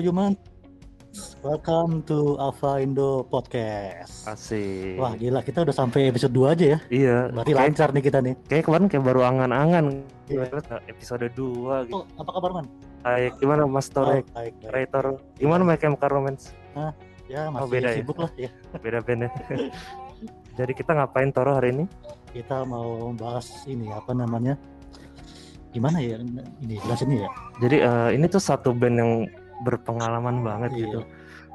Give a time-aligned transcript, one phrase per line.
[0.00, 0.32] Yuman.
[1.44, 4.24] Welcome to Alpha Indo Podcast.
[4.24, 4.96] Asik.
[4.96, 6.78] Wah gila kita udah sampai episode 2 aja ya.
[6.88, 7.18] Iya.
[7.28, 8.34] Berarti kayak, lancar nih kita nih.
[8.48, 9.84] kayak kemarin kayak baru angan-angan.
[10.32, 10.48] Iya.
[10.88, 12.00] Episode 2 gitu.
[12.00, 12.66] Oh, apa kabar man?
[13.04, 14.24] Baik, gimana Mas Torek?
[14.24, 14.72] Oh, baik, baik.
[14.72, 15.04] Creator.
[15.36, 16.56] Gimana My Chemical Romance?
[17.28, 17.96] Ya masih beda ya?
[18.00, 18.50] sibuk lah ya.
[18.80, 19.30] Beda band ya.
[20.58, 21.84] Jadi kita ngapain Toro hari ini?
[22.32, 24.56] Kita mau bahas ini apa namanya?
[25.70, 26.16] Gimana ya
[26.64, 27.30] ini jelasinnya ya?
[27.60, 29.12] Jadi eh, ini tuh satu band yang
[29.60, 30.80] berpengalaman banget Iya.
[30.82, 31.00] gitu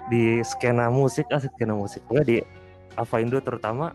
[0.06, 2.38] di skena musik, ah skena musik gue di
[2.94, 3.90] Ava Indo terutama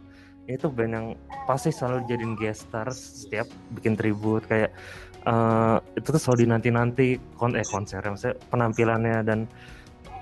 [0.44, 1.06] itu band yang
[1.46, 4.74] pasti selalu jadiin guest star setiap bikin tribute kayak
[5.22, 9.46] eh, itu tuh selalu dinanti-nanti kon eh konser maksudnya penampilannya dan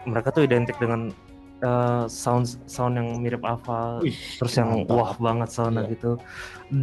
[0.04, 1.08] mereka tuh identik dengan
[1.58, 4.92] eh, sound sound yang mirip Ava Wih, terus yang mantap.
[4.92, 5.92] wah banget soundnya Iya.
[5.96, 6.10] gitu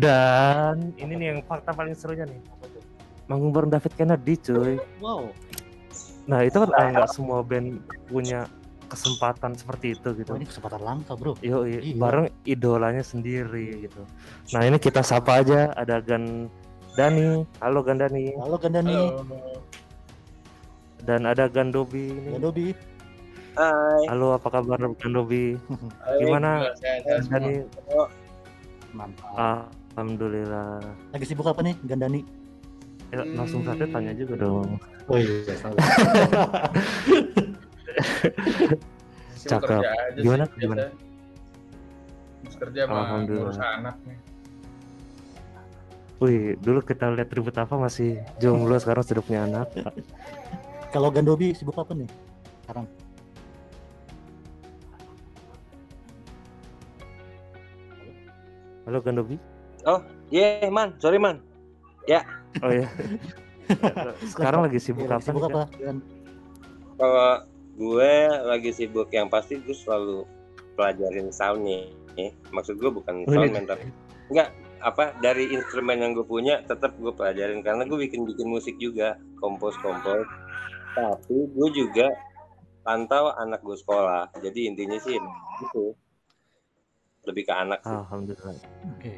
[0.01, 2.41] dan ini nih yang fakta paling serunya nih
[3.25, 5.29] manggung bareng David Kennedy cuy Wow.
[6.25, 8.49] Nah itu kan nggak semua band punya
[8.85, 10.29] kesempatan seperti itu gitu.
[10.29, 11.33] Wah, ini kesempatan langka bro.
[11.41, 11.97] Yo, Iya.
[11.97, 14.01] bareng idolanya sendiri gitu.
[14.53, 16.49] Nah ini kita sapa aja ada Gan
[16.93, 18.95] Dani, halo Gan Dani, Halo Gandani.
[21.03, 22.29] dan ada Gan Dobi ini.
[22.31, 22.67] Gandobi.
[23.55, 24.03] Hai.
[24.07, 25.57] Halo apa kabar Gan Dobi?
[26.17, 26.71] Gimana?
[27.03, 27.53] Gan Dani?
[28.93, 29.69] Mantap.
[29.91, 30.79] Alhamdulillah.
[31.11, 32.21] Lagi sibuk apa nih Gandani?
[33.13, 34.81] Ya, langsung saja tanya juga dong.
[35.05, 35.53] Oh iya.
[35.59, 35.77] salah.
[39.45, 39.81] Cakep.
[40.19, 40.89] Gimana, gimana?
[42.41, 43.53] Habis kerja sama Alhamdulillah.
[43.53, 44.17] ngurus anak nih.
[46.15, 49.67] Wih, dulu kita lihat ribut apa masih jomblo sekarang sudah punya anak.
[50.89, 52.09] Kalau Gandobi sibuk apa nih?
[52.65, 52.87] Sekarang.
[58.85, 59.41] Halo Gan Dobi.
[60.29, 60.93] Iya, man.
[61.01, 61.41] Sorry, man.
[62.63, 62.87] Oh iya.
[64.31, 65.23] sekarang lagi sibuk apa?
[65.23, 65.63] Sibuk nih, apa?
[66.95, 67.31] Kalau
[67.75, 68.13] gue
[68.47, 70.23] lagi sibuk yang pasti gue selalu
[70.77, 71.91] pelajarin soundnya.
[72.15, 73.91] Eh, Maksud gue bukan Oh, soundman tapi
[74.31, 74.49] enggak
[74.85, 79.17] apa dari instrumen yang gue punya tetap gue pelajarin karena gue bikin bikin musik juga
[79.41, 80.25] kompos kompos
[80.93, 82.07] tapi gue juga
[82.85, 85.17] pantau anak gue sekolah jadi intinya sih
[85.61, 85.93] itu
[87.25, 88.55] lebih ke anak sih Alhamdulillah.
[88.93, 89.13] Oke.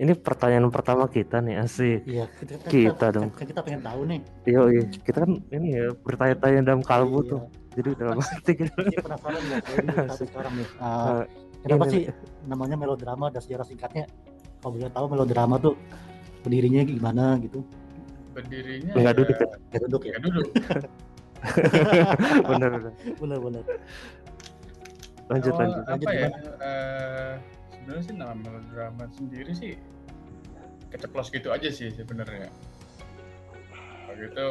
[0.00, 2.08] Ini pertanyaan pertama kita nih asik.
[2.08, 3.28] Iya, kita, Kita dong.
[3.36, 4.20] Kan kita pengen tahu nih.
[4.48, 4.60] Yo,
[5.04, 7.28] kita kan ini ya bertanya-tanya dalam kalbu Iya.
[7.28, 7.40] tuh.
[7.70, 8.72] Jadi dalam hati gitu.
[8.80, 10.68] Ini penasaran nggak sekarang nih.
[10.80, 11.24] Ah, Nah,
[11.60, 12.02] kenapa ini- sih
[12.42, 14.08] namanya melodrama dan sejarah singkatnya?
[14.58, 15.76] Kalau boleh tahu melodrama tuh
[16.40, 17.60] berdirinya gimana gitu?
[18.32, 19.48] Berdirinya Nggak ya, duduk ya?
[19.68, 20.10] Ya duduk ya.
[20.10, 20.46] nggak duduk.
[22.48, 22.92] bener bener.
[23.20, 23.62] Bener bener.
[25.28, 25.82] Lanjut lanjut.
[25.84, 26.26] Lanjut ya?
[26.32, 26.38] gimana?
[27.90, 29.74] Sebenarnya sih nama melodrama sendiri sih
[30.94, 32.46] keceplos gitu aja sih sebenarnya.
[34.06, 34.46] Waktu itu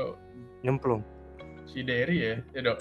[0.59, 0.99] Nyemplung.
[1.63, 2.79] si Derry ya, ya dok,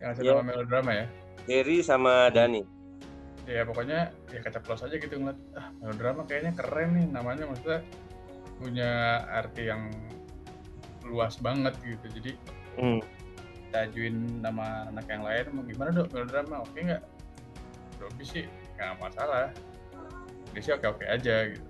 [0.00, 0.32] yang ngasih Iya.
[0.32, 1.06] nama melodrama ya.
[1.44, 2.64] Derry sama Dani
[3.44, 7.84] Ya pokoknya ya keceplos aja gitu ngeliat, ah melodrama kayaknya keren nih namanya maksudnya
[8.56, 8.90] punya
[9.28, 9.92] arti yang
[11.04, 12.06] luas banget gitu.
[12.16, 12.32] Jadi
[12.80, 13.04] Hmm.
[13.68, 17.02] kita ajuin nama anak yang lain mau gimana dok melodrama oke nggak
[18.00, 18.44] Dobi sih
[18.78, 19.52] nggak masalah
[20.52, 21.66] dia sih oke oke aja gitu.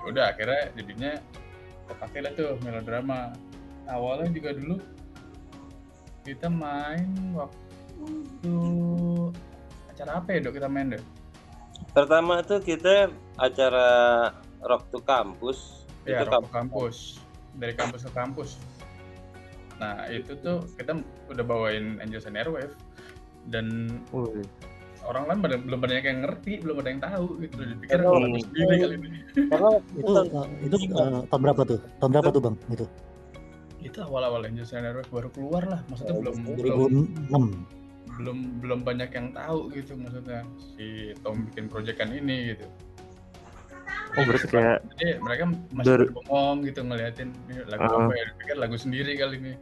[0.00, 1.12] Ya udah akhirnya jadinya
[1.86, 3.36] kepake lah tuh melodrama.
[3.86, 4.76] Awalnya juga dulu
[6.26, 7.06] kita main
[7.38, 8.56] waktu
[9.86, 11.04] acara apa ya dok kita main deh
[11.96, 13.08] pertama tuh kita
[13.40, 13.88] acara
[14.64, 15.88] Rock to Campus.
[16.04, 17.18] Ya itu Rock kampus
[17.56, 18.60] dari kampus ke kampus.
[19.80, 21.00] Nah itu tuh kita
[21.32, 22.76] udah bawain Angels and Airwave
[23.48, 23.98] dan.
[25.06, 27.56] Orang lain pada- belum banyak yang ngerti, belum ada yang tahu gitu.
[27.64, 29.08] Dipikir Oh, lagu sendiri kali ini.
[29.52, 31.78] karena Itu uh, itu uh, tahun berapa tuh?
[31.98, 32.56] Tahun berapa tuh bang?
[32.68, 32.86] Itu
[33.78, 36.78] Itu awal-awal Angels and Airwaves baru keluar lah, maksudnya Oh, belum belum
[37.30, 37.86] 2006.
[38.16, 42.66] belum belum banyak yang tahu gitu maksudnya si Tom bikin proyekan ini gitu.
[44.12, 47.28] Oh berarti kayak Jadi mereka masih Dari- bengong gitu ngeliatin
[47.66, 48.00] lagu Ah.
[48.00, 49.52] apa ya, dipikir lagu sendiri kali ini.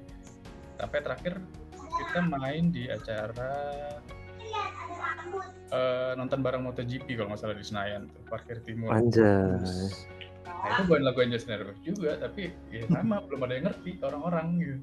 [0.76, 1.34] Sampai terakhir
[1.74, 3.50] kita main di acara
[5.70, 8.90] eh, nonton bareng MotoGP kalau nggak salah di Senayan tuh parkir timur.
[8.90, 9.58] anjay.
[10.44, 14.46] Nah itu bukan lagu and Airwaves juga, tapi ya sama belum ada yang ngerti orang-orang
[14.56, 14.76] gitu.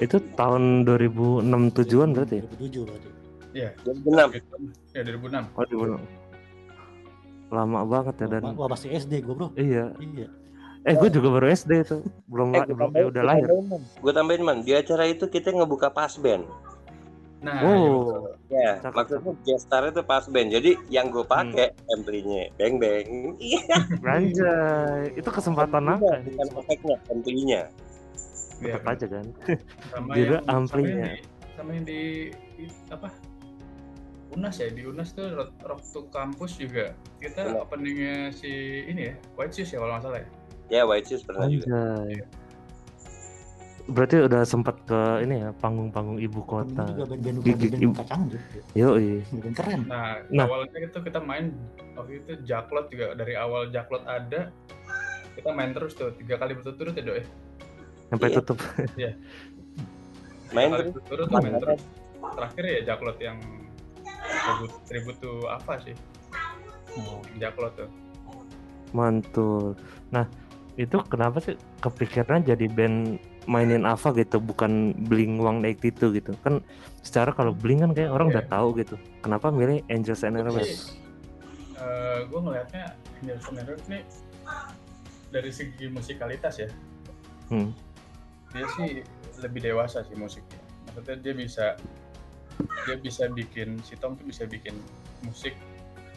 [0.00, 1.44] Itu tahun 2006
[1.76, 2.44] tujuan berarti ya?
[2.56, 3.08] 2007 berarti.
[3.52, 4.32] Iya, 2006
[4.96, 5.44] ya 2006.
[5.56, 6.00] Oh 2006.
[7.48, 9.48] Lama banget ya dan Wah masih SD gue bro.
[9.56, 9.92] iya.
[9.96, 10.28] Iya.
[10.84, 11.96] Eh gue juga baru SD itu.
[12.28, 13.48] Belum Eh, belum ya udah lahir.
[13.76, 16.44] gue tambahin man di acara itu kita ngebuka pas band
[17.38, 18.34] Nah, Oh.
[18.50, 21.94] ya Cakep, maksudnya gestar itu pas band jadi yang gue pakai Hmm.
[21.94, 23.08] amplinya beng beng
[23.38, 25.14] iya Anjay.
[25.14, 26.18] Itu kesempatan apa?
[26.18, 27.62] bukan efeknya amplinya
[28.58, 29.26] Iya, tetap aja kan
[29.86, 31.06] sama Juga yang sama yang amplinya.
[31.06, 31.20] di,
[31.54, 32.00] sama yang di,
[32.56, 33.08] di- apa
[34.28, 37.62] Unas ya di Unas tuh Rock, Rock to Campus juga kita Benar.
[37.64, 38.50] openingnya si
[38.84, 40.28] ini ya White Shoes ya kalau nggak salah ya
[40.68, 41.70] Ya White Shoes pernah juga.
[42.02, 42.18] Anjay.
[43.88, 48.22] Berarti udah sempat ke ini ya panggung-panggung ibu Ini kota juga band-band Gigi- ibu- kacang
[48.74, 49.24] yoi.
[49.24, 49.80] Band keren.
[49.84, 50.44] Nah, Nah.
[50.44, 51.56] awalnya itu kita main
[51.94, 54.52] waktu itu Jaklot juga dari awal Jaklot ada
[55.32, 57.26] kita main terus tuh tiga kali berturut-turut ya dok ya
[58.08, 58.36] sampai Iya.
[58.38, 58.58] tutup.
[58.92, 59.10] Tiga
[60.48, 61.28] Main terus.
[61.30, 61.80] main terus.
[62.18, 63.36] terakhir ya Jaklot yang
[64.18, 65.92] tribut tribut tuh apa sih?
[66.94, 67.88] Oh, Jaklot tuh.
[68.90, 69.76] Mantul.
[70.08, 70.24] Nah
[70.74, 76.36] itu kenapa sih kepikiran jadi band mainin Ava gitu bukan Blink 182 gitu.
[76.44, 76.60] Kan
[77.00, 78.34] secara kalau Blink kan kayak orang Iya.
[78.36, 78.94] udah tahu gitu.
[79.24, 81.00] Kenapa milih Angels and Airwaves
[81.78, 82.84] eh, gue ngelihatnya
[83.22, 84.02] Nelson Nerve nih
[85.30, 86.68] dari segi musikalitas ya.
[87.48, 87.72] Hmm.
[88.48, 89.00] dia sih
[89.40, 90.56] lebih dewasa sih musiknya.
[90.92, 91.66] Maksudnya dia bisa
[92.84, 94.72] dia bisa bikin si Tom tuh bisa bikin
[95.22, 95.52] musik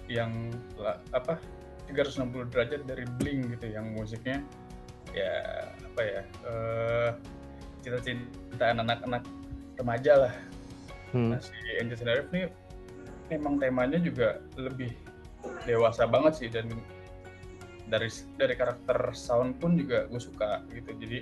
[0.08, 0.32] yang
[1.12, 1.38] apa
[1.92, 4.40] 360 derajat dari Blink gitu yang musiknya
[5.12, 5.34] ya
[5.72, 7.10] apa ya eh
[7.82, 9.24] cita-cita anak-anak
[9.78, 10.34] remaja lah
[11.12, 11.36] Hmm.
[11.36, 12.48] Nah, si Angels and Airwaves nih
[13.32, 14.96] memang temanya juga lebih
[15.68, 16.72] dewasa banget sih dan
[17.92, 18.08] dari
[18.40, 21.20] dari karakter sound pun juga gue suka gitu jadi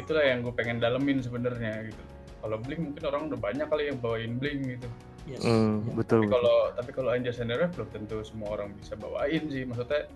[0.00, 2.02] itulah yang gue pengen dalemin sebenarnya gitu
[2.40, 4.88] kalau Blink mungkin orang udah banyak kali yang bawain Blink gitu
[5.28, 5.44] yes.
[5.44, 5.52] Ya.
[5.92, 9.68] betul tapi kalau tapi kalau Angels and Airwaves belum tentu semua orang bisa bawain sih
[9.68, 10.08] maksudnya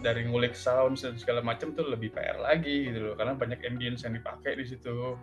[0.00, 4.02] dari ngulik sound dan segala macam tuh lebih PR lagi gitu loh karena banyak ambience
[4.08, 5.14] yang dipakai di situ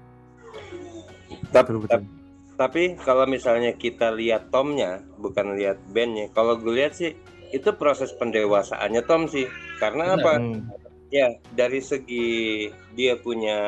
[1.52, 2.02] Tap- betul, betul.
[2.04, 2.16] tap-
[2.58, 6.26] Tapi kalau misalnya kita lihat Tomnya, bukan lihat bandnya.
[6.34, 7.14] Kalau gue lihat sih
[7.54, 9.46] itu proses pendewasaannya Tom sih.
[9.78, 10.26] Karena Benar.
[10.26, 10.34] apa?
[10.42, 10.66] Hmm.
[11.08, 13.60] Ya dari segi dia punya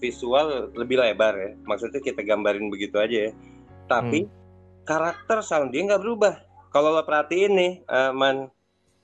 [0.00, 1.50] visual lebih lebar ya.
[1.68, 3.32] Maksudnya kita gambarin begitu aja ya.
[3.92, 4.24] Tapi
[4.88, 6.34] karakter sound dia nggak berubah.
[6.72, 8.48] Kalau lo perhatiin nih, eh, man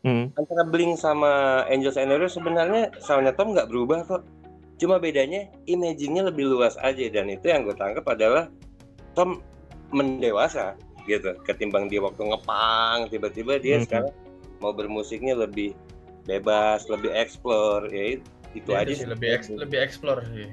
[0.00, 0.32] Hmm.
[0.32, 1.29] antara Blink sama
[1.67, 4.25] Angels and Airwaves sebenarnya soundnya Tom nggak berubah kok.
[4.76, 8.49] Cuma bedanya imagine-nya lebih luas aja dan itu yang gue tangkap adalah
[9.12, 9.44] Tom
[9.91, 10.73] mendewasa
[11.05, 13.85] gitu ketimbang dia waktu ngepang tiba-tiba dia Mhm.
[13.85, 14.12] sekarang
[14.58, 15.76] mau bermusiknya lebih
[16.23, 20.49] bebas, lebih explore ya it- itu Ya, aja sih lebih eks- lebih explore sih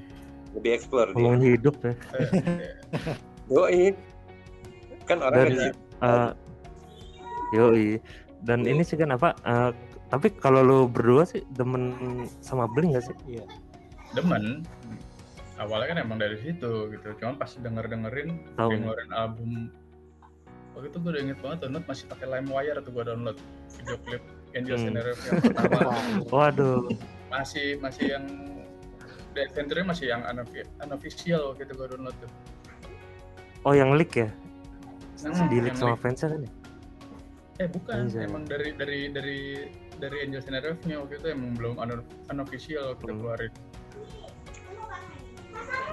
[0.50, 1.32] lebih explore dia.
[1.38, 2.28] hidup ya Eh,
[3.48, 3.84] Yoi.
[5.04, 6.30] Kan orang Dan- nge- Eh,
[7.50, 7.88] yoi
[8.40, 9.70] dan ini sih kan apa eh,
[10.08, 11.92] tapi kalau lu berdua sih demen
[12.38, 13.16] sama Blink gak sih?
[13.28, 13.44] Iya.
[14.10, 14.64] demen.
[15.58, 17.08] Awalnya kan emang dari situ gitu.
[17.18, 18.70] Cuman pas denger dengerin Tahu.
[18.70, 19.50] dia ngeluarin album
[20.72, 23.38] waktu itu gue udah inget banget download masih pakai LimeWire tuh gue download
[23.74, 24.22] video klip
[24.54, 24.88] Angels Hmm.
[24.88, 25.80] and Airwaves yang pertama.
[26.32, 26.80] Waduh.
[27.28, 28.24] Masih masih yang
[29.34, 30.22] The Adventure masih yang
[30.80, 32.30] unofficial waktu itu gue download tuh.
[33.66, 34.30] Oh yang leak ya?
[35.20, 36.50] Hmm, di leak sama fansnya kan ya
[37.58, 38.22] eh bukan Anjay.
[38.22, 39.38] emang dari dari dari
[39.98, 43.18] dari Angels and Airwaves-nya waktu itu emang belum uno- unofficial kita Hmm.
[43.18, 43.52] keluarin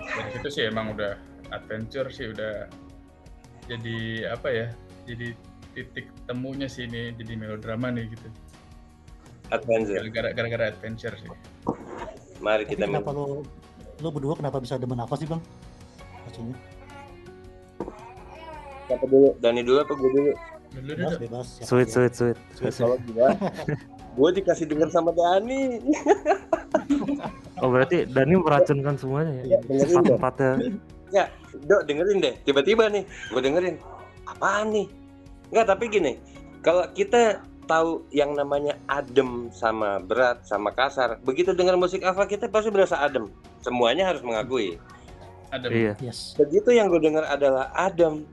[0.06, 1.18] dari situ sih emang udah
[1.50, 2.70] adventure sih udah
[3.66, 3.98] jadi
[4.30, 4.68] apa ya
[5.04, 5.34] jadi
[5.74, 8.30] titik temunya sih ini jadi melodrama nih gitu
[9.48, 10.06] Adventure.
[10.10, 11.30] gara-gara adventure sih
[12.38, 13.42] Mari Tapi kita kenapa lo
[13.96, 15.40] lo berdua kenapa bisa demen apa sih bang?
[16.22, 16.58] Maksudnya
[18.86, 19.34] Siapa dulu?
[19.40, 20.32] Dani dulu apa gue dulu?
[20.82, 21.48] Bebas bebas.
[21.60, 21.96] siapa sweet aja.
[22.12, 23.30] sweet sweet Kalau gua,
[24.18, 25.80] gua dikasih denger sama Dani.
[27.64, 30.52] oh berarti Dani meracunkan semuanya ya Ya, dengerin tempat-tempatnya
[31.14, 32.36] Ya, Dok dengerin deh.
[32.44, 33.76] Tiba-tiba nih, gue dengerin.
[34.28, 34.88] Apaan nih?
[35.54, 36.20] Enggak, tapi gini.
[36.60, 37.40] Kalau kita
[37.70, 43.00] tahu yang namanya adem sama berat sama kasar, begitu dengar musik Ava kita pasti berasa
[43.00, 43.30] adem.
[43.62, 44.76] Semuanya harus mengakui.
[45.54, 46.34] ada iya Yes.
[46.36, 48.26] Begitu yang gue dengar adalah adem.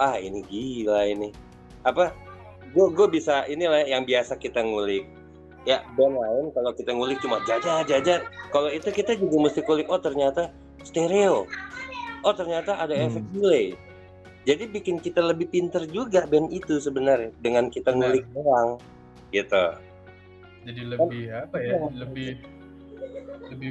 [0.00, 1.34] Ah, ini gila ini.
[1.82, 2.14] Apa?
[2.72, 5.04] Gue gue bisa inilah yang biasa kita ngulik.
[5.62, 8.26] Ya, band lain kalau kita ngulik cuma jajar jajar.
[8.50, 9.86] Kalau itu kita juga mesti kulik.
[9.86, 10.50] Oh ternyata
[10.82, 11.46] stereo.
[12.22, 13.06] Oh ternyata ada Hmm.
[13.06, 13.66] efek delay.
[14.42, 18.10] Jadi bikin kita lebih pinter juga band itu sebenarnya dengan kita Benar.
[18.10, 18.70] ngulik doang.
[19.30, 19.64] Gitu.
[20.62, 21.90] jadi lebih apa ya Iya.
[22.06, 22.30] lebih
[23.50, 23.70] lebih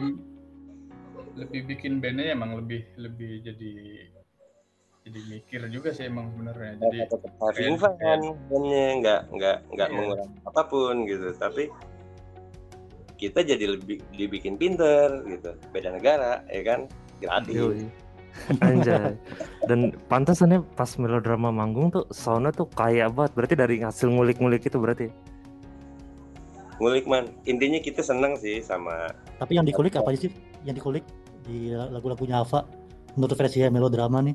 [1.40, 3.72] lebih bikin bandnya emang lebih lebih jadi
[5.02, 9.88] jadi mikir juga sih emang sebenarnya jadi Jadi having kayak- fun, bandnya nggak nggak nggak
[9.88, 9.96] Iya.
[9.98, 11.28] mengurangi apa pun gitu.
[11.34, 11.64] Tapi
[13.18, 15.54] kita jadi lebih dibikin pinter gitu.
[15.70, 16.80] Beda negara, ya kan?
[17.18, 17.54] Gratis.
[17.54, 17.86] Yoi.
[18.60, 19.14] Anjay.
[19.66, 23.32] Dan pantasannya pas melodrama manggung tuh soundnya tuh kaya banget.
[23.36, 25.08] Berarti dari hasil ngulik-ngulik itu berarti.
[26.78, 27.30] Ngulik man.
[27.44, 30.30] Intinya kita seneng sih sama Tapi yang dikulik apa sih?
[30.62, 31.02] yang dikulik
[31.42, 32.70] di lagu-lagunya Ava
[33.12, 34.34] menurut versi melodrama nih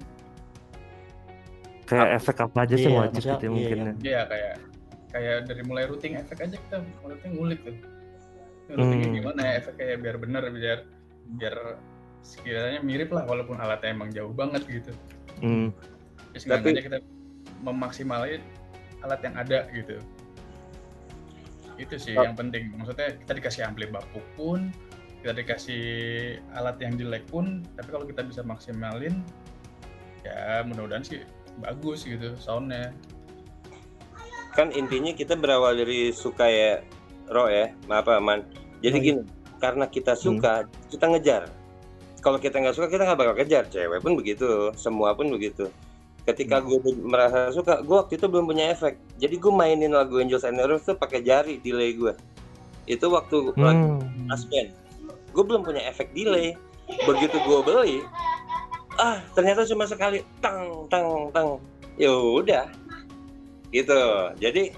[1.86, 3.94] kayak efek apa aja sih Iya, wajib maksudnya, gitu ya iya, mungkin yang- ya.
[4.02, 4.54] Iya kayak
[5.06, 7.76] kayak dari mulai routing efek aja kita mulai ngulik tuh.
[8.66, 9.16] Ini routingnya Hmm.
[9.16, 10.78] gimana ya efeknya biar bener biar
[11.38, 11.56] biar
[12.20, 14.92] sekiranya mirip lah walaupun alatnya emang jauh banget gitu.
[15.40, 15.70] Hmm.
[16.34, 16.82] Terus Tapi- Tapi...
[16.82, 16.98] kita
[17.62, 18.42] memaksimalin
[19.00, 19.96] alat yang ada gitu.
[21.76, 22.24] Itu sih Oh.
[22.24, 22.72] yang penting.
[22.74, 24.72] Maksudnya kita dikasih ampli bapuk pun,
[25.20, 25.84] kita dikasih
[26.52, 29.20] alat yang jelek pun, tapi kalau kita bisa maksimalin,
[30.24, 31.22] ya mudah-mudahan sih
[31.58, 32.92] bagus gitu soundnya.
[34.52, 36.80] kan intinya kita berawal dari suka ya
[37.28, 38.40] Ro ya maaf man
[38.80, 39.06] jadi Oh, iya.
[39.12, 39.22] gini
[39.56, 41.48] karena kita suka kita ngejar.
[42.20, 43.64] Kalau kita nggak suka kita nggak bakal kejar.
[43.72, 45.72] Cewek pun begitu semua pun begitu.
[46.26, 48.98] Ketika gue merasa suka gue waktu itu belum punya efek.
[49.16, 52.12] Jadi gue mainin lagu Angels and Heroes tuh pakai jari delay gue
[52.86, 53.98] itu waktu Hmm.
[54.30, 54.70] Last Band
[55.32, 56.52] gue belum punya efek delay.
[56.86, 58.04] Begitu gue beli
[58.96, 61.48] ah ternyata cuma sekali tang tang tang.
[61.96, 62.66] Ya udah.
[63.72, 64.00] Gitu.
[64.40, 64.72] Jadi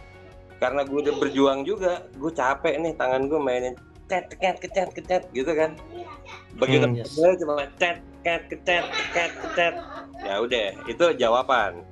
[0.58, 3.74] karena gue udah berjuang juga gue capek nih tangan gue mainin
[4.10, 5.78] cet ket kecet kecet gitu kan.
[6.58, 7.14] Begitu Hmm, yes.
[7.14, 8.84] cuma cet ket kecet
[9.14, 9.74] ket kecet
[10.26, 11.86] ya udah itu jawaban.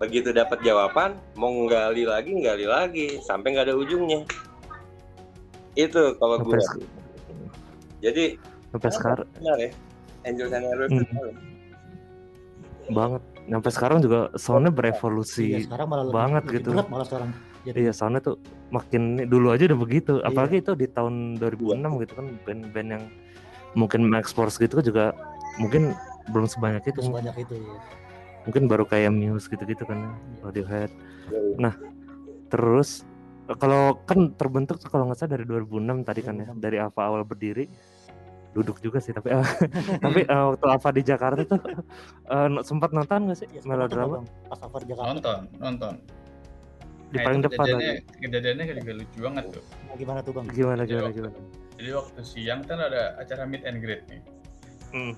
[0.00, 4.28] Begitu dapat jawaban mau nggali lagi nggali lagi sampai nggak ada ujungnya.
[5.72, 6.60] Itu kalau gue
[8.00, 8.36] jadi
[8.72, 9.70] sampai sekarang benar ya
[10.22, 11.32] Angel and Heroes Hmm.
[12.90, 16.70] banget sampai sekarang juga soundnya berevolusi Iya, sekarang malah lebih, banget lebih gitu.
[16.74, 18.36] berat malah sekarang jadi Iya, soundnya tuh
[18.70, 20.12] makin dulu aja udah begitu.
[20.16, 20.26] Iya.
[20.26, 23.04] Apalagi itu di tahun 2006 gitu kan band-band yang
[23.76, 25.12] mungkin mengekspor gitu juga
[25.56, 25.92] mungkin
[26.30, 26.98] belum sebanyak itu.
[26.98, 27.76] terus banyak itu ya.
[28.40, 30.88] Mungkin baru kayak Muse gitu-gitu kan, Radiohead.
[31.30, 31.70] Iya.
[32.48, 33.04] Terus
[33.46, 36.58] eh, kalau kan terbentuk kalau nggak salah dari 2006 tadi kan ya, 2006.
[36.58, 37.68] dari Ava awal berdiri.
[38.50, 39.30] Duduk juga sih tapi
[40.04, 41.60] tapi eh, waktu Ava di Jakarta tuh
[42.34, 45.94] eh, sempat nonton nggak sih Ya, melodrama pas Ava di Jakarta Nonton, nonton.
[47.06, 47.70] di Nah, paling depan lagi.
[47.70, 49.64] kejadiannya, kejadiannya kayak juga lucu banget tuh.
[49.96, 51.38] gimana tuh bang Gimana Jadi gimana waktu- gimana?
[51.72, 54.22] Jadi waktu siang kan ada acara meet and greet nih.
[54.90, 55.12] Hmm.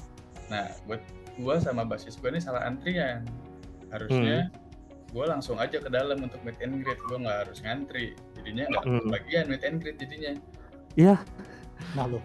[0.47, 1.01] Nah, buat
[1.37, 3.25] gua sama basis gua ini salah antrian.
[3.89, 4.57] Harusnya Hmm.
[5.11, 6.97] gua langsung aja ke dalam untuk meet and greet.
[7.03, 8.17] Gua nggak harus ngantri.
[8.35, 9.01] Jadinya nggak Hmm.
[9.03, 10.33] kebagian meet and greet jadinya.
[10.95, 11.17] Iya,
[11.93, 12.21] nah lo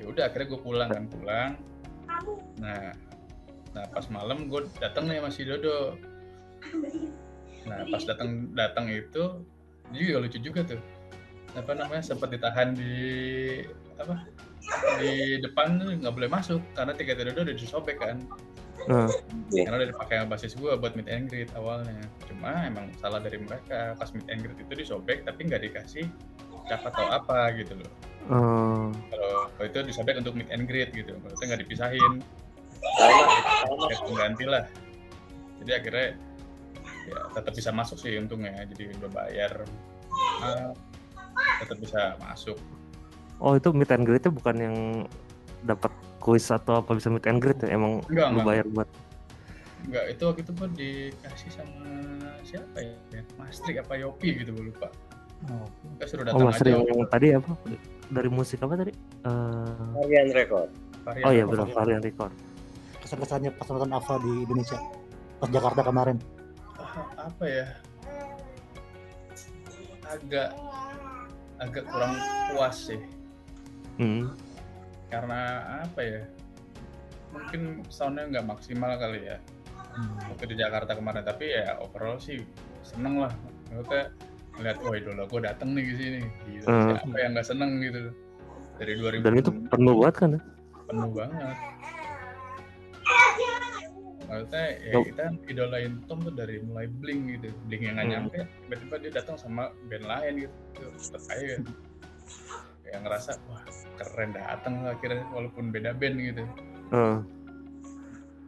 [0.00, 1.50] Ya udah akhirnya gue pulang kan pulang.
[2.60, 2.92] Nah,
[3.74, 5.96] nah pas malam gue datang nih sama si Dodo.
[7.66, 9.42] Nah pas datang datang itu
[9.90, 10.82] dia juga lucu juga tuh.
[11.56, 12.96] Apa namanya sempat ditahan di
[13.96, 14.28] apa
[15.00, 18.22] di depan nggak boleh masuk karena tiketnya Dodo udah disobek kan.
[18.86, 19.10] Nah,
[19.50, 22.06] Karena udah dipakai sama basis gue buat meet and greet awalnya.
[22.28, 26.06] Cuma emang salah dari mereka pas meet and greet itu disobek tapi nggak dikasih
[26.70, 27.90] cap atau apa gitu loh.
[28.26, 31.14] Eh, kalau kalau itu disobek untuk meet and greet gitu.
[31.18, 32.12] Maksudnya nggak dipisahin.
[33.86, 34.64] Kayak pengganti lah.
[35.62, 36.08] Jadi akhirnya
[37.06, 38.52] ya tetap bisa masuk sih untungnya.
[38.66, 39.52] Jadi udah bayar.
[40.10, 40.72] Mahal,
[41.60, 42.58] tetap bisa masuk.
[43.36, 44.76] Oh itu meet and greet bukan yang
[45.62, 47.74] dapat kuis atau apa bisa meet and greet ya?
[47.74, 48.46] Emang Enggak, lu enggak.
[48.48, 48.88] bayar buat
[49.86, 51.86] enggak itu waktu itu pun dikasih sama
[52.42, 53.20] siapa ya?
[53.36, 54.88] Mas Trik apa Yopi gitu gue lupa.
[55.52, 55.68] Oh,
[56.00, 56.70] kita suruh Oh datang mas aja.
[56.80, 57.52] yang tadi apa?
[58.06, 58.92] Dari musik apa tadi?
[59.26, 60.70] Eh, Varian record.
[61.02, 62.32] Varian oh iya benar varian record.
[63.02, 64.78] kesan-kesannya pas nonton Ava di Indonesia
[65.38, 66.18] pas Jakarta kemarin.
[66.74, 67.66] Ah, apa ya?
[70.10, 70.50] Agak
[71.62, 72.12] agak kurang
[72.50, 73.00] puas sih.
[73.96, 74.28] Hmm.
[75.06, 76.20] karena apa ya?
[77.30, 79.38] Mungkin soundnya nggak maksimal kali ya.
[80.28, 82.42] Waktu di Jakarta kemarin tapi ya overall sih
[82.82, 83.32] seneng lah.
[83.70, 84.10] Maksudnya
[84.56, 86.96] ngeliat wah idola gue dateng nih ke sini Gila, Hmm.
[86.96, 88.00] siapa yang nggak seneng gitu
[88.76, 90.28] dari 2000 Dan itu penuh banget kan?
[90.30, 90.40] ya?
[90.86, 91.56] penuh banget
[94.26, 95.06] maksudnya ya Nope.
[95.08, 98.14] kita idolain Tom tuh dari mulai Blink gitu Blink yang nggak Hmm.
[98.26, 100.54] nyampe tiba-tiba dia datang sama band lain gitu
[100.98, 101.44] tetap aja
[102.86, 103.62] yang ngerasa wah
[103.96, 106.42] keren datang akhirnya walaupun beda band gitu
[106.88, 107.18] Eh.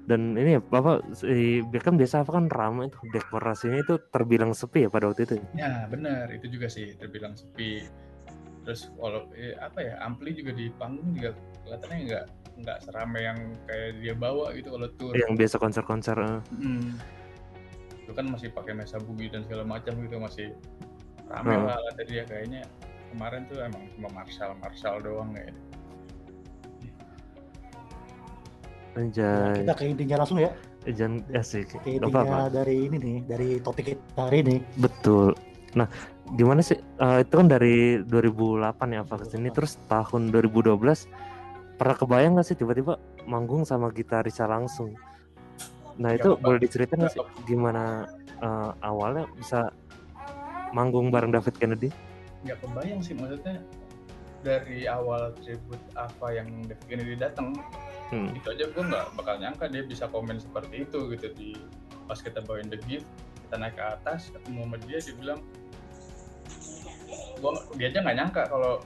[0.09, 4.88] Dan ini ya, apa si kan biasa apa kan ramai itu dekorasinya itu terbilang sepi
[4.88, 5.37] ya pada waktu itu.
[5.53, 7.85] Ya benar itu juga sih terbilang sepi.
[8.65, 11.37] Terus kalau eh, apa ya ampli juga di panggung juga
[11.69, 12.25] kelihatannya nggak
[12.65, 13.38] nggak seramai yang
[13.69, 15.12] kayak dia bawa gitu kalau tour.
[15.12, 16.17] Yang biasa konser-konser.
[16.57, 16.97] Hmm.
[18.09, 20.57] Itu kan masih pakai mesa boogie dan segala macam gitu masih
[21.29, 21.69] rame Hmm.
[21.69, 22.62] lah alatnya dia kayaknya
[23.12, 25.68] kemarin tuh emang cuma Marshall Marshall doang kayaknya.
[28.95, 29.62] Anjay.
[29.62, 30.50] kita ke intinya langsung ya
[30.85, 31.62] Jangan ya sih.
[31.62, 32.25] ke Gak apa-apa.
[32.25, 35.37] intinya dari ini nih dari topik kita hari ini Betul.
[35.71, 35.85] Nah,
[36.30, 36.76] gimana sih?
[36.76, 41.04] eh, itu kan dari 2008 ya vaksin ini terus tahun 2012
[41.75, 44.97] pernah kebayang gak sih tiba-tiba manggung sama gitarisnya langsung
[45.95, 46.40] nah Ya, itu Pak.
[46.40, 48.07] boleh diceritain nggak sih Ya, gimana
[48.38, 49.68] eh, awalnya bisa
[50.71, 51.88] manggung bareng David Kennedy
[52.40, 53.59] nggak kebayang sih maksudnya
[54.40, 57.50] dari awal tribute apa yang David Kennedy datang
[58.09, 58.33] Hmm.
[58.33, 61.27] itu aja gue nggak bakal nyangka dia bisa komen seperti itu gitu.
[61.37, 61.50] Di
[62.09, 63.05] pas kita bawain The Gift
[63.49, 65.41] kita naik ke atas ketemu sama dia dia bilang
[67.41, 68.81] gua dia aja nggak nyangka kalau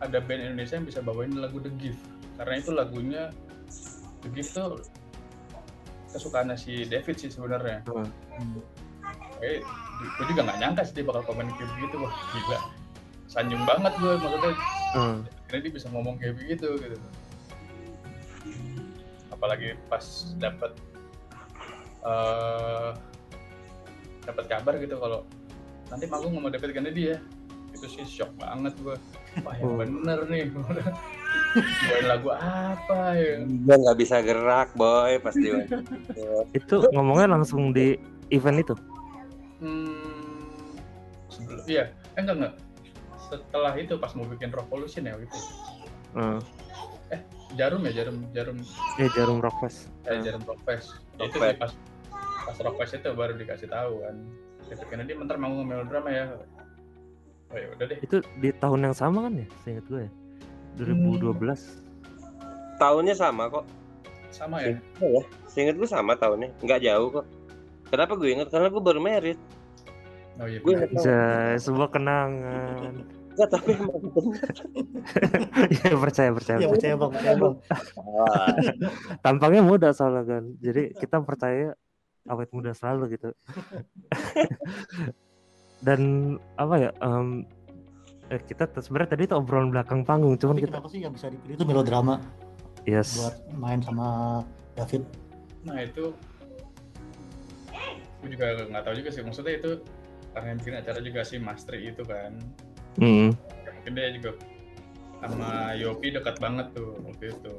[0.00, 2.00] ada band Indonesia yang bisa bawain lagu The Gift.
[2.36, 3.22] Karena itu lagunya
[4.24, 4.84] The Gift tuh
[6.12, 7.80] kesukaannya si David sih sebenarnya.
[7.88, 8.08] Hmm.
[9.40, 9.60] eh
[10.20, 11.96] gue juga nggak nyangka sih dia bakal komen kayak begitu.
[12.00, 12.60] Wah gila.
[13.28, 14.52] Sanjung banget gue maksudnya.
[14.96, 15.18] Hmm.
[15.46, 16.96] karena dia bisa ngomong kayak begitu gitu
[19.46, 20.02] apalagi pas
[20.42, 20.74] dapat
[22.02, 22.90] eh
[24.26, 25.22] dapat kabar gitu kalau
[25.86, 27.18] nanti manggung sama David Kennedy ya
[27.70, 28.98] itu sih shock banget gue
[29.46, 29.78] wah yang Oh.
[29.78, 30.50] bener nih.
[31.56, 33.44] Bawain lagu apa ya?
[33.44, 35.52] Dia nggak bisa gerak, boy, pasti.
[36.52, 37.96] itu ngomongnya langsung di
[38.28, 38.74] event itu?
[39.60, 40.74] Hmm,
[41.28, 41.92] sebelum iya.
[42.16, 42.54] Eh enggak enggak.
[43.28, 45.38] Setelah itu pas mau bikin Revolution ya gitu
[46.16, 46.40] Hmm.
[47.54, 48.56] Jarum ya jarum jarum.
[48.96, 49.86] Eh jarum rock fest.
[50.02, 50.24] Eh, Hmm.
[50.24, 51.38] jarum rockfest itu Rockfest.
[51.46, 51.72] sih pas
[52.42, 54.16] pas rockfest itu baru dikasih tahu kan.
[54.66, 56.26] David Kennedy bentar manggung sama melodrama ya.
[57.46, 57.98] Oh ya udah deh.
[58.00, 59.46] Itu di tahun yang sama kan ya?
[59.62, 60.10] Seingat gue ya.
[60.76, 61.86] 2012
[62.76, 63.64] Tahunnya sama kok.
[64.28, 64.76] sama ya?
[64.98, 65.22] Ya.
[65.46, 67.26] Seingat gue sama tahunnya, nggak jauh kok.
[67.88, 68.50] Kenapa gue inget?
[68.50, 69.38] Karena gue baru merit.
[70.36, 71.16] oh iya Gue bisa
[71.56, 73.00] sebuah kenangan
[73.36, 74.48] Enggak, tapi emang bener.
[75.76, 76.72] ya percaya percaya ya percaya.
[76.72, 77.54] percaya bang percaya bang.
[79.20, 81.76] Tampangnya muda soalnya kan jadi kita percaya
[82.32, 83.36] awet muda selalu gitu.
[85.86, 86.00] Dan
[86.56, 87.44] apa ya em,
[88.32, 91.28] eh, kita sebenarnya tadi tuh obrolan belakang panggung cuman tapi kita kenapa sih yang bisa
[91.28, 91.60] dipilih?
[91.60, 92.24] Itu melodrama.
[92.88, 93.20] Yes.
[93.20, 94.40] Buat main sama
[94.80, 95.04] David.
[95.68, 96.16] Nah itu
[98.24, 99.20] gue juga nggak tahu juga sih.
[99.20, 99.84] Maksudnya itu
[100.32, 102.32] karena bikin acara juga si Mastri itu kan
[102.96, 103.30] Mm.
[103.36, 104.30] Ya, mungkin dia juga.
[105.16, 107.54] Sama Yopi dekat banget tuh waktu itu.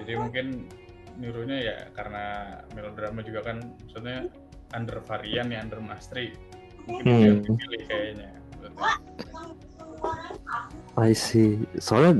[0.00, 0.46] Jadi mungkin
[1.14, 2.24] nyuruhnya ya karena
[2.74, 4.26] melodrama juga kan maksudnya
[4.74, 6.34] under varian ya under Mastri
[6.84, 7.54] mungkin itu yang Hmm.
[7.54, 8.30] dipilih kayaknya.
[10.94, 11.58] I see.
[11.78, 12.18] Soalnya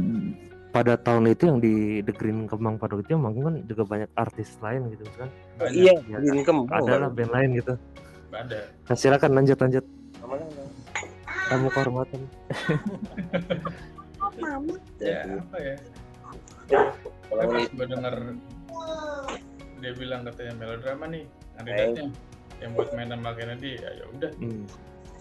[0.71, 4.59] pada tahun itu yang di The Green Kemang pada itu manggung kan juga banyak artis
[4.59, 5.75] lain gitu kan banyak.
[5.75, 6.71] Iya, Ya, Green Kembang.
[6.83, 7.75] ada lah band lain gitu.
[8.33, 8.61] Ada.
[8.91, 9.85] Nah, silakan lanjut lanjut.
[10.19, 10.43] Ke mana?
[11.49, 12.21] Tamu kehormatan.
[15.01, 15.77] Ya apa ya?
[17.29, 18.15] Kalau pas gue denger
[19.85, 21.25] dia bilang katanya melodrama nih
[21.61, 22.09] kandidatnya
[22.63, 24.33] yang buat main sama Kennedy ya ya udah.
[24.41, 24.65] Hmm.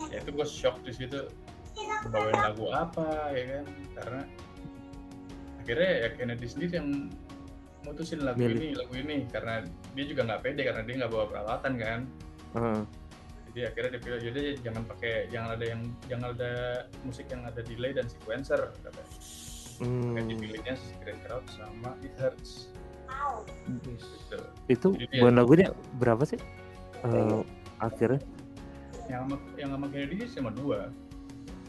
[0.10, 1.28] ya itu gue shock di situ.
[2.10, 3.66] Bawain lagu apa ya kan?
[4.00, 4.22] Karena
[5.64, 6.90] akhirnya ya Kennedy sendiri yang
[7.84, 8.56] mutusin lagu Milih.
[8.56, 9.18] ini lagu ini.
[9.28, 12.00] Karena dia juga nggak pede karena dia nggak bawa peralatan kan?
[12.56, 12.80] Heeh.
[13.54, 16.52] Jadi akhirnya dia bilang yaudah ya, jangan pakai jangan ada yang jangan ada
[17.02, 19.06] musik yang ada delay dan sequencer katanya.
[19.78, 20.14] Hmm.
[20.14, 22.74] Kayak dipilihnya Secret Crowd sama It Hurts.
[23.70, 23.90] Gitu.
[24.68, 26.42] itu Jadi buat lagunya berapa sih?
[27.04, 27.42] Eh,
[27.78, 28.18] akhirnya?
[29.06, 30.90] Yang sama yang sama Kennedy sih cuma dua.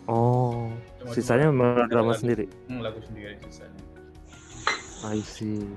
[0.07, 1.57] Oh Cuma sisanya dua.
[1.77, 2.47] melodrama Lagu- sendiri?
[2.69, 3.81] Hmm, lagu sendiri sisanya.
[5.05, 5.69] I see.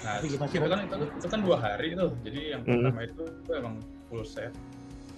[0.00, 2.16] Nah itu kan itu, itu kan dua hari tuh.
[2.24, 2.88] Jadi yang Hmm.
[2.88, 3.74] pertama itu, itu emang
[4.08, 4.52] full set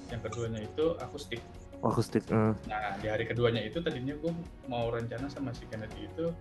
[0.08, 1.42] yang keduanya itu akustik
[1.84, 2.52] akustik eh.
[2.66, 4.32] nah di hari keduanya itu tadinya gue
[4.66, 6.32] mau rencana sama si Kennedy itu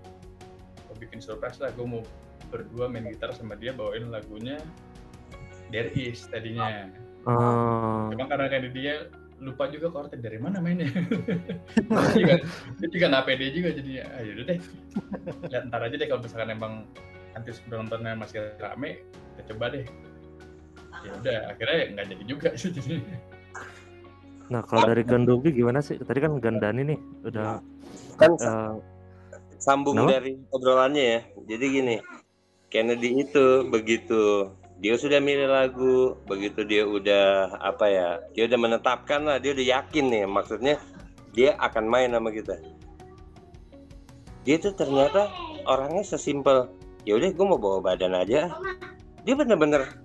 [0.88, 2.02] gue bikin surprise lah gue mau
[2.48, 4.58] berdua main gitar sama dia bawain lagunya
[5.68, 6.88] There Is tadinya
[7.28, 9.12] Oh, Cuma karena kan dia
[9.44, 10.88] lupa juga chordnya dari mana mainnya.
[11.76, 12.36] dia juga,
[12.80, 14.04] dia juga nggak pede juga jadinya.
[14.16, 14.60] Ah, yaudah deh.
[15.52, 16.74] Lihat ntar aja deh kalau misalkan emang
[17.36, 19.04] nanti penontonnya masih rame,
[19.36, 19.86] kita coba deh.
[21.04, 22.96] Ya udah, akhirnya ya nggak jadi juga sih jadi.
[24.48, 27.60] Nah kalau dari Gandogi gimana sih tadi kan Gandani nih udah
[28.16, 28.74] kan eh,
[29.58, 30.22] sambung Kenapa?
[30.22, 31.20] dari obrolannya ya.
[31.50, 31.96] Jadi gini,
[32.70, 39.26] Kennedy itu begitu dia sudah milih lagu, begitu dia udah apa ya, dia udah menetapkan
[39.26, 40.78] lah, dia udah yakin nih, maksudnya
[41.34, 42.62] dia akan main sama kita.
[44.46, 45.34] Dia tuh ternyata
[45.66, 46.70] orangnya sesimpel,
[47.10, 48.54] ya udah gue mau bawa badan aja.
[49.26, 49.98] Dia bener-bener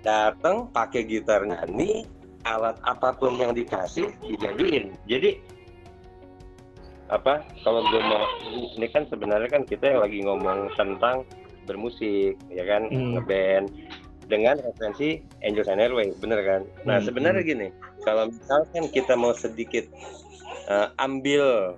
[0.00, 2.08] datang pakai gitar nyanyi,
[2.44, 4.94] alat apa pun yang dikasih dijadiin.
[5.06, 5.38] Jadi
[7.12, 8.24] apa kalau gue mau
[8.72, 11.28] ini kan sebenarnya kan kita yang lagi ngomong tentang
[11.68, 13.20] bermusik ya kan Hmm.
[13.20, 13.68] ngeband
[14.32, 17.68] dengan referensi Angels and Airways bener kan nah Hmm, sebenarnya gini
[18.08, 19.84] kalau misalkan kita mau sedikit
[20.72, 21.76] eh, ambil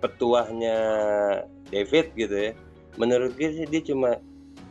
[0.00, 0.78] petuahnya
[1.68, 2.52] David gitu ya
[2.96, 4.16] menurut gue sih dia cuma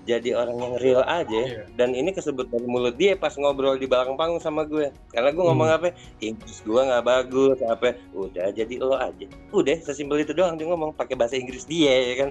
[0.05, 1.25] jadi orang yang real aja.
[1.33, 1.65] Iya.
[1.73, 4.93] dan ini kesebut dari mulut dia pas ngobrol di belakang panggung sama gue.
[5.09, 5.77] Karena gue ngomong Hmm.
[5.81, 5.87] apa
[6.21, 7.97] Inggris gue nggak bagus apa?
[8.13, 9.25] Udah jadi lo aja.
[9.49, 12.29] Udah sesimpel itu doang dia ngomong pakai bahasa Inggris dia ya kan?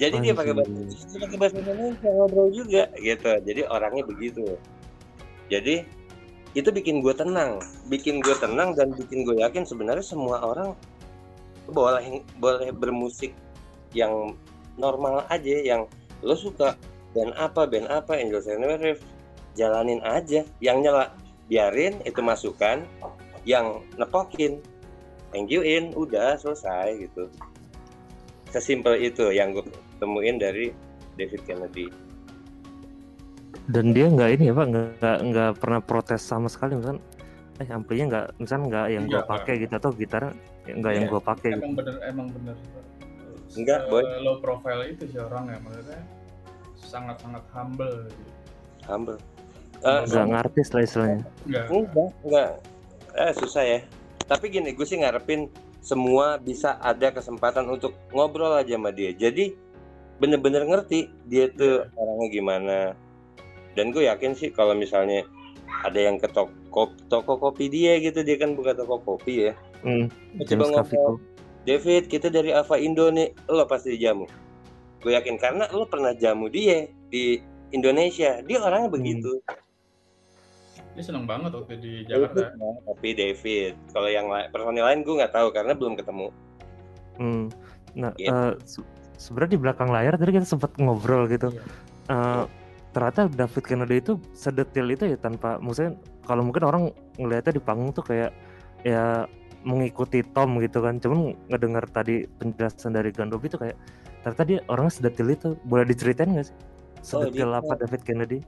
[0.00, 0.72] Jadi dia pakai bahasa.
[0.72, 3.30] Inggris dia pakai bahasa Indonesia ngobrol juga gitu.
[3.44, 4.56] Jadi orangnya begitu.
[5.52, 5.84] Jadi
[6.56, 7.60] itu bikin gue tenang.
[7.92, 10.72] Bikin gue tenang dan bikin gue yakin sebenarnya semua orang
[11.68, 13.30] boleh boleh bermusik
[13.94, 14.34] yang
[14.74, 15.84] normal aja yang
[16.24, 16.74] lo suka
[17.10, 19.02] band apa band apa Angels and Airwaves
[19.54, 20.46] jalanin aja.
[20.62, 21.04] Yang nyela
[21.46, 22.86] biarin itu masukan
[23.42, 24.62] yang nepokin.
[25.30, 25.94] Thank you in.
[25.94, 27.30] Udah selesai gitu.
[28.50, 29.62] Sesimpel itu yang gue
[30.02, 30.74] temuin dari
[31.14, 31.86] David Kennedy.
[33.70, 36.98] Dan dia nggak ini ya pak nggak nggak pernah protes sama sekali kan
[37.60, 40.22] eh amplinya nggak misalnya nggak yang gue Nggak, pakai gitu atau gitar
[40.64, 41.12] nggak yang Iya.
[41.12, 41.50] gue pakai.
[41.52, 41.60] Gitu.
[41.60, 42.56] emang bener emang bener.
[43.50, 44.02] Enggak, Boy.
[44.22, 46.00] low profile itu sih orang ya maksudnya
[46.84, 48.32] sangat sangat humble gitu.
[48.88, 49.18] humble.
[49.80, 51.20] Eh, nggak ngartis lah istilahnya.
[51.48, 52.50] Enggak enggak enggak.
[53.16, 53.80] Eh susah ya.
[54.28, 55.48] Tapi gini gue sih ngarepin
[55.80, 59.16] semua bisa ada kesempatan untuk ngobrol aja sama dia.
[59.16, 59.56] Jadi
[60.20, 62.78] bener-bener ngerti dia tuh orangnya gimana.
[63.72, 65.24] Dan gue yakin sih kalau misalnya
[65.80, 69.52] ada yang ke toko toko kopi dia gitu dia kan buka toko kopi ya.
[69.80, 70.12] Hmm,
[70.44, 71.16] Coba James ngobrol.
[71.64, 73.32] David kita dari Ava Indo nih.
[73.48, 74.28] Lo pasti jamu
[75.00, 79.40] gue yakin karena lo pernah jamu dia di Indonesia dia orangnya begitu
[80.90, 85.32] dia seneng banget waktu di Jakarta tapi David kalau yang lain personil lain gue nggak
[85.32, 86.28] tahu karena belum ketemu
[87.20, 87.52] Hmm.
[87.92, 88.32] Nah, Gitu.
[88.32, 88.86] eh, se-
[89.20, 91.52] sebenarnya di belakang layar tadi kita sempat ngobrol gitu.
[91.52, 91.62] Iya.
[92.08, 92.44] Eh,
[92.96, 96.82] ternyata David Kennedy itu sedetil itu ya tanpa, maksudnya kalau mungkin orang
[97.20, 98.32] ngelihatnya di panggung tuh kayak
[98.88, 99.28] ya
[99.68, 100.96] mengikuti Tom gitu kan.
[100.96, 103.76] Cuman ngedengar tadi penjelasan dari Gandobi tuh kayak
[104.20, 105.48] ternyata dia orangnya sedetil itu.
[105.62, 106.56] Boleh diceritain nggak sih?
[107.00, 108.40] Sedetil dia- apa David Kennedy?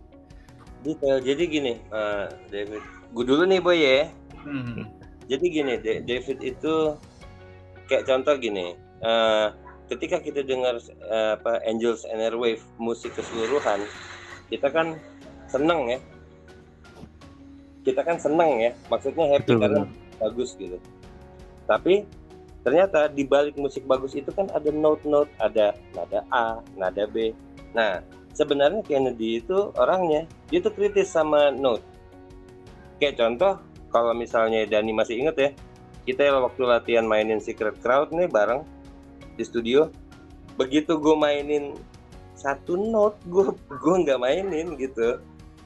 [0.82, 2.82] detail jadi gini eh, David
[3.14, 4.10] gue dulu nih boy ya
[4.42, 4.82] Hmm.
[5.24, 6.98] jadi gini Da- David itu
[7.86, 9.46] kayak contoh gini eh,
[9.86, 13.86] ketika kita dengar eh, apa Angels and Airwave musik keseluruhan
[14.50, 14.98] kita kan
[15.46, 15.98] seneng ya
[17.82, 19.82] kita kan seneng ya maksudnya happy Betul, karena
[20.18, 20.82] bagus gitu
[21.64, 22.02] tapi
[22.62, 27.34] ternyata di balik musik bagus itu kan ada note-note ada nada A nada B.
[27.74, 31.82] Nah sebenarnya Kennedy itu orangnya dia tuh kritis sama note.
[33.02, 33.58] Kayak contoh
[33.90, 35.50] kalau misalnya Dani masih inget ya
[36.02, 38.66] kita waktu latihan mainin Secret Crowd nih bareng
[39.38, 39.86] di studio
[40.58, 41.78] begitu gue mainin
[42.34, 45.22] satu note gue gue nggak mainin gitu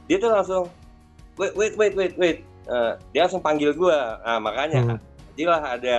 [0.07, 0.65] dia tuh langsung
[1.41, 2.39] wait wait wait wait wait.
[2.67, 4.99] Eh, dia langsung panggil gue nah makanya Hmm.
[5.35, 5.97] jadilah ada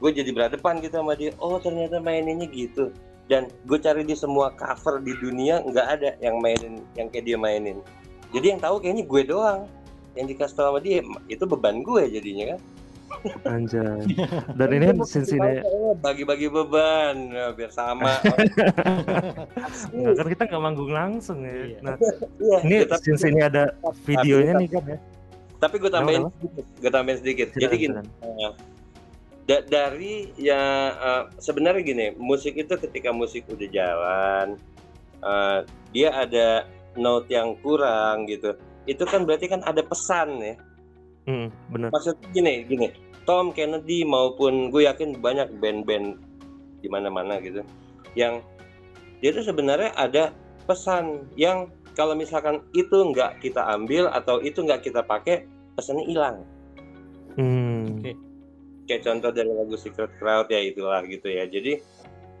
[0.00, 1.32] gue jadi berhadapan gitu sama dia.
[1.40, 2.92] Oh ternyata maininnya gitu.
[3.26, 7.38] Dan gue cari di semua cover di dunia nggak ada yang mainin yang kayak dia
[7.38, 7.82] mainin.
[8.30, 9.60] Jadi yang tahu kayaknya gue doang.
[10.16, 12.60] Yang dikasih tahu sama dia itu beban gue jadinya kan?
[13.46, 14.02] Anjay.
[14.58, 15.62] Dan ini kan Cincinnati,
[16.02, 17.16] bagi-bagi beban.
[17.30, 18.18] Ya, biar sama.
[19.94, 21.54] Nggak, kan kita nggak manggung langsung ya.
[21.54, 21.78] Iya.
[21.82, 21.94] Nah,
[22.46, 23.72] Iya, ini tapi, since ini ada
[24.04, 24.98] videonya nih kan ya.
[25.56, 26.28] tapi gue tambahin
[26.84, 27.48] gue tambahin sedikit.
[27.56, 28.52] Jadi gini eh,
[29.46, 30.60] da- dari ya
[30.92, 34.46] eh, sebenarnya gini musik itu ketika musik udah jalan
[35.22, 35.58] eh,
[35.90, 38.52] dia ada note yang kurang gitu
[38.84, 40.56] itu kan berarti kan ada pesan ya
[41.26, 41.90] Hmm, bener.
[41.90, 42.86] maksudnya gini gini
[43.26, 46.22] Tom Kennedy maupun gue yakin banyak band-band
[46.78, 47.66] di mana-mana gitu
[48.14, 48.38] yang
[49.18, 50.30] dia tuh sebenarnya ada
[50.70, 51.66] pesan yang
[51.98, 56.46] kalau misalkan itu nggak kita ambil atau itu nggak kita pakai pesannya hilang
[57.34, 57.65] Hmm.
[58.86, 61.44] Kayak contoh dari lagu Secret Crowd ya itulah gitu ya.
[61.50, 61.82] Jadi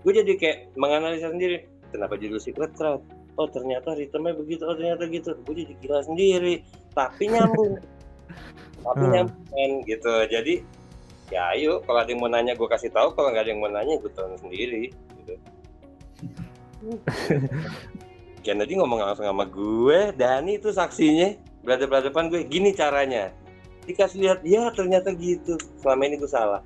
[0.06, 3.02] gue jadi kayak menganalisa sendiri kenapa judul Secret Crowd?
[3.36, 5.34] Oh ternyata ritmenya begitu oh ternyata gitu.
[5.42, 6.62] Gue jadi gila sendiri
[6.94, 7.76] tapi nyambung.
[8.86, 9.12] Tapi Hmm.
[9.18, 10.14] nyambung gitu.
[10.30, 10.54] Jadi
[11.34, 13.10] ya ayo kalau ada yang mau nanya gue kasih tahu.
[13.18, 15.34] Kalau nggak ada yang mau nanya gue tahu sendiri gitu.
[18.46, 21.34] Kennedy ngomong langsung sama gue Dani itu saksinya.
[21.66, 23.34] Berada berhadapan gue gini caranya
[23.86, 26.62] dikasih lihat ya ternyata gitu selama ini gue salah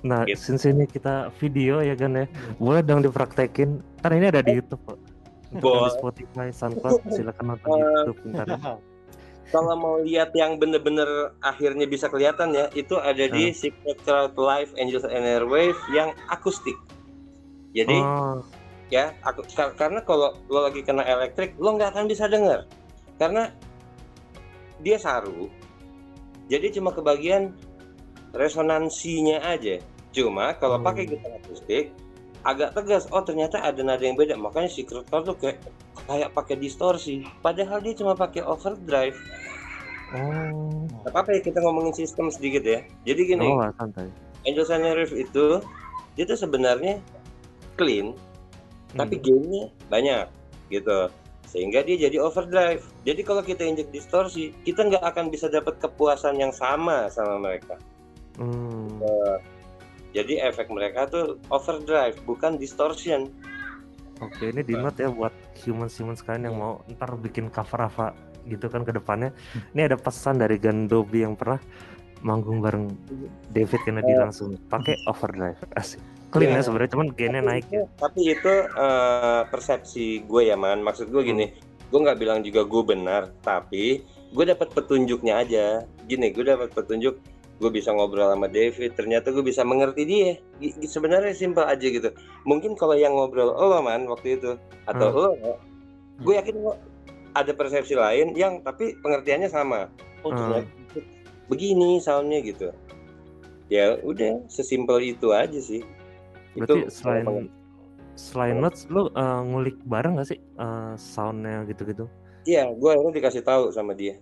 [0.00, 0.56] Nah, Gitu.
[0.56, 2.24] since ini kita video ya kan ya,
[2.56, 3.84] boleh dong dipraktekin.
[4.00, 4.80] Kan ini ada di YouTube,
[5.52, 5.92] Boleh.
[5.92, 8.46] Di Spotify, SoundCloud, silakan nonton di Eh, YouTube ntar.
[9.52, 11.04] kalau mau lihat yang bener-bener
[11.40, 16.78] akhirnya bisa kelihatan ya itu ada di Secret Crowd Live Angels and Airwave yang akustik
[17.68, 18.46] jadi Oh,
[18.88, 22.62] ya aku kar- karena kalau lo lagi kena elektrik lo nggak akan bisa dengar
[23.16, 23.50] karena
[24.78, 25.50] dia saru
[26.50, 27.54] jadi cuma kebagian
[28.34, 29.78] resonansinya aja
[30.10, 30.86] Cuma kalau Hmm.
[30.86, 31.94] pakai gitar akustik
[32.42, 33.06] agak tegas.
[33.14, 34.34] Oh ternyata ada nada yang beda.
[34.34, 35.58] Makanya Secret Chord tuh kayak
[36.08, 37.22] kayak pakai distorsi.
[37.38, 39.14] Padahal dia cuma pakai overdrive.
[40.10, 40.82] Oh.
[41.06, 42.82] Gak apa-apa ya kita ngomongin sistem sedikit ya.
[43.06, 44.10] Jadi gini, Oh, santai.
[44.42, 45.62] Angel Sana Riff itu
[46.18, 46.98] dia tuh sebenarnya
[47.78, 48.18] clean,
[48.98, 49.22] tapi Hmm.
[49.22, 50.26] gainnya banyak
[50.74, 51.06] gitu.
[51.50, 52.86] Sehingga dia jadi overdrive.
[53.02, 57.74] Jadi kalau kita injek distorsi, kita nggak akan bisa dapat kepuasan yang sama sama mereka.
[58.38, 59.02] Hmm.
[60.14, 63.34] Jadi efek mereka tuh overdrive, bukan distortion.
[64.22, 65.32] Oke, ini di note ya buat
[65.64, 66.62] humans-humans kalian yang Iya.
[66.62, 68.06] mau ntar bikin cover apa
[68.46, 69.32] gitu kan ke depannya.
[69.74, 71.58] Ini ada pesan dari Gandobi yang pernah
[72.20, 72.92] manggung bareng
[73.48, 75.56] David Kennedy langsung pakai overdrive.
[75.72, 76.19] Asik.
[76.30, 76.62] Clean ya Iya.
[76.62, 77.84] sebenarnya cuman gainnya naik ya.
[77.98, 80.78] Tapi itu eh, persepsi gue ya man.
[80.80, 81.50] Maksud gue gini,
[81.90, 85.66] gue nggak bilang juga gue benar, tapi gue dapat petunjuknya aja.
[86.06, 87.18] Gini, gue dapat petunjuk,
[87.58, 88.94] gue bisa ngobrol sama David.
[88.94, 90.30] Ternyata gue bisa mengerti dia.
[90.80, 92.14] Sebenarnya simpel aja gitu.
[92.46, 94.54] Mungkin kalau yang ngobrol lo man waktu itu
[94.86, 95.18] atau Hmm.
[95.18, 95.58] lo,
[96.22, 96.78] gue yakin lo
[97.30, 99.90] ada persepsi lain yang tapi pengertiannya sama.
[100.22, 100.62] Oh Hmm.
[101.46, 102.70] begini soundnya gitu.
[103.66, 105.82] Ya udah, sesimpel itu aja sih.
[106.56, 107.42] Berarti Itu selain kalau
[108.18, 112.04] selain notes lu eh, ngulik bareng gak sih eh, soundnya gitu-gitu?
[112.48, 114.16] Iya, gue akhirnya dikasih tahu sama dia.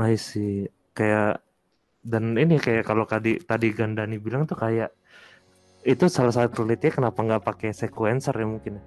[0.00, 0.68] I see.
[0.96, 1.40] Kayak
[2.06, 4.92] dan ini kayak kalau tadi tadi Gandani bilang tuh kayak
[5.86, 8.84] itu salah satu pelitnya kenapa nggak pakai sequencer ya mungkin ya.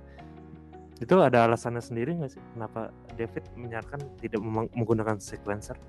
[1.00, 5.80] Itu ada alasannya sendiri nggak sih kenapa David menyarankan tidak memang- menggunakan sequencer?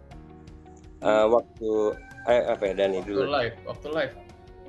[1.00, 1.70] Eh, waktu
[2.28, 3.24] eh apa ya Dani waktu dulu.
[3.32, 4.14] live waktu live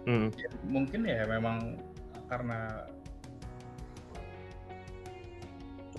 [0.01, 0.33] Hmm.
[0.33, 1.77] ya, mungkin ya memang
[2.25, 2.85] karena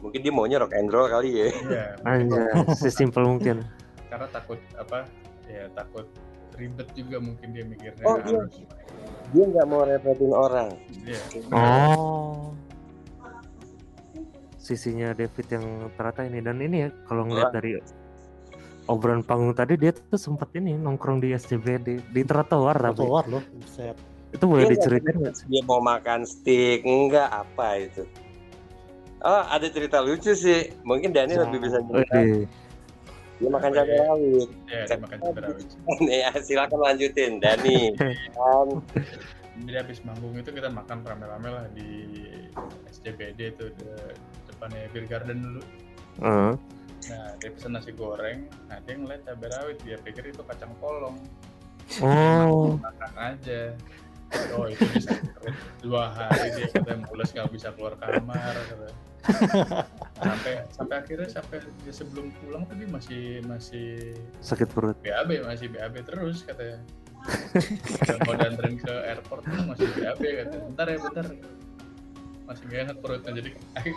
[0.02, 1.46] Mungkin dia maunya rock and roll kali ya.
[1.78, 3.62] ya Anjay, sesimpel mungkin.
[4.10, 5.08] karena takut apa
[5.48, 6.04] ya takut
[6.52, 8.44] ribet juga mungkin dia mikirnya Oh, iya.
[8.44, 8.60] harus
[9.32, 10.68] Dia nggak mau repotin orang.
[11.06, 11.20] Iya.
[11.48, 12.52] Oh.
[14.58, 15.64] Sisinya David yang
[15.96, 17.78] ternyata ini dan ini ya kalau ngeliat dari
[18.92, 23.42] obrolan panggung tadi dia tuh sempat ini nongkrong di SCBD di trotoar tapi Keluar loh.
[23.56, 23.96] Buset.
[24.30, 25.44] itu boleh Iya, diceritain nggak sih?
[25.46, 28.04] Dia mau makan steak, enggak apa itu.
[29.20, 30.72] Oh, ada cerita lucu sih.
[30.82, 32.16] Mungkin Dani lebih bisa cerita.
[32.16, 32.48] Wih,
[33.38, 34.02] Dia makan cabai ya?
[34.04, 34.48] rawit.
[34.66, 35.66] ya dia makan cabai rawit
[36.06, 37.78] Nih, ya, silakan lanjutin, Dani.
[38.34, 38.68] Kan,
[39.62, 42.24] jadi habis manggung itu kita makan rame-rame lah di
[42.88, 43.84] SCBD itu di
[44.48, 45.60] depannya Beer Garden dulu
[46.18, 46.52] eh,
[47.10, 48.46] nah dia pesen nasi goreng.
[48.70, 51.18] Nah dia ngeliat cabai rawit dia pikir itu kacang polong.
[51.98, 52.78] Oh.
[52.78, 53.74] Makan aja.
[54.56, 55.12] Oh itu bisa
[55.84, 58.96] dua hari dia katanya mules nggak bisa keluar kamar katanya.
[60.18, 64.96] sampai sampai akhirnya sampai dia sebelum pulang tadi masih masih sakit perut.
[65.04, 66.80] BAB masih BAB terus katanya.
[68.02, 70.64] Udah mau danterin ke airport tuh masih BAB katanya.
[70.70, 71.26] Bentar ya bentar.
[72.42, 73.50] Masih gak enak perutnya jadi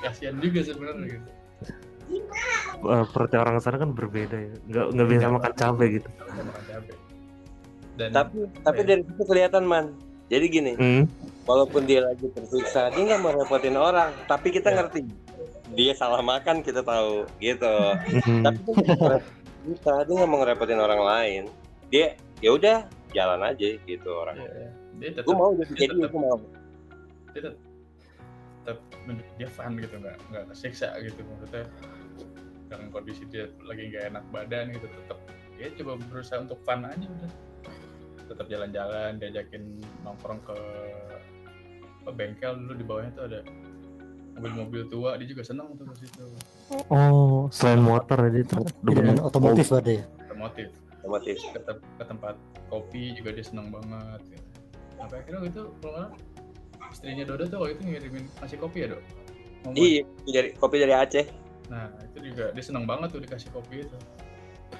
[0.05, 1.29] kasihan juga sebenarnya gitu
[2.85, 6.63] Eh, perutnya orang sana kan berbeda ya nggak nggak bisa makan cabai gitu Nggak makan
[6.69, 6.95] cabai
[7.95, 8.87] dan tapi tapi ya?
[8.91, 9.85] dari situ kelihatan man.
[10.27, 11.03] Jadi gini, hmm.
[11.47, 14.11] walaupun dia lagi tersiksa, dia nggak mau repotin orang.
[14.27, 14.83] Tapi kita Ya.
[14.83, 15.07] ngerti,
[15.79, 17.75] dia salah makan kita tahu, gitu.
[18.25, 18.43] Hmm.
[18.43, 18.59] tapi
[19.65, 21.43] kita dia nggak mau ngerepotin orang lain
[21.89, 22.77] dia ya udah
[23.15, 24.69] jalan aja gitu orang ya, ya.
[24.99, 27.55] dia tetap gue mau jadi dia jadi tetap- gue mau dia tetap,
[28.65, 28.77] tetap
[29.37, 31.63] dia fun gitu nggak nggak kesiksa gitu maksudnya
[32.79, 35.17] dengan kondisi dia lagi nggak enak badan gitu tetap
[35.55, 37.31] dia coba berusaha untuk fun aja udah.
[38.25, 39.63] Tetap jalan-jalan diajakin
[40.01, 40.57] nongkrong ke
[42.05, 43.39] ke bengkel dulu di bawahnya tuh ada
[44.35, 46.25] mobil-mobil tua dia juga seneng tuh ke situ
[46.91, 47.47] oh.
[47.49, 50.03] Selain motor ya, dia tuh Dengan otomotif berarti ya.
[50.27, 50.67] otomotif.
[51.01, 51.37] Otomotif.
[51.53, 52.35] Ke, tem- ke tempat
[52.67, 54.43] kopi juga dia seneng banget gitu.
[54.95, 56.05] sampai akhirnya waktu itu kalau
[56.91, 59.01] istrinya Dodo tuh waktu itu ngirimin ngasih kopi ya dok?
[59.73, 61.25] Iya dari kopi dari Aceh
[61.67, 63.97] Nah, itu juga dia seneng banget tuh dikasih kopi itu.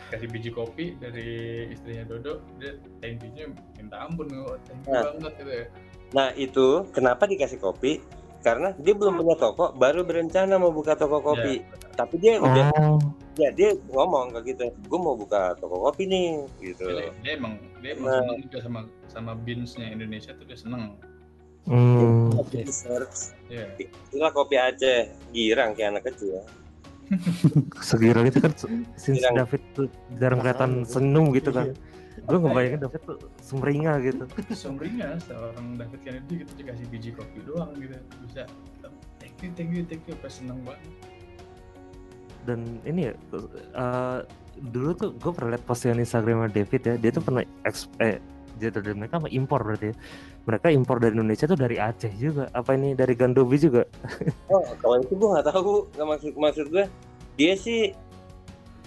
[0.10, 1.28] Kasih biji kopi dari
[1.72, 5.04] istrinya Dodo, dia thank you-nya minta ampun, oh, thank you Nah.
[5.14, 5.66] banget gitu ya.
[6.14, 7.98] nah itu kenapa dikasih kopi
[8.40, 13.02] karena dia belum punya toko baru berencana mau buka toko kopi tapi dia udah oh
[13.36, 17.58] ya dia ngomong kayak gitu gue mau buka toko kopi nih gitu Dia, dia emang
[17.82, 18.22] dia emang Nah.
[18.22, 20.94] seneng juga sama sama beans-nya Indonesia tuh dia seneng.
[21.66, 22.38] hmm.
[22.38, 22.64] Oke.
[22.64, 23.66] research Iya.
[23.82, 26.46] itulah kopi Aceh girang kayak anak kecil
[27.88, 28.52] segira gitu kan
[28.96, 29.36] since Bilang.
[29.40, 29.88] David tuh
[30.18, 31.70] jarang kelihatan senyum gitu kan
[32.16, 32.32] Iya.
[32.32, 37.76] gue ngebayangin David tuh sumringah gitu Sumringah seorang David Kennedy gitu dikasih biji kopi doang
[37.76, 37.92] gitu
[38.24, 38.48] bisa
[39.20, 40.80] thank you thank you thank you pas seneng banget.
[42.46, 43.14] dan ini ya
[43.76, 44.20] eh,
[44.64, 48.18] dulu tuh gue pernah liat postingan Instagramnya David ya dia tuh pernah eks- eh
[48.56, 49.96] Jatuh dari mereka apa impor berarti ya?
[50.46, 52.48] Mereka impor dari Indonesia tuh dari Aceh juga.
[52.54, 53.84] Apa ini dari Gandobi juga?
[54.54, 55.90] Oh, kalau itu gue nggak tahu.
[55.94, 56.86] Nggak maksud maksud gue,
[57.36, 57.92] dia sih.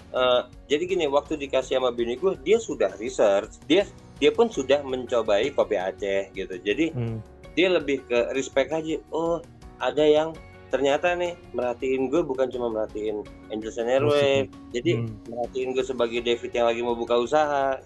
[0.09, 3.61] eh, jadi gini, waktu dikasih sama bini gue, dia sudah research.
[3.69, 3.85] Dia
[4.17, 6.57] dia pun sudah mencobai kopi Aceh gitu.
[6.59, 7.21] Jadi Hmm.
[7.53, 8.97] dia lebih ke respect aja.
[9.13, 9.37] Oh,
[9.77, 10.33] ada yang
[10.69, 14.49] ternyata nih merhatiin gue bukan cuma merhatiin Angels and Airwaves.
[14.69, 15.13] Jadi Hmm.
[15.25, 17.77] merhatiin gue sebagai David yang lagi mau buka usaha.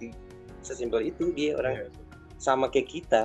[0.63, 1.87] Sesimpel itu dia orang Iya.
[2.39, 3.23] sama kayak kita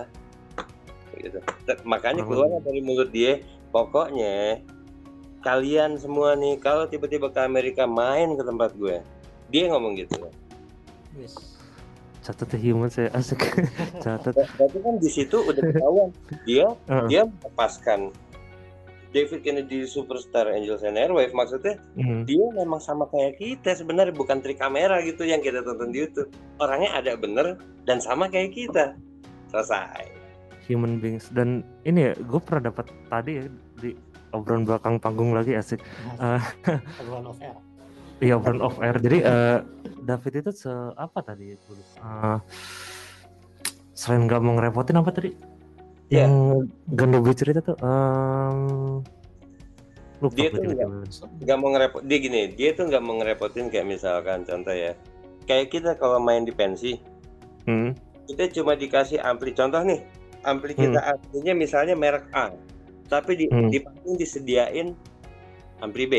[1.16, 1.38] gitu.
[1.66, 4.62] Ter- makanya keluar dari mulut dia pokoknya
[5.40, 9.02] kalian semua nih kalau tiba-tiba ke Amerika main ke tempat gue
[9.48, 10.30] dia ngomong gitu
[11.14, 11.58] Wis.
[12.20, 13.40] Catat ya, human saya asik.
[14.04, 14.36] Catat.
[14.36, 16.08] berarti kan di situ udah ketahuan
[16.44, 17.06] dia Heeh.
[17.08, 18.12] dia melepaskan
[19.08, 22.28] David Kennedy Superstar Angels and Airwaves maksudnya Hmm.
[22.28, 26.28] dia memang sama kayak kita sebenarnya bukan trik kamera gitu yang kita tonton di YouTube.
[26.58, 28.92] Orangnya ada bener dan sama kayak kita.
[29.48, 30.12] Selesai.
[30.68, 31.32] Human beings.
[31.32, 33.44] Dan ini ya gue pernah dapat tadi ya
[33.80, 33.96] di
[34.30, 35.80] obrolan belakang panggung lagi asik.
[36.20, 36.44] Nah,
[37.00, 37.56] obrolan off air.
[38.20, 39.00] iya obrolan off air.
[39.00, 39.58] Jadi eh,
[40.04, 41.56] David itu se apa tadi?
[41.56, 41.96] Gue lupa.
[41.96, 42.38] Eh,
[43.96, 45.32] selain nggak mau ngerepotin apa tadi
[46.08, 46.24] Iya.
[46.24, 48.58] yang Gandobi cerita tuh em,
[50.18, 50.72] lupa Dia gue tuh
[51.38, 54.96] nggak mau ngerepot dia gini dia tuh nggak mau ngerepotin kayak misalkan contoh ya
[55.44, 56.96] kayak kita kalau main di pensi
[57.68, 57.92] Hmm,
[58.24, 60.00] kita cuma dikasih ampli contoh nih
[60.40, 62.48] ampli kita amplinya misalnya merek A
[63.06, 63.68] tapi di Hmm.
[63.68, 64.96] di panggung disediain
[65.78, 66.14] ampli B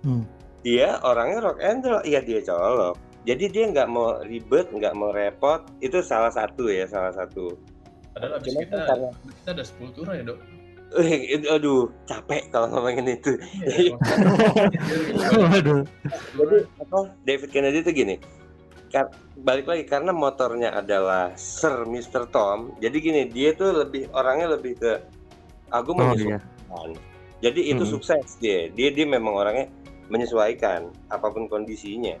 [0.00, 0.22] Hmm.
[0.62, 2.94] dia orangnya rock and roll iya dia colok
[3.26, 7.58] jadi dia nggak mau ribet nggak mau repot itu salah satu ya salah satu
[8.10, 10.38] Padahal abis Cuma kita, karena- kita ada sepultura ya dok.
[10.90, 13.94] Eh, aduh capek kalau ngomongin itu Iya,
[15.38, 15.86] Waduh.
[16.34, 18.14] jadi apa David Kennedy itu gini
[18.88, 22.26] kar- balik lagi karena motornya adalah Sir Mr.
[22.26, 24.98] Tom jadi gini dia tuh lebih orangnya lebih ke
[25.70, 26.42] aku Oh menyesuaikan
[26.90, 26.98] iya.
[27.38, 27.92] jadi itu Hmm.
[27.94, 29.70] sukses dia dia dia memang orangnya
[30.10, 32.18] menyesuaikan apa pun kondisinya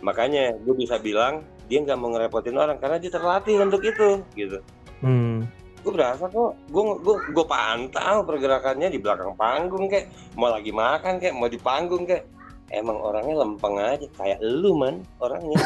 [0.00, 4.58] makanya gue bisa bilang dia nggak mau ngerepotin orang karena dia terlatih untuk itu gitu.
[5.04, 5.46] Hmm.
[5.78, 10.10] gue berasa kok gue gue gue pantau pergerakannya di belakang panggung kayak.
[10.34, 11.38] Mau lagi makan kayak.
[11.38, 12.26] Mau di panggung kayak.
[12.68, 15.56] Emang orangnya lempeng aja kayak lu man orangnya.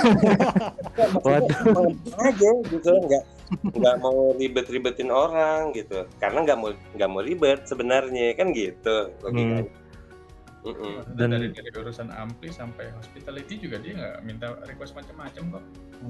[1.26, 2.92] Lempeng aja gitu.
[2.92, 3.24] Nggak
[3.72, 6.04] nggak mau ribet-ribetin orang gitu.
[6.20, 9.82] Karena nggak mau nggak mau ribet sebenarnya kan gitu logikanya
[10.62, 11.03] Mm-mm.
[11.03, 15.64] Maksudnya Dan- dari, dari urusan ampli sampai hospitality juga dia nggak minta request macam-macam kok.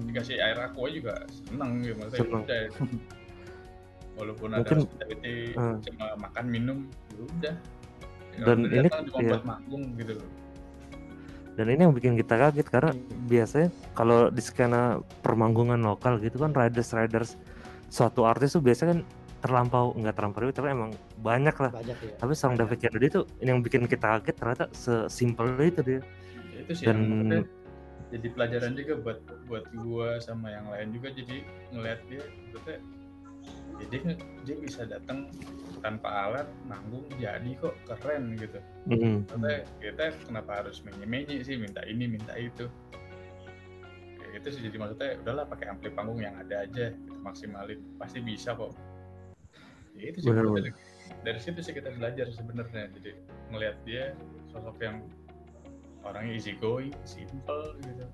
[0.04, 2.20] Dikasih air aqua juga seneng gitu maksudnya.
[2.20, 2.42] Seneng.
[2.44, 2.62] Udah,
[4.20, 5.76] walaupun ada Mungkin, hospitality eh.
[5.88, 6.78] cuma makan minum,
[7.16, 7.54] ya udah.
[8.44, 9.30] Dan ini- cuma iya.
[9.36, 10.28] buat manggung gitu loh.
[11.52, 12.96] Dan ini yang bikin kita kaget karena
[13.28, 17.36] biasanya kalau di skena permanggungan lokal gitu kan riders riders
[17.92, 19.00] suatu artis tuh biasanya kan
[19.42, 21.70] terlampau nggak terlampau ribet, tapi emang banyak lah.
[21.74, 22.14] Banyak ya.
[22.16, 26.00] Tapi sang David Kennedy tuh yang bikin kita kaget ternyata sesimpel itu dia.
[26.54, 27.44] Ya, itu sih Dan- yang
[28.12, 31.36] jadi pelajaran juga buat buat gua sama yang lain juga jadi
[31.72, 32.78] ngeliat dia maksudnya
[33.80, 33.86] ya
[34.44, 35.32] dia, bisa datang
[35.80, 39.24] tanpa alat manggung jadi kok keren gitu Hmm.
[39.24, 42.68] maksudnya kita kenapa harus menye-menye sih minta ini minta itu
[44.20, 48.20] kayak gitu sih jadi maksudnya udahlah pakai ampli panggung yang ada aja kita maksimalin pasti
[48.20, 48.76] bisa kok
[50.02, 50.74] ya itu sih Bener,
[51.22, 52.90] dari situ sih kita belajar sebenarnya.
[52.98, 53.10] Jadi
[53.54, 54.04] ngelihat dia
[54.50, 54.96] sosok yang
[56.02, 58.04] orangnya easy going simple gitu.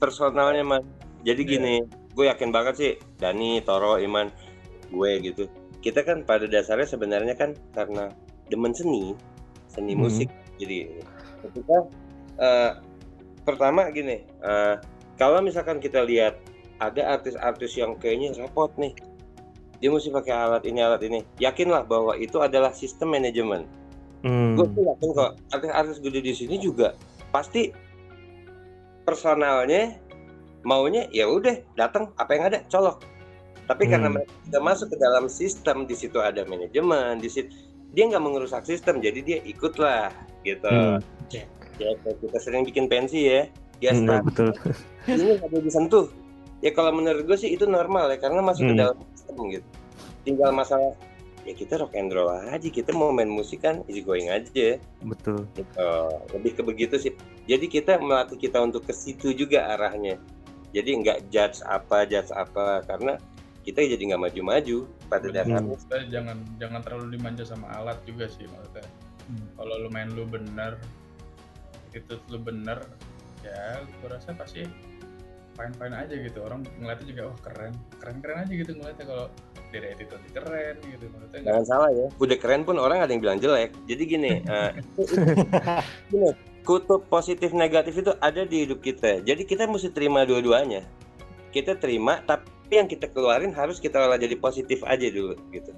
[0.00, 0.82] Personalnya man.
[1.20, 1.50] Jadi Iya.
[1.60, 1.74] gini
[2.16, 4.32] gue yakin banget sih Dani Toro Iman
[4.88, 5.44] gue gitu.
[5.84, 8.08] Kita kan pada dasarnya sebenarnya kan karena
[8.48, 9.12] demen seni
[9.68, 10.08] seni Hmm.
[10.08, 10.28] musik.
[10.56, 11.04] Jadi
[11.44, 11.76] ketika
[12.40, 12.72] eh,
[13.44, 14.74] pertama gini eh,
[15.20, 16.40] kalau misalkan kita lihat
[16.80, 18.96] ada artis-artis yang kayaknya repot nih
[19.80, 23.64] dia mesti pakai alat ini alat ini yakinlah bahwa itu adalah sistem manajemen
[24.20, 24.52] Hmm.
[24.52, 26.92] gue tuh yakin kok artis-artis gede di sini juga
[27.32, 27.72] pasti
[29.02, 29.96] personalnya
[30.60, 33.00] maunya ya udah datang apa yang ada colok
[33.64, 34.20] tapi karena Hmm.
[34.20, 37.48] mereka sudah masuk ke dalam sistem di situ ada manajemen di situ
[37.90, 40.12] dia nggak mengerusak sistem jadi dia ikutlah
[40.44, 41.00] gitu Hmm.
[41.80, 43.48] ya kita sering bikin pensi ya
[43.80, 44.52] dia Hmm, betul.
[45.08, 46.06] ini nggak boleh disentuh
[46.60, 48.80] ya kalau menurut gue sih itu normal ya karena masuk ke Hmm.
[48.84, 48.96] dalam
[49.30, 49.68] sistem gitu.
[50.26, 50.92] Tinggal masalah
[51.48, 54.76] ya kita rock and roll aja kita mau main musik kan easy going aja.
[55.00, 55.46] Betul.
[55.54, 55.88] gitu.
[56.36, 57.12] lebih ke begitu sih.
[57.46, 60.18] Jadi kita melatih kita untuk ke situ juga arahnya.
[60.70, 63.16] Jadi nggak judge apa judge apa karena
[63.64, 64.78] kita jadi nggak maju-maju
[65.08, 65.76] pada dasarnya.
[66.10, 68.84] Jangan jangan terlalu dimanja sama alat juga sih maksudnya.
[69.30, 69.46] Hmm.
[69.54, 70.74] kalau lu main lu bener
[71.94, 72.82] itu lu bener
[73.46, 74.66] ya gua rasa pasti
[75.60, 79.26] fine fine aja gitu orang ngeliatnya juga wah keren keren keren aja gitu ngeliatnya kalau
[79.68, 82.06] dari attitude keren gitu maksudnya nggak- Jangan salah ya.
[82.16, 83.70] Udah keren pun orang ada yang bilang jelek.
[83.84, 84.70] Jadi gini, eh,
[86.10, 86.28] gini,
[86.64, 89.20] kutub positif negatif itu ada di hidup kita.
[89.22, 90.82] Jadi kita mesti terima dua-duanya.
[91.52, 95.70] Kita terima, tapi yang kita keluarin harus kita olah jadi positif aja dulu gitu.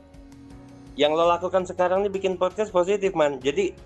[0.97, 3.41] Yang lo lakukan sekarang nih bikin podcast positif man.
[3.41, 3.77] Jadi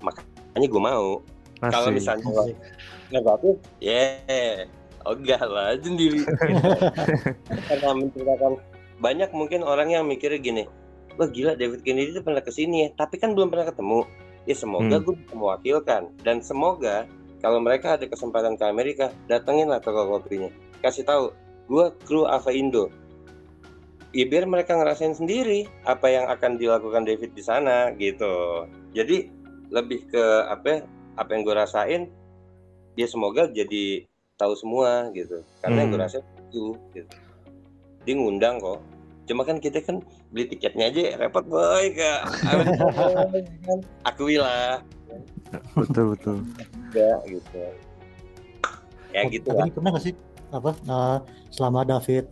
[0.00, 1.20] makanya gue mau.
[1.60, 2.44] Kalau misalnya lo
[3.08, 4.28] negatif, ya
[5.04, 6.24] ogah lah sendiri.
[7.68, 8.52] Karena menceritakan
[8.98, 10.62] banyak mungkin orang yang mikirnya gini,
[11.16, 14.04] wah gila David Kennedy itu pernah ke sini ya, tapi kan belum pernah ketemu.
[14.44, 15.04] Ya semoga Hmm.
[15.08, 17.08] gue bisa mewakilkan dan semoga
[17.40, 20.48] kalau mereka ada kesempatan ke Amerika, datengin lah toko kopinya.
[20.80, 21.32] Kasih tahu,
[21.68, 22.88] gue kru Ava Indo.
[24.14, 28.64] Ya biar mereka ngerasain sendiri apa yang akan dilakukan David di sana gitu.
[28.96, 29.28] Jadi
[29.74, 30.78] lebih ke apa ya,
[31.18, 32.02] apa yang gue rasain,
[32.94, 34.06] dia semoga jadi
[34.44, 35.40] tahu semua gitu.
[35.58, 36.06] Karena yang gue Hmm.
[36.06, 37.12] rasain itu gitu.
[38.04, 38.84] Dia ngundang kok.
[39.24, 42.20] Cuma kan kita kan beli tiketnya aja repot boy kak.
[44.08, 44.84] Akui lah
[45.78, 46.36] betul betul
[46.92, 47.62] ya gitu.
[49.14, 49.70] Ya Oh, gitu tapi lah.
[49.70, 50.14] pernah nggak sih
[50.50, 51.18] apa eh,
[51.48, 52.26] selama David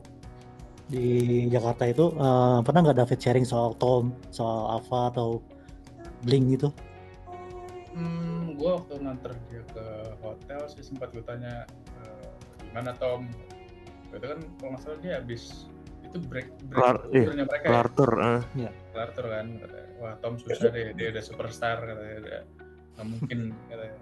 [0.91, 1.07] di
[1.47, 5.39] Jakarta itu eh, pernah nggak David sharing soal Tom, soal Ava atau
[6.27, 6.69] Blink gitu?
[7.93, 9.87] Hmm, gue waktu nganter dia ke
[10.25, 11.69] hotel sih sempat gue tanya
[12.01, 12.29] eh,
[12.69, 13.29] gimana Tom.
[14.13, 15.69] Itu kan kalau nggak salah dia habis
[16.05, 18.41] itu break break Kelar- iya, turnya mereka ya, kelar tour ah.
[18.93, 19.47] kelar tur kan.
[20.01, 22.41] Wah Tom susah deh, dia udah superstar katanya, udah
[22.97, 23.39] nggak mungkin
[23.69, 23.99] katanya.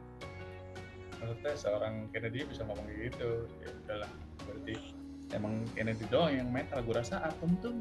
[1.21, 4.11] Maksudnya seorang Kennedy bisa ngomong gitu, ya udahlah
[4.47, 4.75] berarti
[5.37, 6.81] emang Kennedy doang yang metal.
[6.83, 7.75] Gue rasa Atom tuh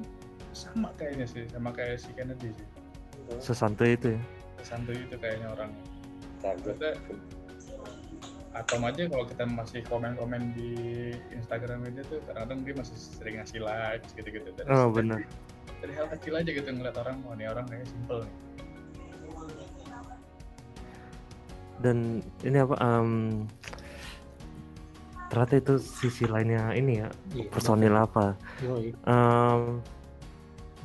[0.53, 2.67] sama kayaknya sih, sama kayak si Kennedy sih.
[3.37, 4.21] sesantai itu ya
[4.63, 5.71] Santuy itu kayaknya orang.
[6.39, 6.93] Maksudnya
[8.49, 10.73] Atom aja kalau kita masih komen-komen di
[11.31, 14.49] Instagram aja tuh kadang-kadang dia masih sering ngasih likes gitu-gitu.
[14.51, 15.19] Dari, oh dari- benar
[15.79, 18.35] Dari hal kecil aja gitu ngeliat orang, wah ini orang kayaknya simple nih.
[21.79, 23.47] dan ini apa em,
[25.31, 28.91] ternyata itu sisi lainnya ini ya Iya, personil apa Yoi.
[29.07, 29.79] Em,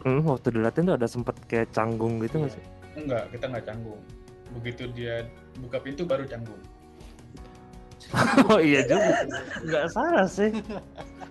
[0.06, 2.58] hmm, waktu dilatih tuh ada sempet kayak canggung gitu nggak Iya.
[2.62, 3.98] sih Enggak, kita nggak canggung.
[4.60, 5.26] Begitu dia
[5.58, 6.60] buka pintu baru canggung.
[8.52, 9.26] oh iya juga
[9.64, 10.52] nggak salah sih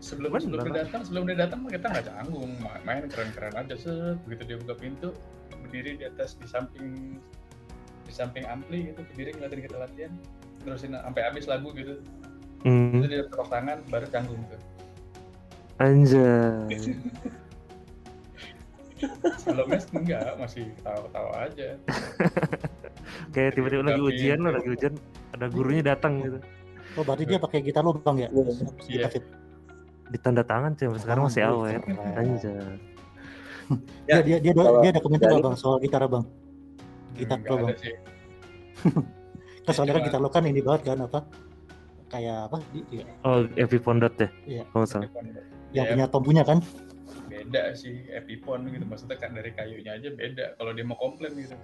[0.03, 0.43] Sebelum Bener.
[0.43, 4.19] sebelum dia datang, sebelum dia datang kita nggak canggung, Ma- main keren-keren aja set.
[4.28, 5.15] Begitu dia buka pintu,
[5.63, 7.15] berdiri di atas di samping
[8.03, 10.11] di samping ampli gitu, berdiri ngeliatin kita latihan,
[10.59, 12.03] terusin sampai habis lagu gitu.
[12.63, 14.59] Itu hmm, dia tepuk tangan baru canggung tuh.
[15.80, 16.76] anjay
[19.38, 21.68] Sebelumnya enggak, masih tahu-tahu aja.
[23.30, 24.93] kayak tiba-tiba lagi ujian lo lagi ujian
[25.32, 26.39] ada gurunya datang gitu
[26.93, 28.30] Oh berarti dia pakai gitar lo bang ya?
[28.86, 29.10] Iya.
[30.08, 32.14] Ditanda tangan sih sampai sekarang masih awet keren.
[32.14, 32.54] anjay
[34.06, 36.24] Dia dia dia, dia ada komentar bang soal gitar bang.
[37.14, 37.74] Gitar lo bang.
[39.64, 41.20] Kan soalnya kan gitar lo kan ini banget kan apa?
[42.08, 42.58] Kayak apa?
[42.70, 44.64] Di- di- oh Evi Pondot ya Iya.
[44.70, 45.08] kalau salah
[45.72, 46.60] Yang Ya, punya Tom punya kan?
[47.43, 48.85] Beda sih Epipon gitu.
[48.87, 50.45] Maksudnya kan dari kayunya aja beda.
[50.55, 51.55] Kalau dia mau komplain gitu.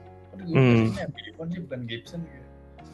[0.43, 0.91] Gue Hmm.
[0.93, 2.47] Epipon sih bukan Gibson gitu.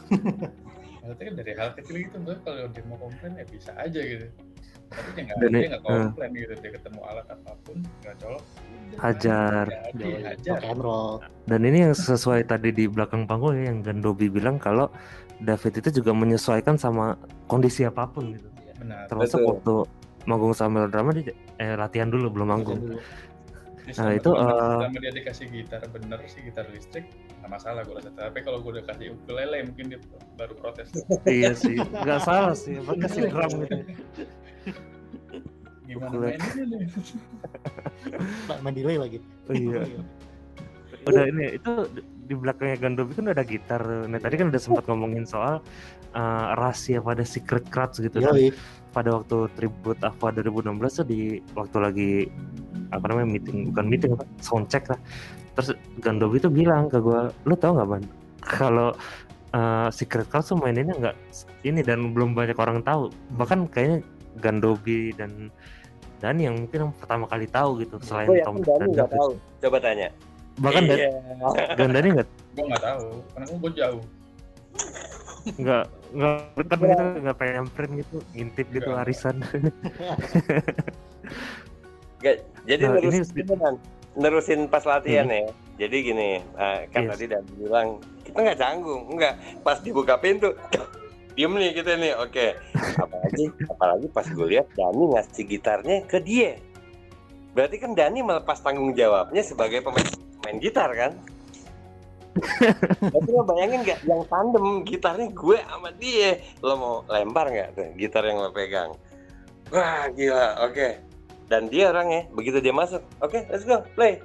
[1.05, 4.25] Maksudnya kan dari hal kecil gitu kalau dia mau komplain ya bisa aja gitu.
[4.86, 6.53] Tapi dia nggak Dan dia nggak komplain gitu.
[6.61, 8.43] Dia ketemu alat apa pun nggak colok
[9.01, 9.65] Hajar.
[9.91, 10.61] jadi hajar.
[11.49, 14.88] Dan ini yang sesuai tadi di belakang panggung ya yang Gandobi bilang kalau
[15.43, 17.19] David itu juga menyesuaikan sama
[17.51, 18.47] kondisi apa pun gitu.
[18.79, 19.09] benar.
[19.11, 19.49] Termasuk Betul.
[19.51, 19.75] waktu
[20.25, 22.80] manggung sama drama dia eh, latihan dulu belum manggung.
[22.82, 22.99] Dulu.
[23.86, 24.41] Nah, itu, eh,
[24.82, 27.06] selama dia dikasih gitar bener sih gitar listrik
[27.45, 29.99] nggak masalah gue rasa tapi kalau gue udah kasih ukulele mungkin dia
[30.34, 30.89] baru protes
[31.30, 32.82] iya sih, nggak salah sih.
[32.82, 33.78] Apa kasih drum gitu.
[35.86, 36.34] gimana Ukulele.
[36.41, 36.89] mainnya nih
[38.66, 39.18] main delay lagi.
[39.22, 39.86] Oh, iya.
[41.06, 41.72] Udah ini itu
[42.26, 43.82] di belakangnya Gandobi kan ada gitar.
[44.10, 45.62] Nah tadi kan udah sempat ngomongin soal
[46.18, 48.18] eh, rahasia pada Secret Crowds gitu.
[48.18, 48.34] kan.
[48.96, 52.12] Pada waktu tribute Aqua 2016 tuh di waktu lagi
[52.96, 55.00] apa namanya meeting bukan meeting apa soundcheck lah
[55.60, 58.04] terus Gandobi tuh bilang ke gue lu tau nggak man
[58.39, 58.96] kalau
[59.52, 61.16] uh, Secret Cloud tuh maininnya nggak
[61.68, 64.00] ini dan belum banyak orang tahu bahkan kayaknya
[64.39, 65.52] Gandobi dan
[66.20, 69.18] Dani yang mungkin yang pertama kali tahu gitu selain Gue Tom yakin Dani dan David
[69.20, 69.32] tahu.
[69.60, 70.08] Coba tanya.
[70.56, 71.12] bahkan Dan Iya.
[71.76, 74.02] dan Dani nggak gue nggak tahu karena gue jauh
[75.46, 75.86] nggak
[76.16, 76.34] nggak
[76.66, 79.04] kan gitu nggak pengen print gitu ngintip gitu Nggak.
[79.06, 79.36] arisan
[82.16, 82.36] Nggak,
[82.66, 83.76] jadi Nah, ini nerusin, beneran.
[84.16, 85.46] nerusin pas latihan ya.
[85.76, 87.10] Jadi gini, eh, kan Yes.
[87.14, 87.88] tadi Dan bilang
[88.24, 89.34] kita nggak canggung, nggak.
[89.62, 90.50] Pas dibuka pintu,
[91.36, 92.48] diem nih kita nih oke
[92.96, 96.56] apalagi apalagi pas gue lihat Dani ngasih gitarnya ke dia
[97.52, 100.08] berarti kan Dani melepas tanggung jawabnya sebagai pemain
[100.48, 101.12] main gitar kan
[102.99, 106.43] tapi lo bayangin nggak yang tandem gitarnya gue sama dia.
[106.59, 108.91] Lo mau lempar nggak tuh gitar yang lo pegang?
[109.71, 110.99] Wah gila oke.
[111.47, 114.19] Dan dia orangnya begitu dia masuk oke let's go play.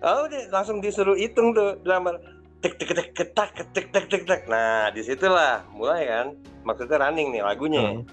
[0.00, 2.16] Oh udah langsung disuruh hitung tuh drummer.
[2.60, 4.42] Tek tek tek ketak tek tek tek tek.
[4.46, 6.26] Nah di situlah mulai kan
[6.62, 7.98] maksudnya running nih lagunya.
[7.98, 8.04] Hmm.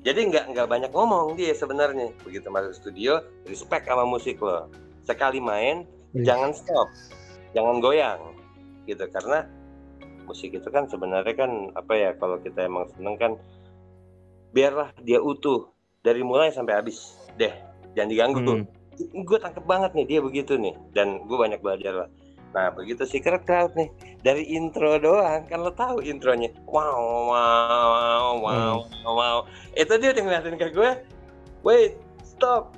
[0.00, 2.14] jadi nggak nggak banyak ngomong dia sebenarnya.
[2.24, 4.70] Begitu masuk studio respect sama musik lo.
[5.04, 6.34] Sekali main Iya.
[6.34, 6.88] jangan stop
[7.54, 8.20] jangan goyang
[8.90, 9.04] gitu.
[9.10, 9.46] Karena
[10.26, 13.32] musik itu kan sebenarnya kan apa ya kalau kita emang seneng kan
[14.54, 15.70] biarlah dia utuh.
[16.00, 17.52] Dari mulai sampai habis deh
[17.92, 18.64] jangan diganggu Hmm.
[19.00, 20.76] gue tangkep banget nih dia begitu nih.
[20.92, 22.08] Dan gue banyak belajar lah.
[22.50, 23.88] Nah begitu Secret Crowd nih
[24.26, 26.50] dari intro doang kan lo tahu intronya.
[26.66, 28.76] Wow wow wow
[29.06, 29.38] wow
[29.78, 30.90] itu dia udah ngeliatin ke gue
[31.62, 31.94] wait
[32.26, 32.74] stop.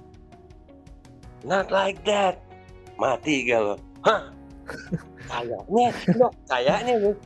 [1.43, 2.39] Not like that.
[3.01, 3.75] Mati gak lo?
[4.07, 4.31] Hah
[5.29, 5.89] kayaknya.
[6.49, 7.17] Kayaknya nih.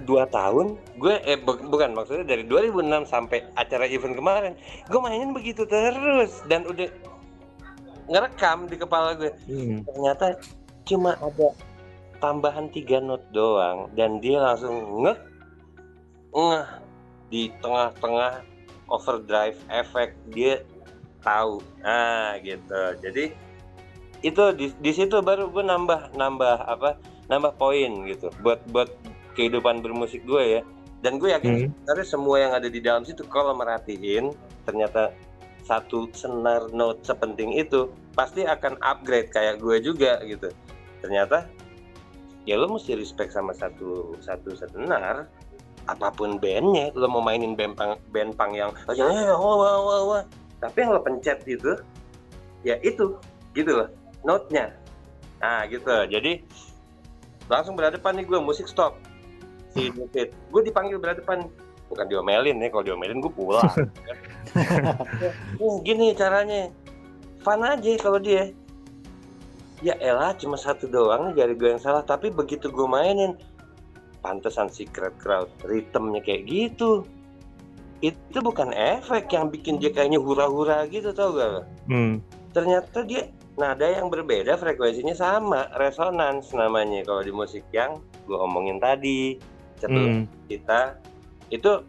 [0.00, 4.52] Dua tahun gue eh bu- bukan maksudnya dari 2006 sampai acara event kemarin
[4.88, 6.40] gue mainin begitu terus.
[6.48, 6.88] Dan udah
[8.08, 9.32] ngerekam di kepala gue.
[9.44, 9.84] Hmm.
[9.84, 10.40] ternyata
[10.88, 11.52] cuma ada
[12.22, 13.92] tambahan tiga not doang.
[13.92, 15.18] Dan dia langsung ngeh
[16.32, 16.66] ngeh
[17.30, 18.42] di tengah-tengah
[18.88, 20.64] overdrive efek dia
[21.20, 21.60] tahu.
[21.84, 22.82] Nah gitu.
[23.04, 23.49] Jadi
[24.20, 27.00] itu di, di situ baru gue nambah nambah apa
[27.32, 28.92] nambah poin gitu buat buat
[29.38, 30.62] kehidupan bermusik gue ya
[31.00, 31.68] dan gue yakin Hmm.
[31.72, 34.36] sebenarnya semua yang ada di dalam situ kalau merhatiin
[34.68, 35.16] ternyata
[35.64, 40.52] satu senar note sepenting itu pasti akan upgrade kayak gue juga gitu
[41.00, 41.48] ternyata
[42.44, 45.28] ya lo mesti respect sama satu satu senar
[45.88, 50.22] apa pun bandnya lo mau mainin band pang band pang yang wah, wah, wah, wah.
[50.60, 51.72] tapi yang lo pencet itu
[52.66, 53.16] ya itu
[53.56, 53.88] gitu loh
[54.24, 54.74] note-nya.
[55.40, 55.88] Nah gitu.
[56.08, 56.44] Jadi
[57.50, 58.96] langsung berhadapan nih gue musik stop.
[59.74, 60.34] Si David.
[60.50, 61.46] Gue dipanggil berhadapan
[61.90, 63.66] bukan diomelin ya kalau diomelin gue pulang.
[65.62, 66.74] Oh, gini caranya.
[67.46, 68.50] Fun aja kalau dia.
[69.80, 72.02] Ya elah cuma satu doang nih jari gue yang salah.
[72.02, 73.38] Tapi begitu gue mainin
[74.20, 77.06] pantesan secret crowd ritmenya kayak gitu.
[78.00, 81.68] Itu bukan efek yang bikin dia kayaknya hura-hura gitu tau gak?
[81.88, 82.24] Hmm.
[82.50, 88.80] ternyata dia nada yang berbeda frekuensinya sama resonans namanya kalau di musik yang gue omongin
[88.80, 89.36] tadi
[89.76, 90.24] cetus Hmm.
[90.48, 90.96] kita
[91.52, 91.84] itu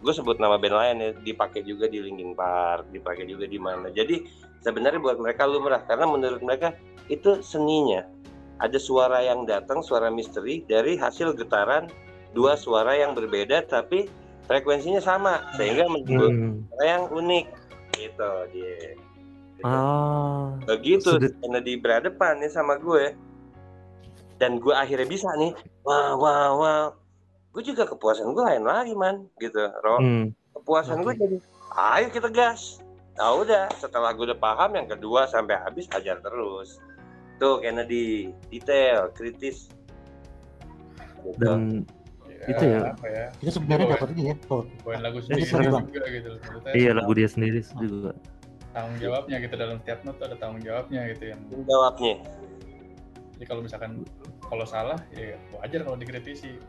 [0.00, 3.92] gue sebut nama band lain ya dipakai juga di Linkin Park dipakai juga di mana
[3.92, 4.24] jadi
[4.64, 6.72] sebenarnya buat mereka lumrah karena menurut mereka
[7.12, 8.08] itu seninya
[8.60, 11.88] ada suara yang datang suara misteri dari hasil getaran
[12.32, 14.08] dua suara yang berbeda tapi
[14.48, 16.64] frekuensinya sama sehingga menjadi Hmm.
[16.80, 17.46] yang unik
[17.96, 18.96] gitu dia.
[19.62, 20.56] Ah.
[20.64, 23.12] begitu Sudut- karena di berhadapan nih sama gue
[24.36, 25.52] dan gue akhirnya bisa nih
[25.82, 26.80] wah wah wah
[27.50, 30.24] gue juga kepuasan gue lain lagi man gitu Ro Hmm.
[30.54, 31.20] kepuasan gue Oke.
[31.20, 31.36] jadi
[31.72, 32.80] ayo kita gas
[33.14, 36.80] nah udah setelah gue udah paham yang kedua sampai habis ajar terus
[37.36, 39.68] tuh Kennedy detail kritis
[41.20, 41.36] gitu.
[41.36, 41.84] Dan
[42.40, 42.96] Itu ya.
[43.04, 44.36] ya Itu sebenarnya Iya, dapat ini ya.
[44.48, 46.28] Oh, poin lagu sendiri juga gitu
[46.72, 48.16] iya lagu dia sendiri juga.
[48.70, 52.14] Tanggung jawabnya gitu dalam setiap not tuh ada tanggung jawabnya gitu yang jawabnya
[53.38, 53.92] jadi kalau misalkan
[54.46, 56.60] kalau salah ya wajar kalau dikritisi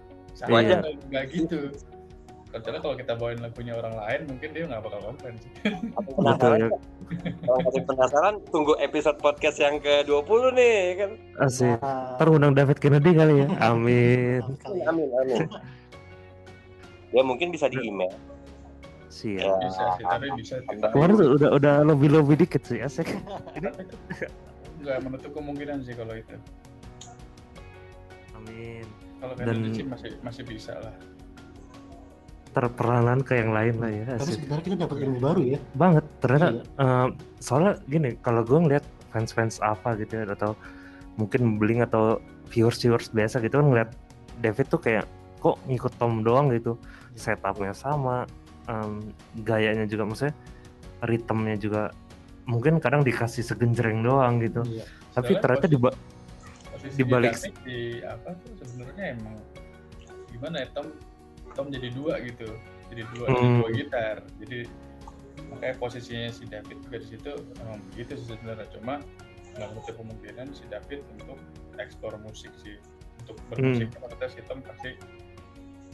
[0.48, 0.80] Wajar.
[0.82, 1.70] salah nggak gitu
[2.52, 5.52] kecuali kalau kita bawain lagunya orang lain mungkin dia nggak bakal komplain sih
[6.20, 6.70] penasaran ya.
[7.48, 11.80] kalau penasaran tunggu episode podcast yang ke 20 nih kan Asik.
[11.80, 13.48] ah, Ntar undang David Kennedy kali ya.
[13.64, 14.44] Amin.
[14.60, 14.86] kali ya.
[14.92, 15.40] amin amin
[17.16, 18.12] ya mungkin bisa di email
[19.12, 19.38] Siap.
[19.38, 19.52] Ya.
[19.60, 20.78] bisa sih tapi bisa sih.
[20.80, 23.12] Tapi Kemarin tuh udah udah lobby lobby dikit sih asik.
[24.82, 26.34] nggak menutup kemungkinan sih kalau itu
[28.34, 28.86] Amin.
[29.20, 30.96] kalau Dan- kayak sih masih masih bisa lah
[32.52, 34.06] Terperanan ke yang lain lah ya.
[34.18, 35.60] Tapi sebenarnya kita dapat ilmu baru ya.
[35.72, 36.04] Banget.
[36.20, 36.64] Ternyata Iya.
[36.84, 37.08] eh,
[37.40, 40.60] soalnya gini kalau gue ngeliat fans-fans apa gitu ya atau
[41.16, 42.20] mungkin bling atau
[42.52, 43.90] viewers-viewers biasa gitu kan ngeliat
[44.40, 45.08] David tuh kayak
[45.40, 46.76] kok ngikut Tom doang gitu
[47.14, 48.28] setupnya sama
[48.64, 49.00] em,
[49.40, 50.36] gayanya juga maksudnya
[51.02, 51.82] ritmenya juga
[52.44, 54.86] mungkin kadang dikasih segenjreng doang gitu Iya.
[55.12, 55.98] tapi Soalnya ternyata di ba-
[56.68, 59.36] posisi Di balik- David di apa tuh sebenarnya emang
[60.28, 60.88] gimana ya Tom
[61.52, 62.48] Tom jadi dua gitu
[62.90, 63.58] jadi dua jadi Hmm.
[63.60, 64.58] dua gitar jadi
[65.48, 69.04] makanya posisinya si David juga di situ emang begitu sih sebenarnya cuma
[69.52, 71.38] nggak menutup kemungkinan si David untuk
[71.76, 72.80] eksplor musik sih
[73.20, 73.48] untuk Hmm.
[73.52, 74.92] bermusik maksudnya si Tom pasti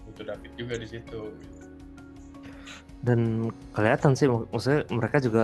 [0.06, 1.57] butuh David juga di situ gitu.
[3.00, 3.20] Dan
[3.72, 5.44] kelihatan sih mak- maksudnya mereka juga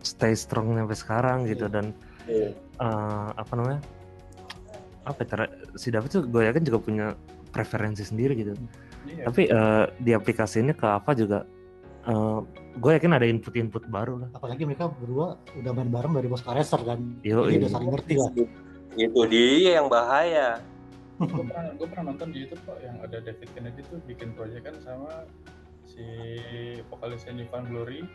[0.00, 1.72] stay strong sampai sekarang gitu Iya.
[1.72, 1.86] dan
[2.24, 2.48] Iya.
[2.56, 3.80] eh, apa namanya
[5.02, 7.06] apa ya, ter- si David tuh gue yakin juga punya
[7.50, 8.52] preferensi sendiri gitu
[9.06, 9.24] Iya.
[9.26, 11.44] tapi eh, di aplikasi ini ke apa juga
[12.70, 16.80] gue yakin ada input-input baru lah apalagi mereka berdua udah main bareng dari Bosca Racer
[16.80, 17.60] kan Yo, jadi iya.
[17.60, 18.30] udah saling ngerti lah
[18.90, 20.58] Itu dia yang bahaya.
[21.20, 24.64] gue pernah gue pernah nonton di YouTube kok yang ada David Kennedy tuh bikin proyek
[24.64, 25.28] kan sama
[25.90, 26.06] si
[26.86, 28.06] vokalisnya New Found Glory,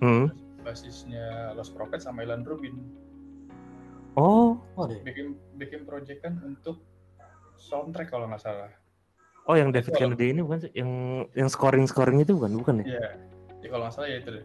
[0.00, 0.32] Hmm.
[0.60, 2.72] basisnya Lost Prophets sama Ilan Rubin
[4.16, 6.80] oh oh deh bikin bikin proyek kan untuk
[7.54, 8.72] soundtrack kalau nggak salah.
[9.44, 10.90] oh yang David Itu Kennedy ini bukan sih yang
[11.36, 13.06] yang scoring scoring itu bukan bukan ya Iya,
[13.60, 14.44] ya kalau nggak salah ya itu deh.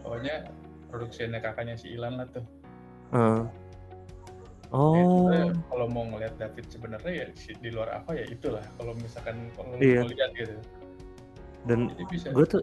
[0.00, 0.34] Pokoknya
[0.88, 2.44] produksinya kakaknya si Ilan lah tuh.
[3.12, 3.46] Ya,
[4.74, 7.26] oh sebenarnya kalau mau ngelihat David sebenarnya ya
[7.60, 8.64] di luar apa ya itulah.
[8.80, 10.02] Kalau misalkan kalau Iya.
[10.02, 10.56] mau lihat gitu,
[11.66, 12.62] dan gue tuh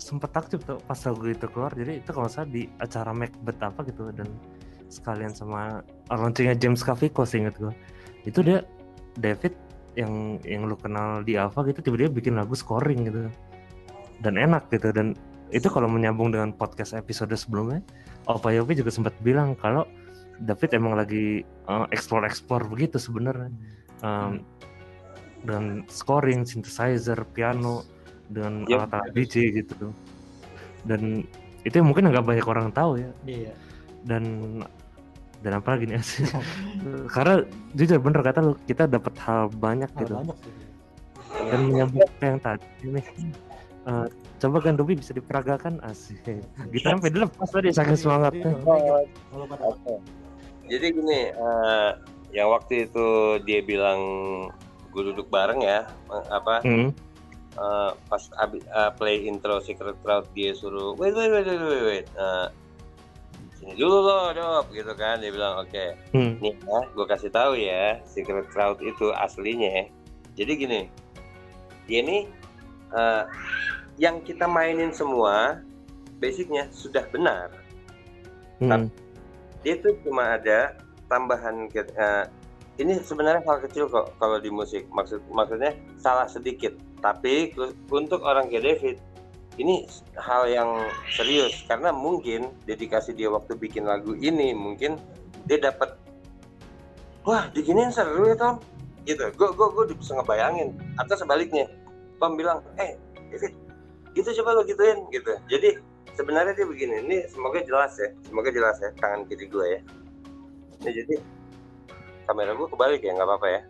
[0.00, 1.72] sempet takjub tuh pas lagu itu keluar.
[1.76, 4.26] Jadi itu kalau salah di acara Macbeth apa gitu dan
[4.90, 7.70] sekalian sama launchingnya James Caviezel sih inget gue
[8.26, 8.66] itu dia
[9.14, 9.54] David
[9.94, 13.30] yang yang lu kenal di Ava gitu tiba-tiba bikin lagu scoring gitu.
[14.20, 15.14] Dan enak gitu dan
[15.50, 17.82] itu kalau menyambung dengan podcast episode sebelumnya
[18.30, 19.82] Opa Yopi juga sempat bilang kalau
[20.40, 23.50] David emang lagi uh, explore explore begitu sebenarnya.
[24.00, 24.40] Um,
[25.44, 27.82] dengan scoring synthesizer piano
[28.30, 28.76] dengan Yep.
[28.76, 29.34] alat-alat DJ
[29.64, 29.90] gitu.
[30.86, 31.24] Dan
[31.64, 33.10] itu yang mungkin nggak banyak orang tahu ya.
[33.26, 33.52] Iya.
[34.06, 34.24] Dan
[35.40, 36.00] dan apa lagi nih?
[36.04, 36.24] Sih
[37.14, 40.14] karena jujur bener kata lu kita dapat hal banyak ada gitu.
[40.16, 40.54] banyak sih.
[41.40, 43.00] Dan menyambung ke yang tadi ini
[43.88, 44.06] eh,
[44.40, 46.20] coba kan Dobi bisa diperagakan asik.
[46.72, 48.52] Gitar sampai dilepas tadi saking semangatnya.
[48.56, 48.96] Iya.
[50.70, 51.90] Jadi gini, eh,
[52.30, 53.06] yang waktu itu
[53.42, 54.00] dia bilang
[54.90, 55.86] gue duduk bareng ya,
[56.28, 56.90] apa Hmm.
[57.52, 61.82] eh, pas abi- eh, play intro Secret Crowd dia suruh wait wait wait wait wait,
[61.82, 62.06] wait.
[62.10, 62.48] Eh,
[63.54, 66.40] sini dulu loh dok gitu kan dia bilang oke Hmm.
[66.40, 69.84] nih ya gue kasih tahu ya Secret Crowd itu aslinya
[70.32, 70.80] jadi gini
[71.84, 72.24] dia ini
[72.90, 73.22] eh,
[73.98, 75.60] yang kita mainin semua
[76.16, 77.52] basicnya sudah benar
[78.58, 78.88] Hmm.
[79.60, 80.72] dia tuh cuma ada
[81.04, 82.24] tambahan ke- eh,
[82.80, 84.88] ini sebenarnya hal kecil kok kalau di musik.
[84.88, 86.72] Maksud maksudnya salah sedikit.
[87.04, 87.52] Tapi
[87.92, 88.96] untuk orang kayak David
[89.60, 89.84] ini
[90.16, 91.52] hal yang serius.
[91.68, 94.96] Karena mungkin dedikasi dia waktu bikin lagu ini mungkin
[95.44, 95.92] dia dapat
[97.28, 98.56] wah diginiin seru ya Tom.
[99.04, 99.28] Gitu.
[99.36, 100.72] Gue gue gue bisa ngebayangin.
[100.96, 101.68] Atau sebaliknya
[102.16, 102.96] Tom bilang eh
[103.28, 103.52] David
[104.16, 105.04] gitu coba lo gituin.
[105.12, 105.36] Gitu.
[105.52, 105.76] Jadi
[106.16, 107.04] sebenarnya dia begini.
[107.04, 108.08] Ini semoga jelas ya.
[108.24, 109.80] Semoga jelas ya tangan kiri gue ya.
[110.80, 111.39] Ini jadi
[112.30, 113.62] kamera gue kebalik ya nggak apa-apa ya.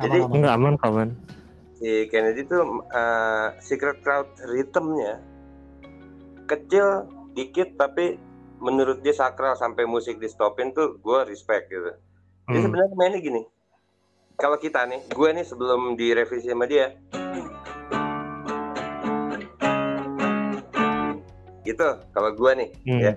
[0.00, 1.08] Jadi- aman-aman Enggak aman kawan
[1.74, 5.18] si Kennedy tuh eh, secret crowd rhythmnya
[6.44, 8.16] kecil dikit tapi
[8.56, 11.90] menurut dia sakral sampai musik di stopin tuh gue respect gitu.
[12.44, 12.62] Dia Hmm.
[12.62, 13.42] sebenarnya mainnya gini.
[14.34, 16.94] Kalau kita nih gue nih sebelum direvisi sama dia
[21.62, 23.00] gitu kalau gue nih Hmm.
[23.00, 23.12] ya.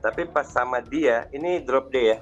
[0.00, 2.18] Tapi pas sama dia ini drop D ya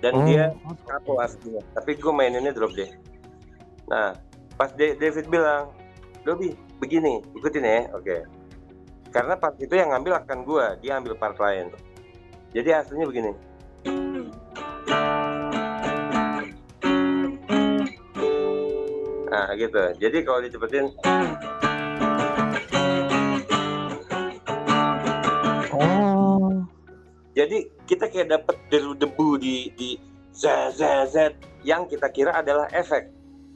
[0.00, 0.44] dan Oh, dia
[0.88, 1.60] kapo aslinya.
[1.76, 2.88] Tapi gue maininnya drop D
[3.90, 4.14] nah
[4.54, 5.74] pas Da- David bilang
[6.22, 7.88] Dobi begini ikutin ya.
[7.96, 8.22] Oke.
[9.10, 11.72] Karena part itu yang ngambil akan gue dia ambil part lain.
[12.52, 13.32] Jadi aslinya begini.
[19.30, 19.82] Nah gitu.
[19.96, 20.90] Jadi kalau dicepetin
[27.40, 29.96] jadi kita kayak dapat debu-debu di di
[30.36, 30.44] z
[30.76, 31.16] z z
[31.64, 33.08] yang kita kira adalah efek.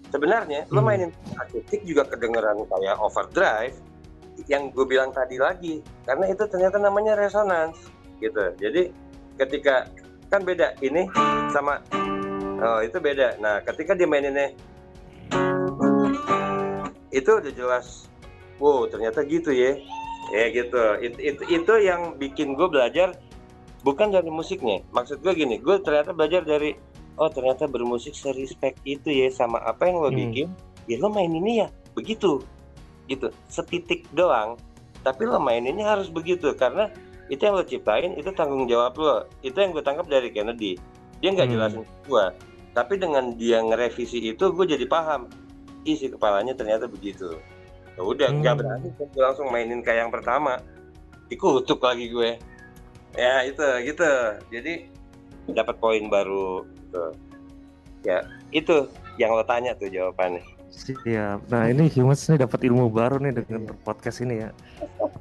[0.08, 0.88] Sebenarnya lo Hmm.
[0.88, 3.76] mainin akustik juga kedengeran kayak overdrive
[4.48, 5.84] yang gue bilang tadi lagi.
[6.08, 7.76] Karena itu ternyata namanya resonance
[8.24, 8.56] gitu.
[8.56, 8.88] Jadi
[9.36, 9.84] ketika
[10.32, 11.04] kan beda ini
[11.52, 11.84] sama
[12.64, 13.36] oh itu beda.
[13.42, 14.56] Nah ketika dimaininnya
[17.12, 18.08] itu udah jelas
[18.56, 19.76] wow ternyata gitu ya.
[20.32, 20.80] Ya gitu.
[21.04, 23.12] Itu, itu, itu yang bikin gue belajar
[23.84, 24.80] bukan dari musiknya.
[24.90, 26.72] Maksud gue gini gue ternyata belajar dari
[27.14, 30.18] oh ternyata bermusik serespect itu ya sama apa yang lo Hmm.
[30.18, 30.48] bikin
[30.88, 32.40] ya lo main ini ya begitu
[33.06, 33.28] gitu.
[33.46, 34.56] Setitik doang
[35.04, 36.88] tapi lo maininnya harus begitu karena
[37.28, 39.16] itu yang lo ciptain itu tanggung jawab lo.
[39.44, 40.80] Itu yang gue tangkap dari Kennedy.
[41.20, 41.54] Dia nggak Hmm.
[41.54, 42.26] jelasin gue
[42.74, 45.30] tapi dengan dia ngerevisi itu gue jadi paham
[45.84, 47.36] isi kepalanya ternyata begitu.
[47.94, 48.60] Ya udah nggak Hmm.
[48.64, 50.58] berani gue langsung mainin kayak yang pertama.
[51.28, 52.36] Dikutuk lagi gue
[53.14, 54.10] ya itu gitu
[54.50, 54.72] jadi
[55.50, 57.04] dapat poin baru gitu.
[58.02, 58.18] ya
[58.50, 60.42] itu yang lo tanya tuh jawabannya
[60.74, 61.46] Siap.
[61.54, 64.50] Nah ini humans nih dapat ilmu baru nih dengan podcast ini ya.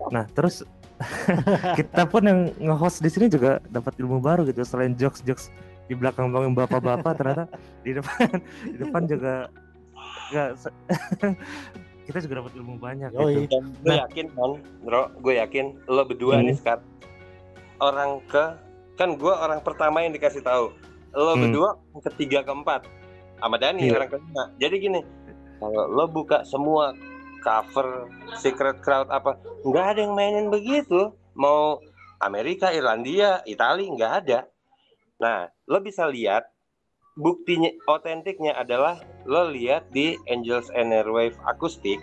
[0.10, 0.66] Nah terus
[1.78, 5.54] kita pun yang nge-host di sini juga dapat ilmu baru gitu selain jokes-jokes
[5.86, 7.46] di belakang bang bapak-bapak ternyata
[7.86, 8.34] di depan
[8.66, 9.34] di depan juga
[10.34, 10.74] nggak se-
[12.10, 13.46] kita juga dapat ilmu banyak Yoi.
[13.46, 13.54] gitu.
[13.54, 16.50] Dan gue yakin kan, bro, gue yakin lo berdua Hmm.
[16.50, 16.84] nih sekarang
[17.84, 18.44] orang ke
[18.96, 20.72] kan gue orang pertama yang dikasih tahu.
[21.14, 21.54] Lo Hmm.
[22.10, 22.88] ketiga keempat
[23.38, 24.00] sama Dani Iya.
[24.00, 24.44] orang kelima.
[24.58, 25.02] Jadi gini,
[25.60, 26.96] kalau lo buka semua
[27.44, 28.08] cover
[28.40, 29.36] Secret Crowd apa,
[29.68, 31.12] nggak ada yang mainin begitu.
[31.36, 31.82] Mau
[32.24, 34.40] Amerika, Irlandia, Italia nggak ada.
[35.20, 36.48] Nah, lo bisa lihat
[37.20, 42.00] buktinya otentiknya adalah lo lihat di Angels and Airwave akustik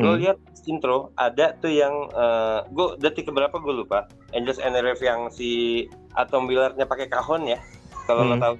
[0.00, 0.20] lo Hmm.
[0.20, 5.28] lihat intro ada tuh yang eh gue detik keberapa gue lupa Angels and Airwave yang
[5.28, 5.84] si
[6.14, 7.60] Atom Willardnya pakai kahon ya
[8.08, 8.42] kalau lo Hmm.
[8.42, 8.54] tahu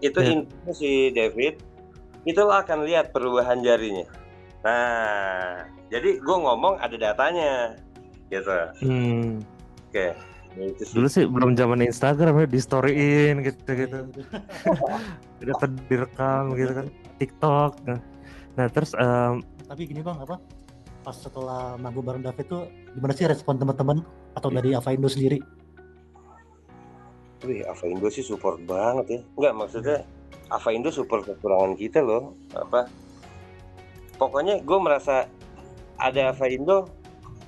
[0.00, 0.28] itu Ya.
[0.32, 1.60] intro si David
[2.24, 4.08] itu lo akan lihat perubahan jarinya
[4.60, 7.76] nah jadi gue ngomong ada datanya
[8.28, 9.40] gitu Hmm.
[9.88, 10.06] oke
[10.50, 10.94] itu sih.
[10.98, 14.02] Dulu sih belum zaman Instagram ya di storyin gitu-gitu.
[15.46, 15.54] Udah
[15.86, 16.86] direkam gitu kan.
[17.22, 17.72] TikTok.
[18.58, 20.34] Nah, terus em, Tapi gini bang, apa?
[21.06, 24.02] Pas setelah manggung bareng David tuh gimana sih respon teman-teman
[24.34, 25.38] atau dari Avaindo sendiri?
[27.46, 29.20] Wih, Ava Indo sih support banget ya.
[29.38, 29.98] Enggak maksudnya
[30.52, 32.36] Ava Indo support kekurangan kita loh.
[32.52, 32.90] Apa?
[34.18, 35.30] Pokoknya gue merasa
[35.96, 36.90] ada Ava Indo,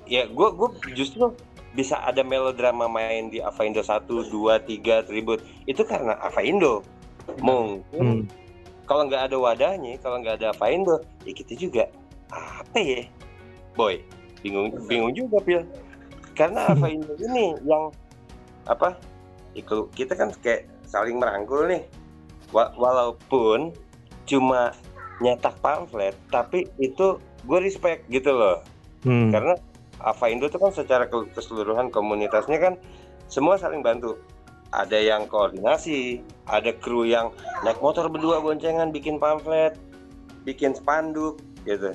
[0.08, 1.34] ya gue gue justru
[1.74, 6.80] bisa ada melodrama main di Ava Indo 1, 2, 3 tribut itu karena Ava Indo.
[7.44, 8.20] Mungkin hmm,
[8.88, 11.84] kalau nggak ada wadahnya, kalau nggak ada Ava Indo, ya kita juga
[12.32, 13.02] apa ya,
[13.72, 14.00] boy,
[14.40, 15.62] bingung bingung juga pil.
[16.32, 17.92] Karena Ava Indo ini yang
[18.64, 18.96] apa?
[19.52, 21.84] Ikut kita kan kayak saling merangkul nih.
[22.52, 23.72] Wa- walaupun
[24.24, 24.72] cuma
[25.20, 28.64] nyetak pamflet, tapi itu gue respect gitu loh.
[29.04, 29.54] hmm, Karena
[30.00, 32.74] Ava Indo itu kan secara ke- keseluruhan komunitasnya kan
[33.28, 34.16] semua saling bantu.
[34.72, 37.28] Ada yang koordinasi, ada kru yang
[37.60, 39.76] naik motor berdua boncengan bikin pamflet,
[40.48, 41.92] bikin spanduk gitu.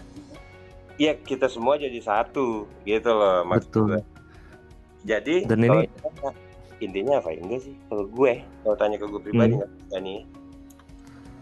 [0.98, 3.86] Ya kita semua jadi satu gitu loh maksud betul.
[3.88, 4.02] gue.
[5.06, 6.30] Jadi Dan kalau ini- ditanya,
[6.80, 9.62] intinya Ava Indo sih kalau gue kalau tanya ke gue pribadi Hmm.
[9.62, 10.04] nggak hmm.
[10.04, 10.20] nih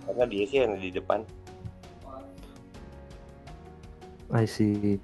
[0.06, 1.20] karena dia sih yang di depan
[4.28, 4.98] I see.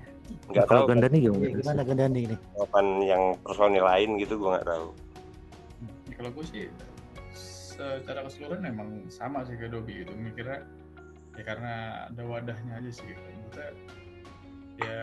[0.48, 1.56] nggak Kalau tahu Gandani Iya, gimana?
[1.58, 2.36] gimana Gandani ini?
[2.58, 4.88] kapan yang personil lain gitu gue nggak tahu
[6.08, 6.64] Ya, kalau gue sih
[7.34, 10.64] secara keseluruhan emang sama sih kayak Dobi gitu mikirnya
[11.34, 11.74] ya karena
[12.08, 13.72] ada wadahnya aja sih gitu Maksudnya,
[14.82, 15.02] ya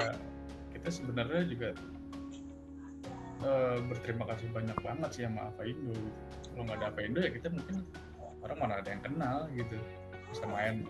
[0.74, 1.68] kita sebenarnya juga
[3.44, 6.10] eh, berterima kasih banyak banget sih sama Ava Indo gitu.
[6.54, 7.76] kalau nggak ada Ava Indo ya kita mungkin
[8.42, 9.76] orang mana ada yang kenal gitu
[10.30, 10.86] bisa main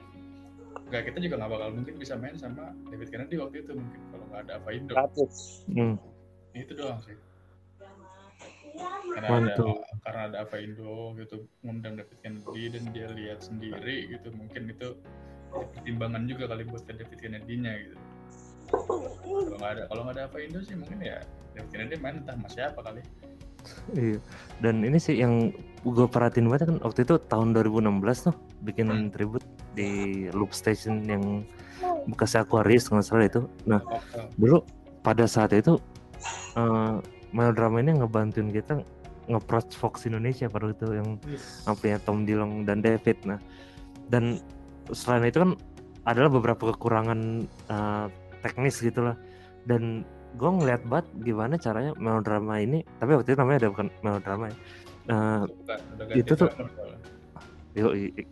[0.88, 4.24] nggak kita juga nggak bakal mungkin bisa main sama David Kennedy waktu itu mungkin kalau
[4.32, 5.34] nggak ada Ava Indo Status.
[5.68, 5.96] Hmm,
[6.56, 7.16] itu doang sih
[9.18, 9.74] karena Mantul.
[9.82, 11.36] ada karena ada Ava Indo gitu
[11.66, 14.94] ngundang David Kennedy dan dia lihat sendiri gitu mungkin itu
[15.48, 17.96] jadi pertimbangan juga kali buat David Kennedy-nya gitu
[18.68, 21.18] kalau nggak ada kalau nggak ada Ava Indo sih mungkin ya
[21.56, 23.00] David Kennedy main entah sama siapa kali
[23.96, 24.18] iya.
[24.62, 25.52] Dan ini sih yang
[25.82, 29.44] gue perhatiin banget kan waktu itu tahun 2016 tuh bikin tribute
[29.74, 31.46] di Loop Station yang
[32.08, 33.44] bekas Aquarius nggak salah itu.
[33.68, 34.26] Nah oh, oh.
[34.40, 34.58] dulu
[35.04, 35.78] pada saat itu
[36.58, 36.96] eh
[37.32, 38.80] melodrama ini ngebantuin kita
[39.28, 41.20] nge-approach Fox Indonesia pada itu yang
[41.68, 43.36] amplinya Tom Dilong dan David nah
[44.08, 44.40] dan
[44.96, 45.52] selain itu kan
[46.08, 48.06] adalah beberapa kekurangan eh,
[48.40, 49.16] teknis gitu lah.
[49.64, 50.02] Dan
[50.36, 54.56] gue ngeliat banget gimana caranya melodrama ini tapi waktu itu namanya ada bukan melodrama ya.
[55.08, 56.52] Eh, Bukan, ganti itu tuh-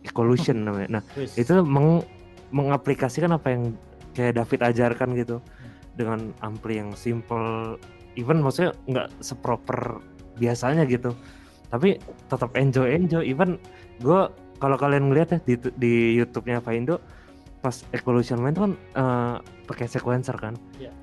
[0.03, 0.99] Evolution namanya.
[0.99, 1.39] Nah Wis.
[1.39, 2.03] itu meng
[2.51, 3.63] mengaplikasikan apa yang
[4.11, 5.37] kayak David ajarkan gitu.
[5.97, 7.79] Dengan ampli yang simple
[8.13, 9.97] even maksudnya nggak seproper
[10.37, 11.15] biasanya gitu.
[11.73, 11.97] Tapi
[12.29, 13.57] tetap enjoy enjoy even
[14.03, 17.01] gue kalau kalian ngeliat ya di, di YouTube-nya Indo
[17.61, 19.35] pas Evolution main tuh kan eh,
[19.65, 20.55] pakai sequencer kan?
[20.77, 20.93] Iya.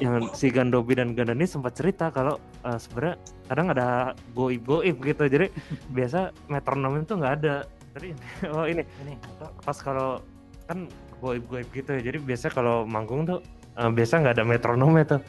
[0.00, 3.20] yang si Gandobi dan Gandani sempat cerita kalau eh, sebenarnya
[3.52, 3.88] kadang ada
[4.32, 5.28] goib goib gitu.
[5.28, 5.52] Jadi
[5.96, 7.68] biasa metronom itu nggak ada.
[7.92, 8.16] Tadi
[8.56, 8.80] oh ini.
[9.04, 9.14] Ini.
[9.60, 10.24] Pas kalau
[10.64, 10.88] kan
[11.20, 12.00] goib goib gitu ya.
[12.00, 13.44] Jadi biasa kalau manggung tuh
[13.76, 15.20] eh, biasa nggak ada metronomnya tuh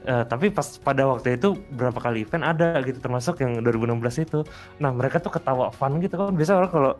[0.00, 4.40] Eh, tapi pas pada waktu itu berapa kali event ada gitu termasuk yang 2016 itu.
[4.80, 6.32] Nah mereka tuh ketawa fun gitu kan.
[6.32, 6.92] Biasa orang kalau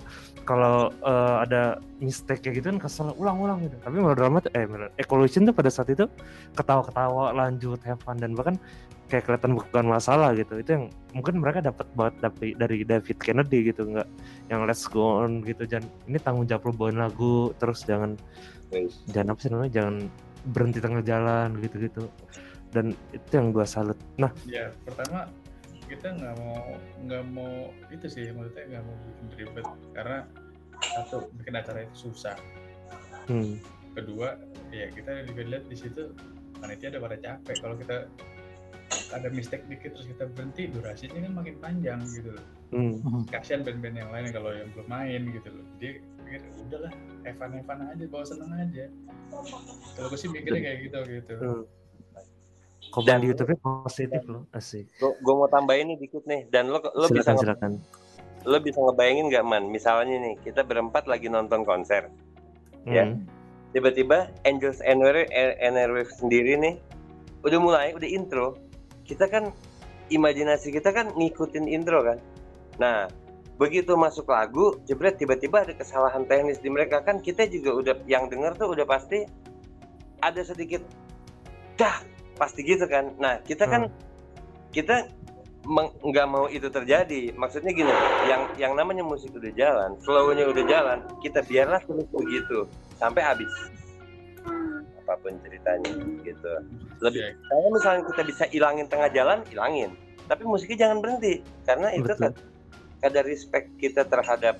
[0.44, 1.62] kalau eh, ada
[2.04, 3.80] mistake kayak gitu kan kesel ulang-ulang gitu.
[3.80, 4.68] Tapi melodrama tuh eh
[5.00, 6.04] Evolution tuh pada saat itu
[6.52, 8.60] ketawa-ketawa lanjut have fun dan bahkan
[9.08, 10.60] kayak kelihatan bukan masalah gitu.
[10.60, 10.84] Itu yang
[11.16, 14.08] mungkin mereka dapat banget dari dari David Kennedy gitu nggak
[14.52, 15.64] yang let's go on gitu.
[15.64, 18.20] Dan ini tanggung jawab lo bawain lagu terus jangan
[18.76, 18.92] Wih.
[19.08, 19.96] jangan apa sih namanya jangan
[20.52, 22.04] berhenti tengah jalan gitu-gitu
[22.70, 23.98] dan itu yang gua salut.
[24.18, 24.30] Nah.
[24.46, 25.26] Ya pertama
[25.90, 29.66] kita nggak mau nggak mau itu sih maksudnya nggak mau bikin ribet.
[29.94, 30.18] Karena
[30.80, 32.38] satu bikin acara itu susah.
[33.26, 33.58] Hmm,
[33.94, 34.38] kedua
[34.70, 36.14] ya kita juga lihat di situ
[36.62, 37.56] panitia ada pada capek.
[37.58, 37.96] Kalau kita
[39.10, 42.46] ada mistake dikit terus kita berhenti durasinya kan makin panjang gitu loh.
[42.70, 43.22] Hmm, Mhm.
[43.34, 45.66] kasihan band-band yang lain kalau yang belum main gitu loh.
[45.82, 46.92] Dia pikir udahlah
[47.26, 48.86] Evan Evan aja bawa seneng aja.
[49.98, 51.34] Kalau gue sih mikirnya kayak gitu gitu.
[51.38, 51.62] Hmm.
[52.90, 54.90] Komen Dan- di YouTube positif loh asik.
[54.98, 57.72] Gue mau tambahin nih dikit nih dan lo lo bisa silakan nge- silakan.
[58.40, 59.64] lo bisa ngebayangin nggak man?
[59.68, 62.10] Misalnya nih kita berempat lagi nonton konser
[62.88, 63.04] Ya.
[63.04, 63.28] Hmm,
[63.76, 65.04] tiba-tiba Angels and
[65.76, 66.74] Airwaves sendiri nih
[67.44, 68.56] udah mulai udah intro.
[69.04, 69.52] Kita kan
[70.08, 72.18] imajinasi kita kan ngikutin intro kan?
[72.80, 73.06] Nah
[73.60, 77.04] begitu masuk lagu jebret tiba-tiba ada kesalahan teknis di mereka.
[77.04, 79.28] Kan kita juga udah yang denger tuh udah pasti
[80.24, 80.80] ada sedikit
[81.76, 82.00] dah
[82.40, 83.12] pasti gitu kan.
[83.20, 83.92] Nah kita kan
[84.72, 85.12] kita
[85.68, 87.36] meng- nggak mau itu terjadi.
[87.36, 87.92] Maksudnya gini
[88.24, 92.64] yang yang namanya musik udah jalan flow-nya udah jalan kita biarlah terus begitu
[92.96, 93.52] sampai habis.
[95.04, 95.92] Apa pun ceritanya
[96.24, 96.52] gitu.
[97.04, 99.92] Lebih Ya, kalau misalnya kita bisa ilangin tengah jalan ilangin.
[100.24, 102.32] Tapi musiknya jangan berhenti karena itu Betul.
[102.32, 102.32] kan
[103.00, 104.56] ada respect kita terhadap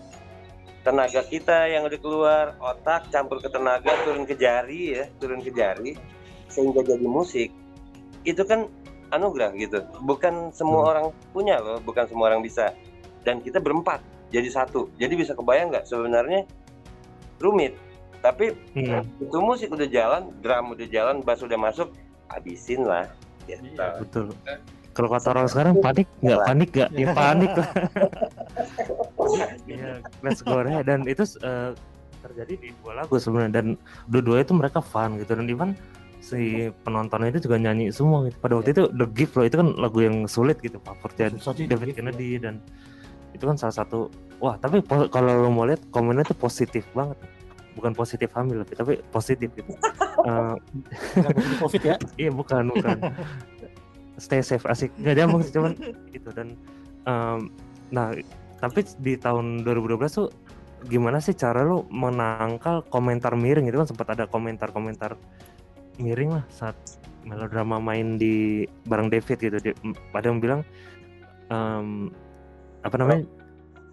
[0.81, 5.53] tenaga kita yang udah keluar otak campur ke tenaga turun ke jari ya turun ke
[5.53, 5.93] jari
[6.49, 7.53] sehingga jadi musik
[8.25, 8.68] itu kan
[9.11, 9.83] anugerah gitu.
[10.05, 10.91] Bukan semua Hmm.
[10.93, 12.71] orang punya loh bukan semua orang bisa.
[13.27, 14.01] Dan kita berempat
[14.31, 14.89] jadi satu.
[14.97, 16.47] Jadi bisa kebayang nggak sebenarnya
[17.39, 17.75] rumit?
[18.21, 21.89] Tapi hmm, itu musik udah jalan drum udah jalan bass udah masuk
[22.29, 23.09] habisin lah
[23.49, 23.64] gitu.
[23.75, 23.97] Iya.
[23.99, 24.25] betul.
[24.91, 26.41] Kalau kata orang sekarang panik nggak?
[26.45, 26.91] Panik nggak?
[26.95, 27.71] Ya panik lah.
[29.64, 30.83] Iya, let's go deh.
[30.83, 31.71] dan itu eh,
[32.21, 33.62] terjadi di dua lagu sebenarnya.
[33.62, 33.66] Dan
[34.11, 35.33] dua-dua itu mereka fun gitu.
[35.39, 35.71] Dan even
[36.21, 38.37] si penontonnya itu juga nyanyi semua gitu.
[38.39, 41.33] Pada waktu itu The Gift loh itu kan lagu yang sulit gitu favoritnya
[41.66, 42.61] David Gift, Kennedy dan
[43.33, 47.16] itu kan salah satu wah tapi kalau lo mau lihat komennya tuh positif banget.
[47.71, 49.73] Bukan positif hamil tapi, tapi positif gitu.
[50.21, 50.57] Eh,
[51.64, 51.97] covid ya?
[52.21, 53.09] Iya bukan bukan.
[54.21, 54.93] Stay safe asik.
[55.01, 55.73] Nggak nyambung sih cuman
[56.12, 56.61] itu dan
[57.09, 57.49] em,
[57.89, 58.12] nah
[58.61, 60.29] tapi di tahun 2012 tuh
[60.93, 63.73] gimana sih cara lu menangkal komentar miring?
[63.73, 65.16] Itu kan sempat ada komentar-komentar
[66.01, 66.74] miring lah saat
[67.22, 69.57] melodrama main di bareng David gitu.
[69.61, 69.76] Dia-
[70.16, 70.61] ada yang bilang
[71.53, 72.09] em,
[72.80, 73.28] apa namanya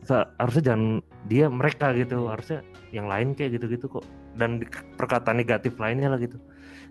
[0.07, 2.31] sa- harusnya jangan dia mereka gitu.
[2.31, 2.63] Harusnya
[2.95, 4.05] yang lain kayak gitu-gitu kok.
[4.39, 4.63] Dan
[4.95, 6.39] perkataan negatif lainnya lah gitu.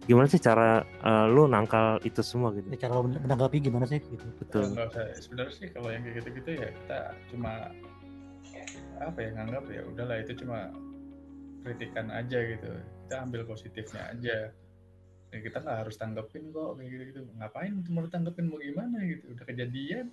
[0.04, 2.68] Gimana sih cara eh, lu nangkal itu semua gitu?
[2.68, 4.26] Ya, cara lo menanggapi gimana sih gitu?
[4.38, 4.76] Betul.
[5.18, 6.98] Sebenarnya sih kalau yang kayak gitu-gitu ya kita
[7.32, 7.72] cuma
[8.96, 10.68] apa ya nganggap ya udahlah itu cuma
[11.64, 12.68] kritikan aja gitu.
[13.06, 14.36] Kita ambil positifnya aja
[15.32, 19.24] dan kita nggak harus tanggepin kok kayak gitu gitu ngapain mau tanggepin mau gimana gitu?
[19.34, 20.06] Udah kejadian.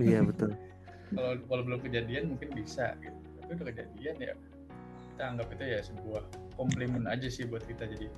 [0.00, 0.52] Iya betul.
[1.16, 3.18] Kalau kalau belum kejadian mungkin bisa gitu.
[3.36, 4.32] Tapi udah kejadian ya
[5.12, 6.22] kita anggap itu ya sebuah
[6.56, 8.08] komplimen aja sih buat kita jadi,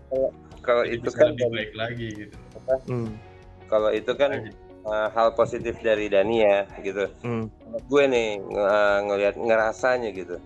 [0.63, 2.37] kalau jadi itu bisa kan lebih baik lagi gitu.
[2.87, 3.11] Hmm,
[3.67, 4.31] kalau itu kan
[4.87, 7.11] uh, hal positif dari Dani ya gitu.
[7.27, 7.51] Hmm,
[7.91, 10.39] gue nih ng- uh, ngelihat ngerasanya gitu.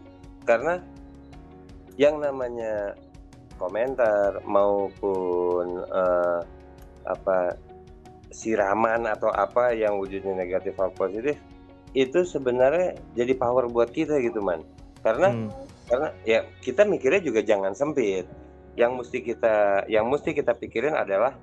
[0.48, 0.80] Karena
[2.00, 2.96] yang namanya
[3.58, 6.40] komentar maupun uh,
[7.04, 7.58] apa
[8.30, 11.36] siraman atau apa yang wujudnya negatif atau positif
[11.96, 14.60] itu sebenarnya jadi power buat kita gitu man.
[15.00, 15.48] Karena hmm,
[15.88, 18.28] karena ya kita mikirnya juga jangan sempit.
[18.78, 21.34] Yang mesti kita yang mesti kita pikirin adalah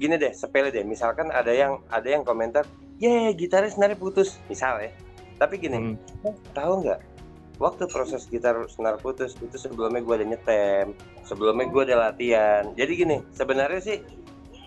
[0.00, 0.82] gini deh sepele deh.
[0.82, 2.64] Misalkan ada yang ada yang komentar
[2.98, 4.40] ye gitaris nari putus.
[4.48, 4.90] Misal ya.
[5.36, 7.13] Tapi gini hmm, tahu nggak
[7.62, 10.86] waktu proses gitar senar putus itu sebelumnya gue ada nyetem
[11.22, 13.98] sebelumnya gue ada latihan jadi gini sebenarnya sih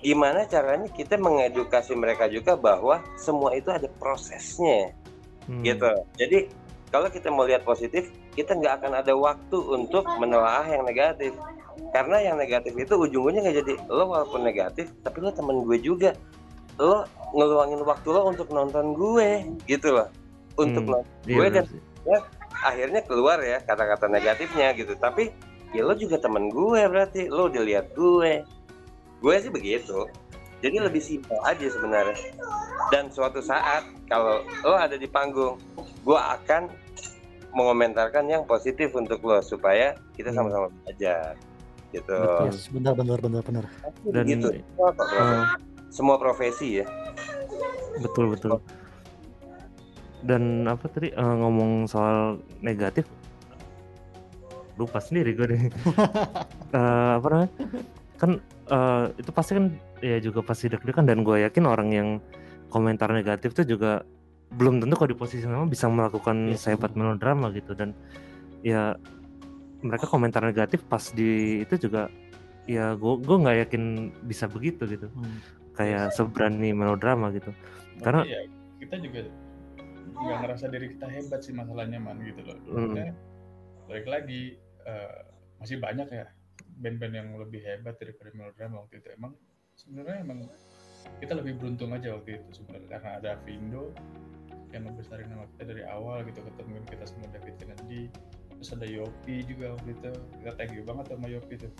[0.06, 4.94] gimana caranya kita mengedukasi mereka juga bahwa semua itu ada prosesnya
[5.50, 5.64] hmm.
[5.66, 5.92] gitu.
[6.20, 6.38] Jadi
[6.88, 11.36] kalau kita mau lihat positif, kita nggak akan ada waktu untuk menelaah yang negatif.
[11.92, 16.16] Karena yang negatif itu ujung-ujungnya nggak jadi lo walaupun negatif, tapi lo temen gue juga.
[16.80, 17.04] Lo
[17.36, 20.08] ngeluangin waktu lo untuk nonton gue, gitu loh.
[20.58, 21.82] Untuk Hmm, nonton Iya, gue dan sih.
[22.60, 24.94] Akhirnya keluar ya kata-kata negatifnya gitu.
[24.94, 25.30] Tapi
[25.72, 28.42] ya lo juga temen gue berarti lo udah lihat gue.
[29.18, 30.08] Gue sih begitu.
[30.58, 32.18] Jadi lebih simpel aja sebenarnya.
[32.90, 35.62] Dan suatu saat kalau lo ada di panggung,
[36.02, 36.70] gue akan
[37.50, 40.38] mengomentarkan yang positif untuk lo supaya kita Hmm.
[40.46, 41.34] sama-sama belajar
[41.90, 42.20] gitu.
[42.44, 44.62] Yes benar benar benar benar Pasti Dan profesi-
[45.16, 45.46] eh,
[45.90, 46.86] semua profesi ya.
[47.98, 48.62] betul betul
[50.22, 53.06] dan apa tadi eh, ngomong soal negatif
[54.76, 55.62] lupa sendiri gue deh.
[56.68, 57.50] Eh, apa namanya?
[58.20, 58.32] Kan
[58.68, 62.10] eh, itu pasti kan ya juga pasti deg-degan dan gue yakin orang yang
[62.68, 64.04] komentar negatif tuh juga
[64.52, 66.54] belum tentu kalau di posisi sama bisa melakukan Iya.
[66.54, 66.76] sih.
[66.76, 67.72] sehebat melodrama gitu.
[67.72, 67.96] Dan
[68.62, 69.00] ya
[69.80, 72.12] mereka komentar negatif pas di itu juga
[72.68, 73.84] ya gue gue nggak yakin
[74.22, 75.08] bisa begitu gitu.
[75.08, 75.40] Hmm.
[75.72, 77.54] kayak seberani melodrama gitu.
[78.02, 78.42] Karena- Berarti ya
[78.78, 79.20] kita juga
[80.18, 82.58] nggak ngerasa diri kita hebat sih masalahnya man gitu loh.
[82.68, 82.94] Hmm.
[82.94, 83.04] Kita
[83.88, 84.42] balik lagi
[84.86, 85.20] eh,
[85.62, 86.26] masih banyak ya
[86.78, 89.08] band-band yang lebih hebat daripada melodrama waktu itu.
[89.14, 89.34] Emang
[89.78, 90.40] sebenarnya emang
[91.22, 93.94] kita lebih beruntung aja waktu itu sebenarnya karena ada Vindo
[94.76, 98.12] yang ngebesarin nama kita dari awal gitu ketemuin kita sama David Kennedy
[98.58, 100.12] terus ada Yopi juga waktu itu
[100.44, 101.72] kita thank you banget sama Yopi tuh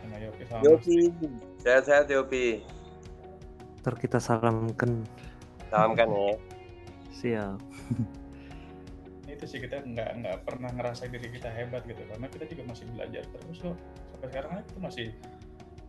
[0.00, 0.98] sama Yopi sama Yopi,
[1.60, 2.64] sehat-sehat Yopi.
[3.82, 5.04] ntar kita salamkan
[5.70, 6.34] Salamkan ya.
[7.16, 7.58] Siap
[9.32, 12.84] itu sih kita nggak nggak pernah ngerasa diri kita hebat gitu karena kita juga masih
[12.94, 13.76] belajar terus kok
[14.14, 15.06] sampai sekarang aja kita masih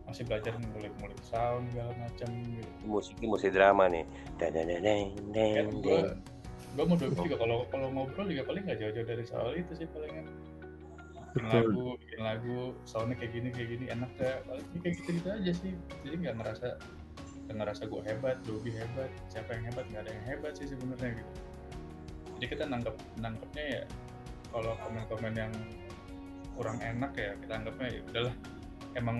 [0.08, 2.72] masih belajar ngulik-ngulik sound segala macam gitu.
[2.88, 4.08] Musiknya musik drama nih.
[4.40, 5.04] Dan dan dan dan
[5.52, 6.04] Kan dan
[6.76, 9.88] gue mau dulu juga kalau kalau ngobrol juga paling nggak jauh-jauh dari soal itu sih
[9.88, 10.30] palingan
[11.32, 11.58] bikin Betul.
[11.64, 15.72] lagu bikin lagu soundnya kayak gini kayak gini enak paling kayak gitu gitu aja sih
[16.06, 16.68] jadi nggak ngerasa
[17.56, 21.32] ngerasa gue hebat Dobi hebat siapa yang hebat nggak ada yang hebat sih sebenarnya gitu
[22.38, 23.82] jadi kita nangkep nangkepnya ya
[24.52, 25.52] kalau komen-komen yang
[26.58, 28.34] kurang enak ya kita anggapnya ya udahlah
[28.98, 29.18] emang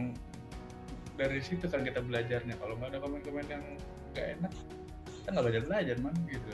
[1.18, 3.62] dari situ kan kita belajarnya kalau nggak ada komen-komen yang
[4.14, 4.52] nggak enak
[5.06, 6.48] kita nggak belajar belajar man gitu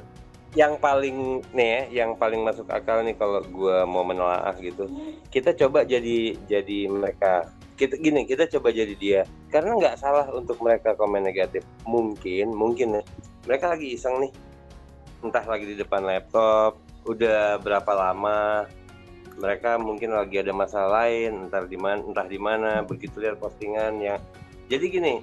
[0.55, 4.87] Yang paling nih ya, yang paling masuk akal nih kalau gua mau menelaah gitu.
[5.27, 7.51] Kita coba jadi jadi mereka.
[7.75, 9.27] Kita gini, kita coba jadi dia.
[9.55, 11.63] Karena nggak salah untuk mereka komen negatif.
[11.87, 13.03] Mungkin, mungkin ya.
[13.47, 14.33] Mereka lagi iseng nih.
[15.23, 18.67] Entah lagi di depan laptop, udah berapa lama
[19.35, 23.99] mereka mungkin lagi ada masalah lain entar di mana entah di mana begitu lihat postingan
[23.99, 24.21] yang
[24.71, 25.15] jadi gini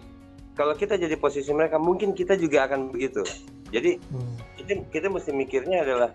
[0.54, 3.24] kalau kita jadi posisi mereka mungkin kita juga akan begitu
[3.72, 4.36] jadi Hmm.
[4.60, 6.12] kita kita mesti mikirnya adalah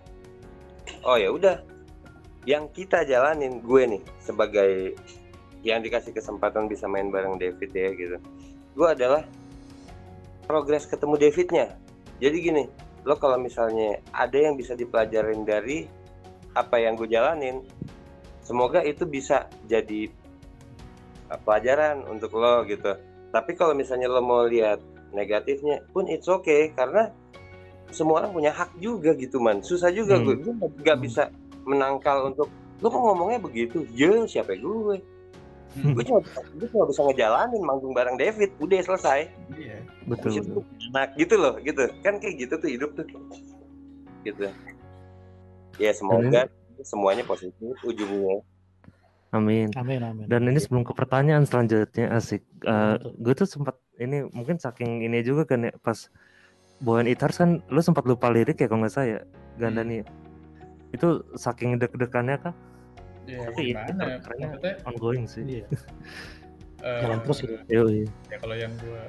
[1.03, 1.65] oh ya udah
[2.47, 4.95] yang kita jalanin gue nih sebagai
[5.67, 8.17] yang dikasih kesempatan bisa main bareng David ya gitu
[8.77, 9.27] gue adalah
[10.47, 11.65] progres ketemu Davidnya
[12.23, 12.63] jadi gini
[13.03, 15.87] lo kalau misalnya ada yang bisa dipelajarin dari
[16.55, 17.61] apa yang gue jalanin
[18.41, 20.07] semoga itu bisa jadi
[21.29, 22.95] uh, pelajaran untuk lo gitu
[23.31, 24.79] tapi kalau misalnya lo mau lihat
[25.11, 27.11] negatifnya pun it's okay karena
[27.91, 30.25] semua orang punya hak juga gitu man susah juga Hmm.
[30.27, 30.53] gue gue
[30.83, 31.05] nggak Hmm.
[31.05, 31.23] bisa
[31.67, 32.47] menangkal untuk
[32.79, 35.16] lu kok ngomongnya begitu ya siapa gue Hmm.
[35.77, 36.19] Gue cuma
[36.57, 38.49] gue cuma bisa ngejalanin manggung bareng David.
[38.57, 39.29] Udah selesai.
[39.53, 39.77] Iya.
[40.09, 40.87] Betul, Habis itu betul.
[40.93, 41.83] enak gitu loh gitu.
[42.01, 43.05] Kan kayak gitu tuh hidup tuh.
[44.25, 44.45] Gitu.
[45.77, 46.49] Ya semoga
[46.81, 48.41] semuanya positif ujungnya.
[49.35, 49.67] Amin.
[49.75, 50.25] Amin amin.
[50.25, 52.41] Dan ini sebelum ke pertanyaan selanjutnya asik.
[52.63, 53.11] Eh, Betul.
[53.21, 56.07] gue tuh sempat ini mungkin saking ini juga kan ya pas
[56.79, 59.25] bawain It Hurts kan lu sempat lupa lirik ya kalau nggak saya
[59.59, 60.01] Gandani.
[60.95, 62.53] Itu saking deg-degannya kan
[63.27, 65.43] ya Tapi gimana itu ya kerennya maksudnya ongoing sih.
[65.43, 65.65] Iya.
[66.83, 67.55] eh, Jalan terus gitu.
[67.69, 67.99] Yoi.
[68.31, 69.03] ya kalau yang gue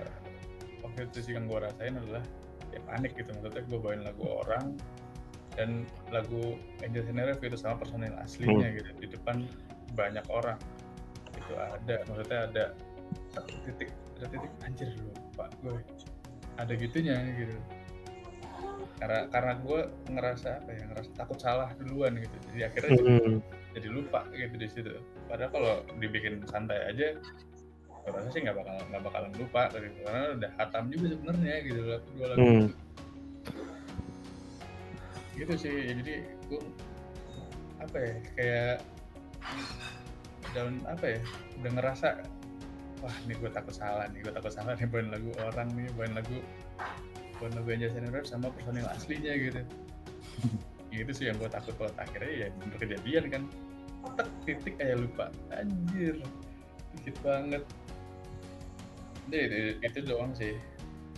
[0.83, 2.25] waktu itu sih yang gue rasain adalah
[2.69, 4.67] ya panik gitu maksudnya gue bawain lagu orang
[5.57, 5.71] dan
[6.15, 6.55] lagu
[6.87, 9.43] Angel Generation itu sama personil aslinya gitu di depan
[9.97, 10.59] banyak orang
[11.35, 12.65] itu ada maksudnya ada
[13.33, 13.91] satu titik
[14.21, 15.75] ada titik anjir lupa gue
[16.59, 17.57] ada gitunya gitu
[18.99, 23.35] karena karena gue ngerasa apa ya ngerasa takut salah duluan gitu jadi akhirnya Hmm,
[23.79, 24.93] jadi lupa gitu di situ
[25.31, 27.15] padahal kalau dibikin santai aja
[28.09, 31.81] gue rasa sih nggak bakal nggak bakalan lupa gitu karena udah hatam juga sebenarnya gitu
[31.87, 32.59] lagu dua lagu Hmm.
[32.59, 32.69] itu.
[35.39, 36.15] gitu sih ya, jadi
[36.51, 36.61] gue
[37.79, 38.75] apa ya kayak
[40.57, 41.21] daun apa ya
[41.63, 42.09] udah ngerasa
[43.05, 46.15] wah ini gue takut salah nih gue takut salah nih bawain lagu orang nih bawain
[46.19, 46.37] lagu
[47.39, 49.61] bawain lagu Angel Rap sama personil aslinya gitu
[50.99, 53.43] gitu sih yang gue takut kalau akhirnya ya bener kejadian kan
[54.17, 55.29] tek titik kayak lupa.
[55.53, 56.17] Anjir
[56.95, 57.63] dikit banget.
[59.29, 60.57] Jadi, itu- doang sih.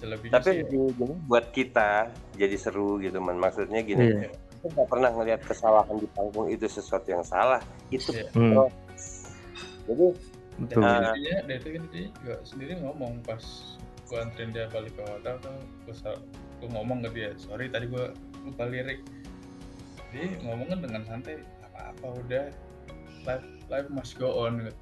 [0.01, 0.65] Selebihnya tapi sih.
[0.65, 3.37] ujung-ujungnya buat kita jadi seru gitu man.
[3.37, 4.33] Maksudnya gini Iya.
[4.33, 7.61] kita nggak pernah ngelihat kesalahan di panggung itu sesuatu yang salah.
[7.93, 8.27] Itu Iya.
[8.33, 8.65] Hmm,
[9.85, 10.07] jadi
[10.57, 10.81] betul.
[10.81, 11.13] Ah.
[11.13, 13.45] intinya dia itu kan dia juga sendiri ngomong pas
[14.11, 15.55] gue anterin dia balik ke hotel tuh
[15.87, 15.95] gue
[16.61, 18.05] gue ngomong ke dia sorry tadi gue
[18.43, 19.01] lupa lirik.
[20.11, 22.45] Dia ngomongnya dengan santai "Nggak apa-apa udah
[23.23, 24.75] life life must go on gitu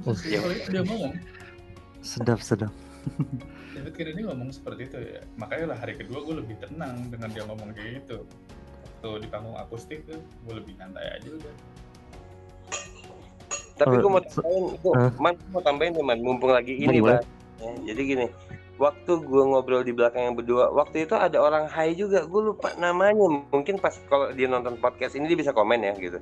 [0.00, 1.12] Oh, Terus kalau itu dia ngomong
[2.00, 2.72] Sedap sedap.
[3.70, 7.44] David Kennedy ngomong seperti itu ya makanya lah hari kedua gue lebih tenang dengan dia
[7.44, 8.24] ngomong kayak gitu
[9.00, 11.54] waktu di panggung akustik tuh gue lebih santai aja udah
[13.74, 15.10] Tapi Oh, gue mau so- tambahin, itu, Hah?
[15.16, 17.24] man, gua mau tambahin nih, man, mumpung lagi ini, Bang.
[17.56, 18.26] Ya, jadi gini,
[18.76, 22.76] waktu gue ngobrol di belakang yang berdua, waktu itu ada orang hai juga, gue lupa
[22.76, 23.16] namanya.
[23.48, 26.20] Mungkin pas kalau dia nonton podcast ini dia bisa komen ya gitu.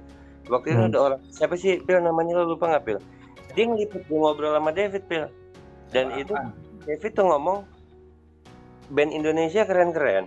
[0.48, 0.90] Waktu itu Hmm.
[0.90, 2.98] ada orang, siapa sih Pil namanya lo lupa nggak Pil?
[3.52, 5.26] Dia ngeliput gue ngobrol sama David Pil.
[5.92, 6.32] Dan itu
[6.84, 7.58] David tuh ngomong
[8.88, 10.24] band Indonesia keren-keren.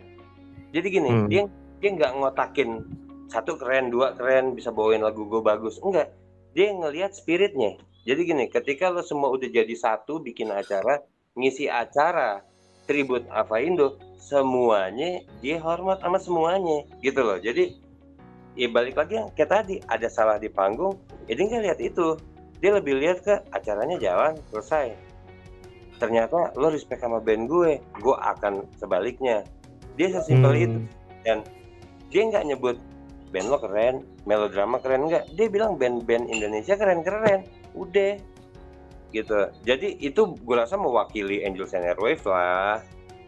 [0.71, 1.27] Jadi gini, Hmm.
[1.27, 1.49] dia
[1.81, 2.85] dia nggak ngotakin
[3.33, 5.81] satu keren, dua keren, bisa bawain lagu gue bagus.
[5.81, 6.13] Enggak,
[6.53, 7.81] dia ngelihat spiritnya.
[8.05, 11.01] Jadi gini, ketika lo semua udah jadi satu bikin acara,
[11.33, 12.45] ngisi acara
[12.85, 17.41] tribut Ava Indo, semuanya dia hormat sama semuanya, gitu loh.
[17.41, 17.80] Jadi
[18.55, 22.15] ya balik lagi yang kayak tadi, ada salah di panggung, ya dia nggak lihat itu.
[22.61, 24.93] Dia lebih lihat ke acaranya jalan, selesai.
[25.97, 29.45] Ternyata lo respect sama band gue, gue akan sebaliknya.
[29.97, 30.89] Dia sesimpel itu Hmm.
[31.25, 31.37] dan
[32.09, 32.77] dia nggak nyebut
[33.31, 33.95] band lo keren,
[34.27, 35.33] melodrama keren nggak.
[35.33, 38.19] Dia bilang band-band Indonesia keren-keren, udah
[39.11, 39.39] gitu.
[39.67, 42.79] Jadi itu gue rasa mewakili Angels and Airwaves lah.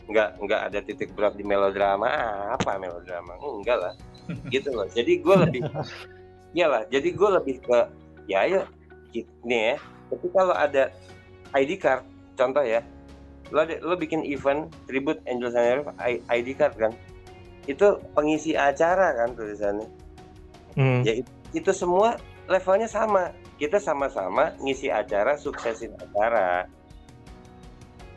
[0.03, 2.09] Nggak nggak ada titik berat di melodrama
[2.51, 3.93] apa melodrama enggak lah
[4.53, 4.87] gitu loh.
[4.91, 5.61] Jadi gue lebih
[6.57, 6.83] iyalah.
[6.91, 7.79] Jadi gue lebih ke
[8.27, 8.67] ya ayo
[9.11, 9.75] ki- nih ya.
[10.11, 10.93] Tapi kalau ada
[11.53, 12.03] ID card,
[12.37, 12.81] contoh ya,
[13.49, 16.91] lo ada- lo bikin event tribute Airwaves I- ID card kan,
[17.65, 19.87] itu pengisi acara kan tulisannya.
[20.77, 21.01] Hmm.
[21.05, 21.21] Ya
[21.53, 22.17] itu semua
[22.49, 23.33] levelnya sama.
[23.57, 26.65] Kita sama-sama ngisi acara, suksesin acara.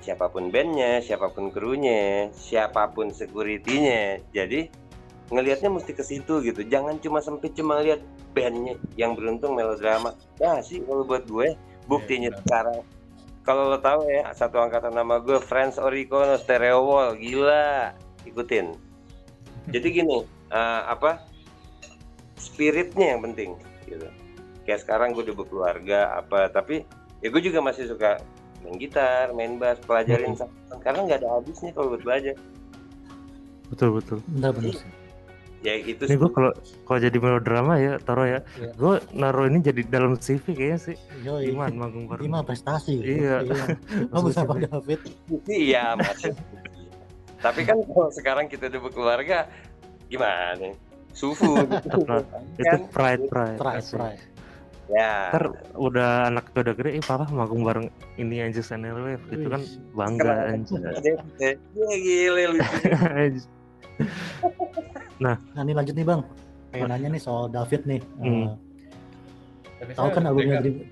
[0.06, 4.22] Siapa pun bandnya, siapa pun krunya, siapa pun securitynya.
[4.30, 4.70] Jadi
[5.34, 6.62] ngelihatnya mesti ke situ gitu.
[6.62, 7.98] Jangan cuma sempit cuma lihat
[8.30, 10.14] bandnya yang beruntung melodrama.
[10.38, 11.58] Nah sih kalau buat gue
[11.90, 12.42] buktinya benar.
[12.46, 12.80] sekarang.
[13.42, 17.90] Kalau lo tahu ya satu angkatan nama gue Friends Oricono Stereo Wall gila
[18.22, 18.78] ikutin.
[19.74, 20.22] Jadi gini
[20.54, 21.26] eh, apa
[22.38, 23.58] spiritnya yang penting
[23.90, 24.06] gitu
[24.66, 26.82] kayak sekarang gue udah berkeluarga apa tapi
[27.22, 28.20] ya gue juga masih suka
[28.66, 30.40] main gitar main bass pelajarin Hmm.
[30.42, 32.34] saxophone karena nggak ada habisnya kalau buat belajar
[33.66, 34.18] Betul betul.
[34.28, 34.90] Bener-bener sih.
[35.58, 36.52] ya itu Ini gue kalau
[36.84, 38.70] kalau jadi melodrama ya taro ya, Iya.
[38.72, 40.96] gue naruh ini jadi dalam CV kayaknya sih.
[41.20, 41.50] Yoi.
[41.50, 42.26] Iman manggung bareng.
[42.26, 42.94] mah prestasi.
[42.96, 43.42] Iya.
[44.12, 45.00] Kamu sama David.
[45.46, 46.30] iya masih
[47.36, 49.38] tapi kan kalau sekarang kita udah berkeluarga
[50.06, 50.72] gimana
[51.10, 51.88] sufu gitu.
[52.60, 53.58] Itu pride pride.
[53.58, 54.22] Pride, pride.
[54.86, 59.46] Ya Ntar udah anak udah gede, eh papa manggung bareng ini Angels and Airwaves itu
[59.46, 59.62] kan
[59.92, 60.62] bangga Keren.
[60.62, 60.80] anjir.
[61.42, 63.42] ya gile lucu
[65.24, 66.20] Nah ini lanjut nih bang.
[66.70, 68.00] Pengen nanya nih soal David nih.
[68.20, 68.54] Hmm.
[69.76, 70.88] Tapi Eh, tahu kan albumnya Dream.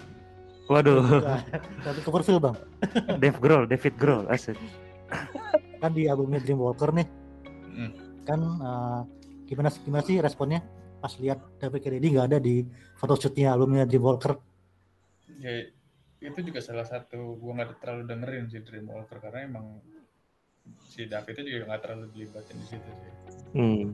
[0.64, 1.04] Waduh,
[1.84, 2.56] Tapi Coverfield bang.
[3.22, 4.56] Dave Grohl, David Grohl, asik.
[5.78, 7.06] Kan di albumnya Dreamwalker nih.
[7.70, 7.92] Hmm.
[8.24, 9.00] Kan eh,
[9.44, 10.64] gimana gimana sih responnya
[11.04, 12.64] pas lihat David Kennedy nggak ada di
[12.96, 14.40] photoshootnya albumnya Dreamwalker.
[15.36, 15.68] ya
[16.24, 19.84] itu juga salah satu gua nggak terlalu dengerin si Dreamwalker karena emang
[20.88, 23.12] si David itu juga nggak terlalu dilibatin di situ sih.
[23.52, 23.92] Hmm.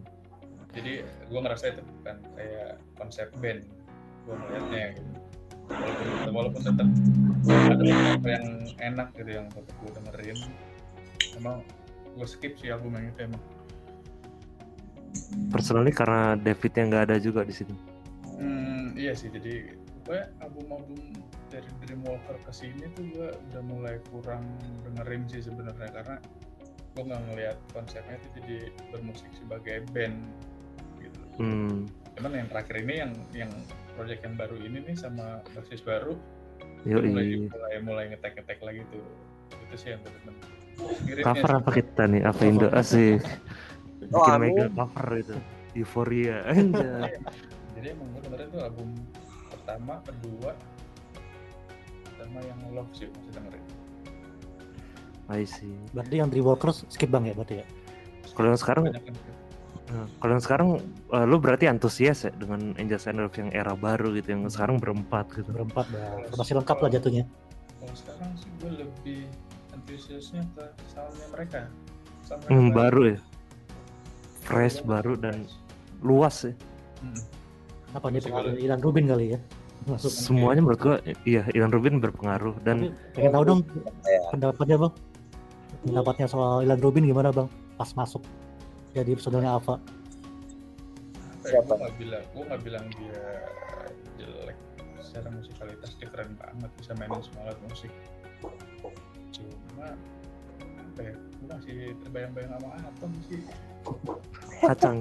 [0.71, 3.67] jadi gua ngerasa itu bukan kayak konsep band.
[4.23, 5.11] Gua ngeliatnya gitu.
[5.67, 6.89] Walaupun walaupun tetap
[7.51, 8.47] ada beberapa yang
[8.79, 10.39] enak gitu yang tetap gua dengerin.
[11.35, 11.67] Emang
[12.15, 13.43] gua skip sih album yang itu emang
[15.51, 17.75] Personally karena David yang nggak ada juga di situ.
[18.39, 19.75] Hmm, iya sih jadi
[20.07, 20.99] gue album-album
[21.51, 24.43] dari Dreamwalker ke sini tuh gue udah mulai kurang
[24.87, 26.17] dengerin sih sebenarnya karena
[26.97, 28.59] gue nggak ngelihat konsepnya itu jadi
[28.91, 30.19] bermusik sebagai band
[30.99, 31.21] gitu.
[31.39, 31.87] Hmm.
[32.19, 33.53] Cuman yang terakhir ini yang yang
[33.95, 36.19] project yang baru ini nih sama basis baru
[36.83, 37.47] itu mulai Yoi.
[37.47, 39.05] mulai mulai ngetek ngetek lagi tuh
[39.69, 40.01] itu sih yang
[40.81, 42.23] Spiritnya Cover apa kita nih?
[42.25, 43.21] Apa Indo asik.
[44.11, 44.51] Oh, Bikin amin.
[44.55, 45.37] mega cover itu.
[45.79, 46.37] Euphoria.
[46.51, 47.15] Anjay.
[47.79, 48.89] jadi emang gue dengerin tuh album
[49.51, 50.51] pertama kedua
[52.19, 53.65] sama yang Love sih masih dengerin
[55.31, 55.71] I see.
[55.95, 57.67] Berarti yang Dreamwalker skip bang ya berarti ya.
[58.35, 58.85] Kalau yang sekarang
[59.91, 60.69] Nah, kalau yang sekarang
[61.11, 64.79] eh, lu berarti antusias ya dengan Angels and Airwaves yang era baru gitu yang sekarang
[64.79, 65.51] berempat gitu.
[65.51, 66.31] Berempat dah.
[66.39, 67.25] Masih lengkap lah jatuhnya.
[67.81, 69.21] kalau sekarang sih gue lebih
[69.75, 70.63] antusiasnya ke
[70.93, 71.61] soundnya mereka
[72.23, 73.19] Sound Hmm, mereka baru ya.
[74.51, 75.47] Fresh baru dan
[76.03, 76.53] luas ya.
[77.01, 77.23] Hmm.
[77.95, 78.59] Apa nih pengaruh.
[78.59, 79.41] Ilan Rubin kali ya?
[79.89, 80.11] Masuk.
[80.13, 83.61] Semuanya menurut gua iya Ilan Rubin berpengaruh dan Tapi pengen tahu dong
[84.05, 84.21] Ya.
[84.35, 84.93] pendapatnya bang.
[85.87, 87.49] Pendapatnya soal Ilan Rubin gimana bang?
[87.79, 88.21] Pas masuk
[88.91, 89.55] jadi Ava.
[89.55, 89.75] apa
[91.47, 91.73] Siapa?
[91.73, 93.23] gue nggak bilang gue nggak bilang dia
[94.19, 94.59] jelek
[95.01, 97.91] secara musikalitas dia keren banget bisa mainin semua alat musik
[99.33, 99.89] cuma
[100.77, 101.15] apa ya
[101.51, 103.41] masih terbayang-bayang sama Atom sih
[104.63, 104.97] kacang.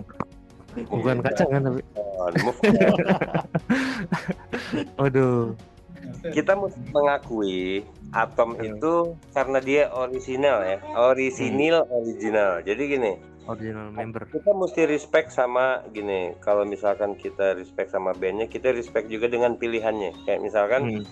[0.89, 1.81] Bukan kacang kan tapi
[2.19, 2.33] on.
[4.99, 5.55] Waduh.
[6.33, 12.59] kita mesti mengakui Atom itu karena dia orisinal ya, orisinil original.
[12.65, 13.13] Jadi gini,
[13.45, 14.25] Original member.
[14.27, 16.33] kita mesti respect sama gini.
[16.41, 20.25] Kalau misalkan kita respect sama bandnya, kita respect juga dengan pilihannya.
[20.25, 21.05] Kayak misalkan Hmm.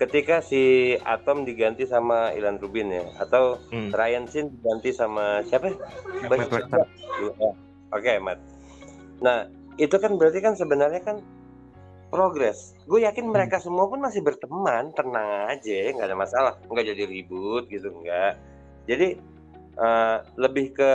[0.00, 3.92] Ketika si Atom diganti sama Ilan Rubin ya, atau Hmm.
[3.92, 5.76] Ryan Sin diganti sama siapa?
[6.24, 6.88] Matt Webster.
[7.20, 7.50] Ya,
[7.92, 8.40] Oke, Matt.
[9.20, 9.44] Nah,
[9.76, 11.20] itu kan berarti kan sebenarnya kan
[12.08, 12.72] progres.
[12.88, 13.34] Gue yakin Hmm.
[13.36, 18.34] mereka semua pun masih berteman, tenang aja, nggak ada masalah, nggak jadi ribut gitu, nggak.
[18.88, 19.08] Jadi
[19.80, 20.92] eh, lebih ke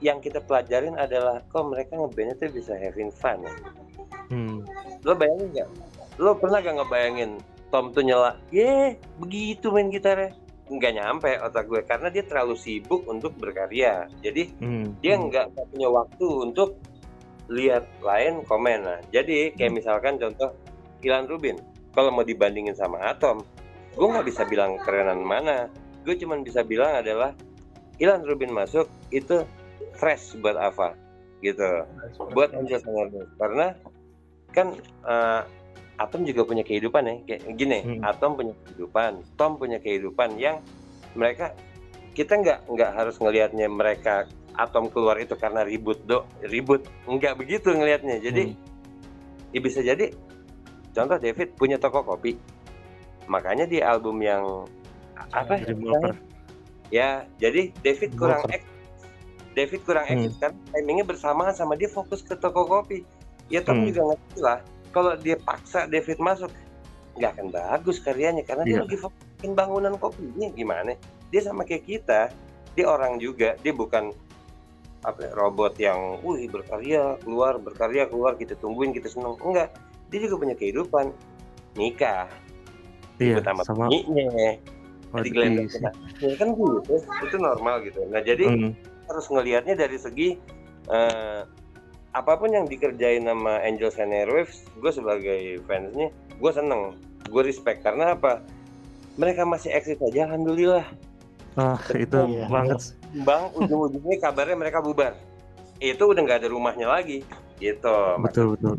[0.00, 3.54] yang kita pelajarin adalah kok mereka ngebandnya tuh bisa having fun ya.
[4.28, 4.60] Hmm.
[5.04, 5.68] Lo bayangin nggak?
[6.20, 7.40] Lo pernah gak ngebayangin
[7.70, 10.34] Tom tuh nyela, ye begitu main gitarnya?
[10.70, 14.10] Nggak nyampe otak gue karena dia terlalu sibuk untuk berkarya.
[14.22, 14.94] Jadi Hmm.
[14.98, 16.78] dia nggak nggak punya waktu untuk
[17.50, 20.54] lihat lain komen nah jadi kayak misalkan contoh
[21.02, 21.58] Ilan Rubin
[21.90, 23.42] kalau mau dibandingin sama Atom
[23.98, 25.66] gue nggak bisa bilang kerenan mana
[26.06, 27.34] gue cuman bisa bilang adalah
[27.98, 29.42] Ilan Rubin masuk itu
[29.98, 30.94] fresh buat Ava
[31.42, 31.66] gitu
[32.30, 32.78] buat Angel
[33.34, 33.74] karena
[34.54, 34.70] kan
[35.10, 35.42] eh,
[36.00, 37.14] Atom juga punya kehidupan ya.
[37.28, 38.00] Kayak gini Hmm.
[38.08, 40.64] Atom punya kehidupan Tom punya kehidupan yang
[41.12, 41.52] mereka
[42.16, 44.24] kita nggak nggak harus ngelihatnya mereka
[44.56, 46.24] Atom keluar itu karena ribut do.
[46.40, 46.88] Ribut.
[47.04, 48.18] Nggak begitu ngelihatnya.
[48.18, 48.56] Jadi
[49.52, 50.08] ya bisa jadi
[50.96, 52.34] contoh David punya toko kopi.
[53.28, 54.66] Makanya di album yang
[55.30, 55.60] apa?
[55.60, 56.00] Ya?
[56.90, 57.08] Ya
[57.38, 58.64] jadi David kurang ek
[59.54, 60.16] David kurang Hmm.
[60.18, 60.52] eksis kan.
[60.72, 63.04] Timingnya bersamaan sama dia fokus ke toko kopi.
[63.52, 63.86] Ya Tom Hmm.
[63.86, 64.58] juga ngerti lah
[64.90, 66.50] kalau dia paksa David masuk
[67.14, 68.82] nggak akan bagus karyanya karena dia Iya.
[68.86, 70.92] lagi fokusin bangunan kopinya gimana
[71.28, 72.30] dia sama kayak kita
[72.72, 74.14] dia orang juga dia bukan
[75.00, 79.72] apa ya, robot yang wih berkarya keluar berkarya keluar kita tungguin kita seneng enggak
[80.12, 81.10] dia juga punya kehidupan
[81.74, 82.28] nikah
[83.20, 83.84] Iya, sama sama
[85.10, 85.30] Waduh, di
[85.66, 85.82] sih.
[86.22, 86.94] ya kan gitu
[87.26, 88.70] itu normal gitu nah jadi Hmm.
[89.10, 90.28] harus ngelihatnya dari segi
[90.86, 91.40] eh,
[92.10, 96.98] apa pun yang dikerjain sama Angels and Airwaves gue sebagai fansnya gue seneng.
[97.30, 97.86] Gue respect.
[97.86, 98.42] Karena apa?
[99.14, 100.86] Mereka masih eksis aja alhamdulillah.
[101.54, 102.46] Ah, itu Iya.
[102.46, 102.94] banget.
[103.10, 105.18] bang ujung-ujungnya kabarnya mereka bubar.
[105.82, 107.26] Itu udah nggak ada rumahnya lagi.
[107.58, 107.96] Gitu.
[108.22, 108.78] Betul betul.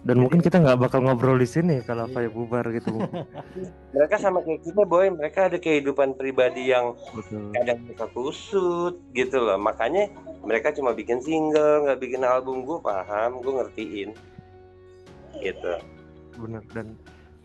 [0.00, 2.14] Dan mungkin kita nggak bakal ngobrol di sini kalau Iya.
[2.16, 2.88] kayak bubar gitu.
[3.96, 7.52] mereka sama kayak kita boy mereka ada kehidupan pribadi yang betul.
[7.52, 10.08] kadang mereka kusut gitu loh makanya
[10.46, 14.10] mereka cuma bikin single nggak bikin album gue paham gue ngertiin
[15.42, 15.74] gitu
[16.38, 16.94] Bener dan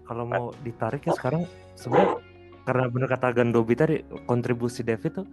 [0.06, 2.22] kalau mau ditarik ya sekarang sebenarnya
[2.66, 3.96] karena bener kata Gandobi tadi
[4.30, 5.28] kontribusi David tuh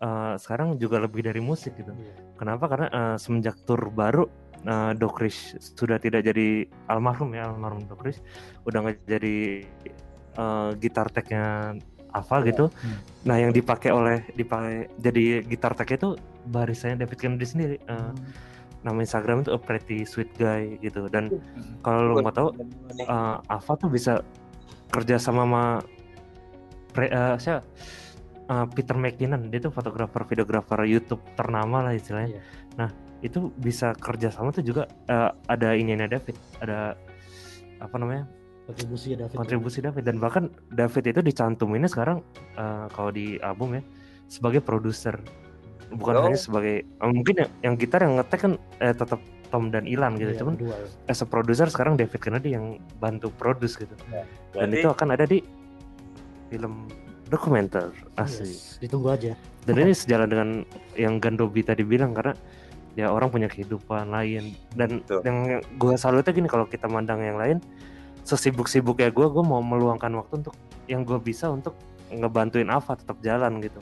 [0.00, 1.92] eh, sekarang juga lebih dari musik gitu.
[1.96, 2.12] Iya.
[2.36, 2.68] Kenapa?
[2.68, 4.28] Karena eh, semenjak tour baru
[4.64, 8.20] eh, Dokris sudah tidak jadi almarhum ya almarhum Dokris
[8.64, 9.36] udah nggak jadi
[10.34, 11.78] eh, gitar tag-nya
[12.14, 12.70] Ava gitu.
[12.70, 12.98] Hmm.
[13.26, 16.14] Nah yang dipakai oleh dipakai jadi gitar tag itu
[16.46, 17.76] barisannya David Kennedy sendiri.
[17.82, 18.12] Eh,
[18.86, 21.10] nama Instagram itu A Pretty Sweet Guy gitu.
[21.10, 21.42] Dan
[21.82, 22.54] kalau lo mau tahu
[23.02, 24.22] eh, Ava tuh bisa
[24.94, 25.64] kerja sama sama
[26.94, 27.66] pre, eh, siapa?
[28.46, 32.38] Eh, Peter McKinnon dia tuh fotografer videografer YouTube ternama lah istilahnya.
[32.38, 32.42] Iya.
[32.78, 32.90] Nah
[33.24, 36.92] itu bisa kerja sama tuh juga eh, ada ininya David, ada
[37.80, 38.28] apa namanya?
[38.64, 40.04] Kontribusi ya David kontribusi David.
[40.04, 42.20] Dan bahkan David itu dicantuminnya sekarang
[42.56, 43.82] eh, kalau di album ya
[44.28, 45.16] sebagai produser.
[45.94, 46.22] Bukan Oh.
[46.28, 48.52] hanya sebagai eh, mungkin yang, yang gitar yang ngetek kan
[48.84, 50.34] eh, tetap Tom dan Ilan gitu.
[50.34, 50.54] Iya, cuman
[51.06, 53.94] as a producer sekarang David Kennedy yang bantu produce gitu.
[54.10, 55.38] Dan Berarti itu akan ada di
[56.50, 56.90] film
[57.30, 57.88] dokumenter.
[58.18, 59.32] Asli Yes, ditunggu aja.
[59.64, 60.48] Dan ini sejalan dengan
[60.98, 62.36] yang Gandobi tadi bilang karena
[62.94, 64.54] ya orang punya kehidupan lain.
[64.74, 65.20] Dan Betul.
[65.26, 65.38] yang
[65.78, 67.58] gue salutnya gini kalau kita mandang yang lain
[68.24, 70.56] sesibuk-sibuk ya gue gue mau meluangkan waktu untuk
[70.88, 71.76] yang gue bisa untuk
[72.08, 73.80] ngebantuin Ava tetap jalan gitu.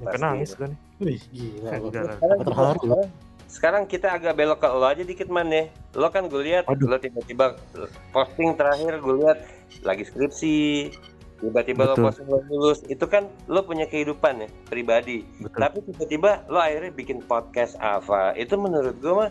[0.00, 0.06] Pasti.
[0.16, 0.80] Karena nangis gue nih.
[1.00, 1.70] Wih, gila.
[2.90, 3.08] Lah.
[3.50, 5.66] sekarang, kita agak belok ke lo aja dikit man ya.
[5.98, 7.58] Lo kan gue lihat lo tiba-tiba
[8.14, 9.38] posting terakhir gue lihat
[9.82, 10.56] lagi skripsi
[11.40, 15.24] tiba-tiba lo posting lo lulus itu kan lo punya kehidupan ya pribadi.
[15.40, 15.56] Betul.
[15.58, 18.36] Tapi tiba-tiba lo akhirnya bikin podcast Ava.
[18.36, 19.30] Itu menurut gue mah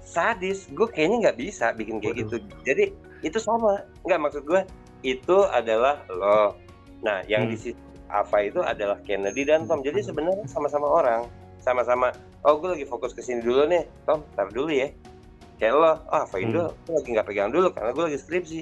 [0.00, 0.70] sadis.
[0.70, 2.22] Gue kayaknya nggak bisa bikin kayak Waduh.
[2.22, 2.36] gitu.
[2.62, 2.84] Jadi
[3.22, 3.82] itu sama.
[4.06, 4.62] Nggak maksud gue
[5.02, 6.54] itu adalah lo.
[7.02, 7.52] Nah yang Hmm.
[7.52, 7.72] di sisi
[8.06, 9.82] Ava itu adalah Kennedy dan Tom.
[9.82, 11.26] Jadi sebenarnya sama-sama orang.
[11.58, 14.22] Sama-sama oh gue lagi fokus ke sini dulu nih Tom.
[14.34, 14.94] Tar dulu ya.
[15.58, 16.50] Kayak lo ah Ava Hmm.
[16.50, 18.60] gue lagi nggak pegang dulu karena gue lagi skripsi.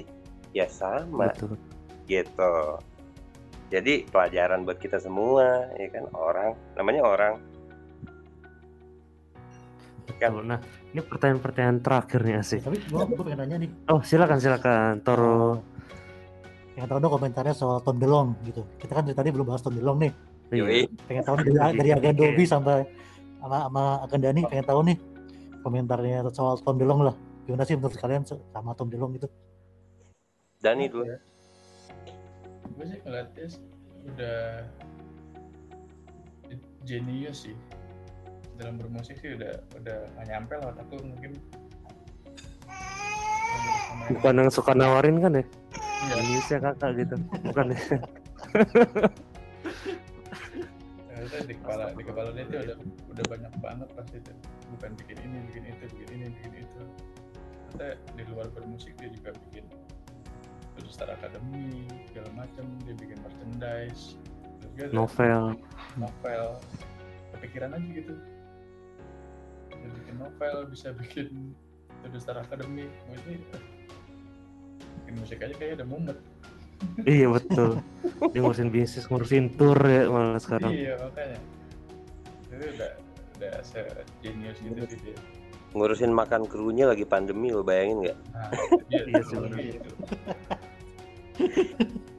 [0.51, 1.29] Ya sama.
[1.29, 1.55] Betul
[2.11, 2.55] gitu
[3.71, 7.35] jadi pelajaran buat kita semua ya kan orang namanya orang
[10.19, 10.37] Kan.
[10.37, 10.59] betul nah
[10.91, 15.63] ini pertanyaan-pertanyaan terakhir nih asik tapi gua, gua pengen nanya nih oh silakan silakan Toro
[16.81, 18.65] pengen tahu dong komentarnya soal Tom DeLong gitu.
[18.81, 20.11] Kita kan dari tadi belum bahas Tom DeLong nih.
[20.49, 20.89] Yoi.
[21.05, 22.81] Pengen tahu dari, dari Agan Dobi sampai
[23.37, 24.97] sama sama Agan Dani pengen tahu nih
[25.61, 27.15] komentarnya soal Tom DeLong lah.
[27.45, 29.29] Gimana sih menurut kalian sama Tom DeLong gitu?
[30.57, 31.05] Dani dulu.
[32.71, 33.47] Gue sih ngeliatnya
[34.07, 34.39] udah
[36.87, 37.55] jenius sih.
[38.57, 41.31] Dalam bermusik sih udah udah nggak nyampe lah gue mungkin.
[44.17, 45.45] Bukan yang suka nawarin kan ya?
[45.45, 46.13] Iya.
[46.17, 47.15] Jeniusnya kakak gitu
[47.45, 47.81] bukan ya?
[51.05, 52.77] Ternyata di kepala di kepala dia tuh udah
[53.13, 54.35] udah banyak banget pasti tuh
[54.73, 56.81] bukan bikin ini bikin itu bikin ini bikin itu.
[57.71, 57.87] Ternyata
[58.17, 59.65] di luar bermusik dia juga bikin
[60.77, 64.15] terus Star Academy segala macam dia bikin merchandise.
[64.61, 65.41] Terus ada novel.
[65.97, 66.43] Novel.
[67.37, 68.13] Kepikiran aja gitu.
[69.71, 71.29] Bisa bikin novel bisa bikin
[72.01, 72.87] To Star Academy.
[73.11, 73.39] Musik
[75.01, 76.17] bikin musik aja kayak ada mumet.
[77.05, 77.77] Iya betul.
[78.33, 80.73] Dia ngurusin bisnis ngurusin tour ya malah sekarang.
[80.73, 81.39] Iya makanya.
[82.49, 82.91] Itu udah
[83.41, 83.81] udah se
[84.21, 85.17] genius gitu sih dia
[85.71, 88.17] Ngurusin makan krunya lagi pandemi lo bayangin nggak?
[88.35, 88.75] nah itu
[89.11, 89.59] Iya sih, bener.
[89.59, 89.91] gitu.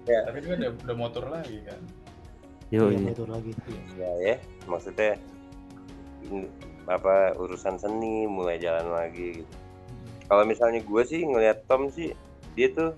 [0.02, 0.18] Ya.
[0.26, 1.78] tapi dia udah, udah motor lagi kan
[2.74, 3.52] yo Iya, iya itu lagi.
[4.00, 5.14] Ya ya, maksudnya
[6.26, 6.48] ini,
[6.88, 9.54] apa urusan seni mulai jalan lagi gitu.
[10.26, 12.16] Kalau misalnya gue sih ngelihat Tom sih
[12.56, 12.96] dia tuh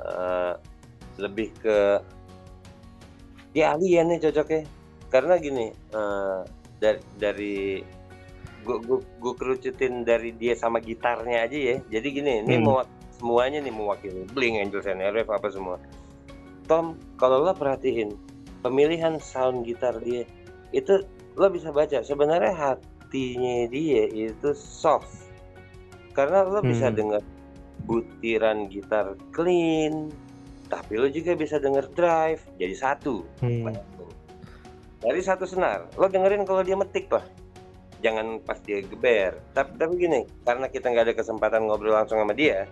[0.00, 0.52] eh,
[1.20, 2.00] lebih ke
[3.52, 4.64] dia alien nih cocoknya.
[5.12, 6.40] Karena gini eh,
[6.80, 7.56] dari dari
[8.62, 8.78] gue
[9.20, 11.76] gue kerucutin dari dia sama gitarnya aja ya.
[11.90, 12.64] Jadi gini, ini Hmm.
[12.64, 12.78] mau
[13.14, 15.76] semuanya nih mewakili Blink, Angels and Airwaves apa semua.
[16.66, 18.14] Tom, kalau lo perhatiin
[18.62, 20.22] pemilihan sound gitar dia
[20.70, 21.02] itu
[21.34, 25.26] lo bisa baca sebenarnya hatinya dia itu soft
[26.14, 26.96] karena lo bisa Hmm.
[26.96, 27.22] dengar
[27.82, 30.14] butiran gitar clean
[30.70, 33.74] tapi lo juga bisa denger drive jadi satu Hmm.
[35.02, 37.26] dari satu senar lo dengerin kalau dia metik lah
[38.02, 39.38] jangan pas dia geber.
[39.54, 42.68] Tapi tapi gini karena kita nggak ada kesempatan ngobrol langsung sama dia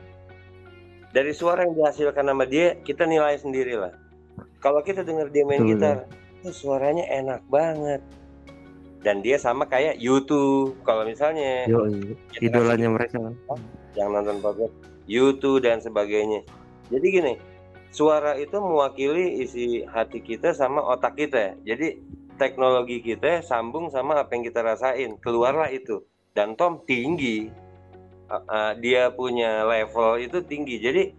[1.11, 3.91] dari suara yang dihasilkan sama dia kita nilai sendiri lah
[4.63, 5.97] kalau kita denger dia main Betul, gitar
[6.41, 8.01] itu suaranya enak banget.
[9.01, 11.89] Dan dia sama kayak YouTube kalau misalnya yo
[12.45, 13.17] idolanya mereka.
[13.17, 13.61] kan
[13.97, 14.77] yang nonton podcast
[15.09, 16.45] YouTube dan sebagainya.
[16.93, 17.35] Jadi gini,
[17.89, 21.57] suara itu mewakili isi hati kita sama otak kita.
[21.65, 21.97] Jadi
[22.41, 26.01] teknologi kita sambung sama apa yang kita rasain, keluarlah itu.
[26.33, 27.53] Dan Tom tinggi,
[28.31, 30.79] Uh, uh, dia punya level itu tinggi.
[30.79, 31.11] Jadi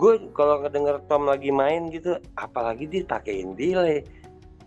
[0.00, 4.00] gue kalau ngedenger Tom lagi main gitu, apalagi dia takein delay,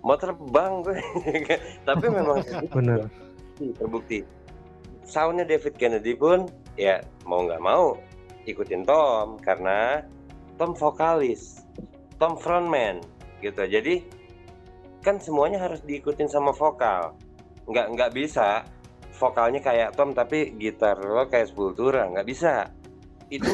[0.06, 1.02] mau terbang gue.
[1.90, 2.38] Tapi memang
[2.78, 3.10] bener
[3.58, 4.20] terbukti, terbukti.
[5.06, 7.98] Soundnya David Kennedy pun ya mau nggak mau
[8.46, 10.06] ikutin Tom karena
[10.62, 11.66] Tom vokalis,
[12.22, 13.02] Tom frontman
[13.42, 13.66] gitu.
[13.66, 14.06] Jadi
[15.06, 17.14] kan semuanya harus diikutin sama vokal.
[17.69, 18.65] Nggak nggak bisa
[19.14, 22.73] vokalnya kayak Tom tapi gitar lo kayak Sepultura nggak bisa.
[23.30, 23.45] Itu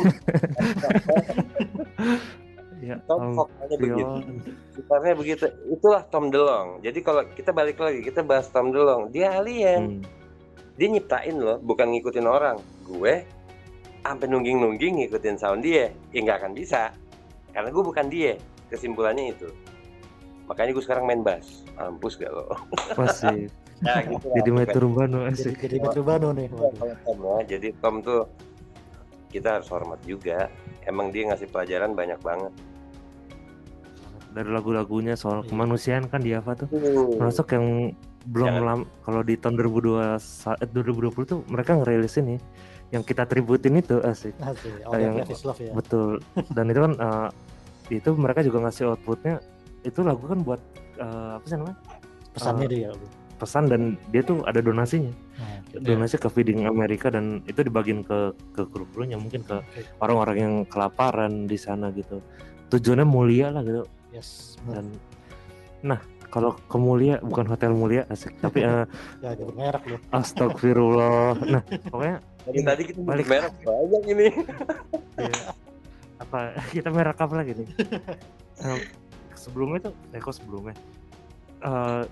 [2.88, 4.16] ya Tom vokalnya begitu.
[4.80, 5.46] Gitarnya begitu.
[5.68, 6.80] Itulah Tom DeLong.
[6.80, 9.12] Jadi kalau kita balik lagi kita bahas Tom DeLong.
[9.12, 10.00] Dia alien.
[10.00, 10.20] Hmm.
[10.80, 12.58] dia nyiptain loh bukan ngikutin orang.
[12.88, 13.28] Gue
[14.02, 15.92] sampai nungging-nungging ngikutin sound dia.
[16.16, 16.96] Ya nggak akan bisa.
[17.52, 18.40] Karena gue bukan dia.
[18.72, 19.52] Kesimpulannya itu
[20.52, 22.52] makanya gue sekarang main bass mampus gak lo
[22.94, 23.48] masih
[23.80, 24.36] nah, gitu lah.
[24.36, 26.48] jadi Bukan- Metro Bano Jadi, asik jadi Metro Bano nih.
[26.50, 26.72] Waduh.
[26.76, 28.22] kalau Tom ya jadi Tom tuh
[29.30, 30.52] kita harus hormat juga
[30.84, 32.52] emang dia ngasih pelajaran banyak banget
[34.30, 35.50] dari lagu-lagunya soal Iya.
[35.50, 37.16] kemanusiaan kan di Ava tuh Hmm.
[37.16, 38.64] termasuk yang belum Jangan.
[38.64, 42.40] lam kalau di tahun 2002 sa- eh, 2020 tuh mereka ngerilisin nih
[42.92, 44.72] yang kita tributin itu asik Asik.
[44.84, 45.72] Oh, Yang- is Love ya.
[45.72, 46.20] betul
[46.50, 47.30] dan itu kan eh,
[47.90, 49.40] itu mereka juga ngasih outputnya
[49.82, 50.62] itu lagu kan buat
[50.96, 51.78] eh, apa sih namanya?
[52.32, 52.92] Pesannya dia.
[53.36, 53.82] pesan dan
[54.14, 55.10] dia tuh ada donasinya.
[55.42, 59.58] Nah, donasi ke feeding Amerika dan itu dibagiin ke ke kru-krunya mungkin ke
[59.98, 62.22] orang-orang yang kelaparan di sana gitu.
[62.70, 63.82] Tujuannya mulia lah gitu.
[64.12, 64.60] Yes.
[64.68, 64.94] dan
[65.82, 65.98] nah
[66.30, 68.38] kalau ke mulia bukan hotel mulia asik.
[68.38, 68.86] Tapi eh,
[69.20, 70.00] Ya, jadi merek loh.
[70.14, 71.34] astagfirullah.
[71.42, 73.26] Nah pokoknya Dari tadi kita Balik.
[73.26, 74.28] balik merek banyak ini?
[75.18, 75.34] Ya,
[76.20, 76.40] apa
[76.70, 77.68] kita merek apa lagi nih
[79.42, 80.78] sebelumnya tuh eh kok sebelumnya
[81.62, 82.04] Eh,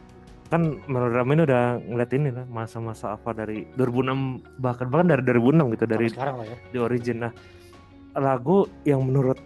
[0.46, 5.74] kan melodrama ini udah ngeliat ini lah masa-masa apa dari 2006 bahkan bahkan dari 2006
[5.74, 6.58] gitu dari sekarang lah ya.
[6.70, 7.34] di origin nah
[8.16, 9.38] lagu yang menurut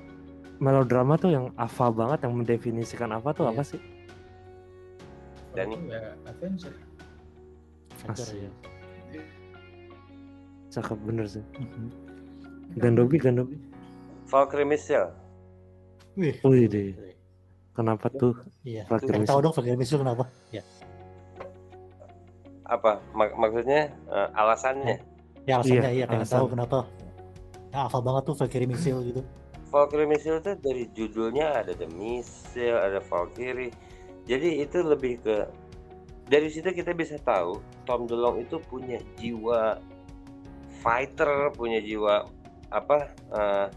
[0.57, 3.51] melodrama tuh yang apa banget yang mendefinisikan apa tuh Iya.
[3.51, 3.79] apa sih
[5.53, 5.75] Dani?
[5.77, 6.73] Kalau ya Avenger
[7.93, 8.39] Adventure Asik.
[8.39, 8.51] ya.
[10.69, 11.87] cakep bener sih Mhm.
[12.75, 13.55] Gandobi Gandobi
[14.25, 15.11] Valkyrie Missile
[16.13, 16.35] Wih.
[16.43, 16.91] Wih deh.
[17.73, 18.37] Kenapa tuh?
[18.61, 18.85] Iya.
[18.85, 19.25] Missile?
[19.25, 20.23] tahu dong Valkyrie Missile kenapa?
[20.53, 20.61] Ya.
[22.63, 25.01] Apa mak- maksudnya eh, alasannya?
[25.43, 26.37] Ya alasannya Iya, iya, pengen alasan.
[26.39, 26.77] tahu kenapa.
[27.73, 29.21] Nah, hafal banget tuh Valkyrie Missile gitu.
[29.73, 33.73] Valkyrie Missile itu dari judulnya ada The Missile, ada Valkyrie.
[34.23, 35.49] Jadi itu lebih ke
[36.29, 39.81] dari situ kita bisa tahu Tom DeLonge itu punya jiwa
[40.79, 42.23] fighter, punya jiwa
[42.69, 43.09] apa?
[43.33, 43.67] eh,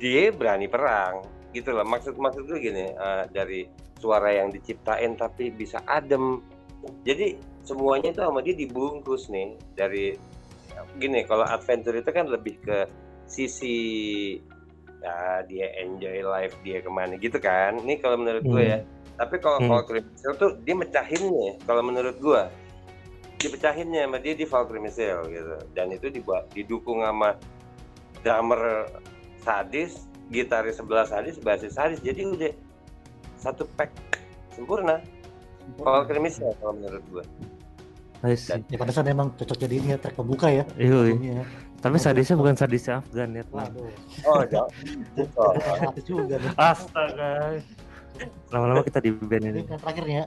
[0.00, 1.20] dia berani perang,
[1.52, 1.86] gitu loh.
[1.86, 3.66] Maksud maksud gue gini, eh, dari
[4.00, 6.40] suara yang diciptain tapi bisa adem.
[7.04, 7.36] Jadi
[7.66, 10.16] semuanya itu sama dia dibungkus nih dari
[10.96, 11.22] gini.
[11.28, 12.78] Kalau adventure itu kan lebih ke
[13.30, 13.78] sisi
[15.00, 18.72] ya dia enjoy life dia ke mana gitu kan ini kalau menurut gue Hmm.
[18.76, 18.78] ya
[19.16, 19.70] tapi kalau Hmm.
[19.72, 22.42] Valkyrie Missile tuh dia mecahinnya kalau menurut gue
[23.40, 27.32] dipecahinnya sama dia di Valkyrie Missile gitu dan itu dibuat didukung sama
[28.20, 28.92] drummer
[29.40, 32.52] sadis gitaris sebelah sadis basis sadis jadi udah
[33.36, 33.90] satu pack
[34.54, 35.02] sempurna
[35.78, 37.24] Valkyrie Missile kalau menurut gue
[38.20, 38.60] I see.
[38.68, 40.68] Ya pantesan emang cocok jadi ini ya track pembuka ya.
[40.76, 40.96] Iya, iya.
[41.16, 41.40] albumnya.
[41.80, 43.44] Tapi sadisnya bukan sadisnya Afgan ya.
[43.48, 43.88] Waduh.
[44.28, 44.68] oh jauh
[45.80, 46.36] Artis juga.
[46.60, 47.56] Astaga.
[48.52, 49.60] Lama-lama kita di band Ini ini.
[49.64, 50.24] yang terakhir nih ya.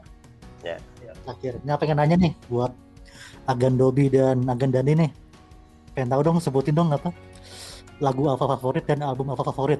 [0.66, 0.78] Ya.
[1.22, 1.54] Terakhir.
[1.62, 2.74] Nah pengen nanya nih buat
[3.46, 5.12] Agan Dobi dan Agan Dani nih.
[5.94, 7.14] Pengen tahu dong sebutin dong apa
[8.04, 9.80] lagu apa favorit dan album apa favorit.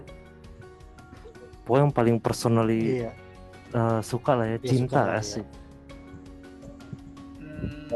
[1.68, 3.12] Pokoknya yang paling personally Iya.
[3.76, 5.46] eh, suka lah ya, Iya, cinta suka lah, asik.
[7.44, 7.92] Hmm,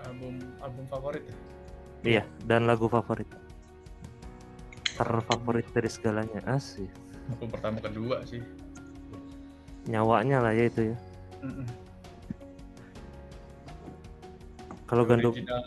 [0.00, 0.34] album
[0.64, 1.34] album favorit ya?
[2.06, 3.28] Iya, dan lagu favorit.
[4.96, 6.88] Terfavorit dari segalanya asik.
[7.36, 8.40] Album pertama kedua sih.
[9.86, 10.96] Nyawanya lah ya itu ya.
[11.44, 11.66] Mm-mm.
[14.86, 15.62] Kalau gandum Original.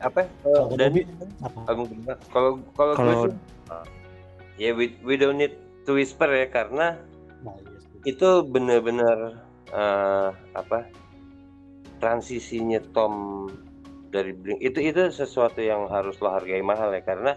[0.00, 0.24] Apa?
[0.42, 2.14] Kalau kedua.
[2.32, 3.36] kalau kalau Kalau- sih
[4.58, 7.00] ya we, we don't need to whisper ya karena
[7.40, 9.40] Nah, iya, itu benar-benar
[9.70, 10.84] eh, apa
[11.96, 13.46] transisinya Tom
[14.10, 14.60] dari Blink.
[14.60, 17.32] Itu itu sesuatu yang harus lo hargai mahal ya karena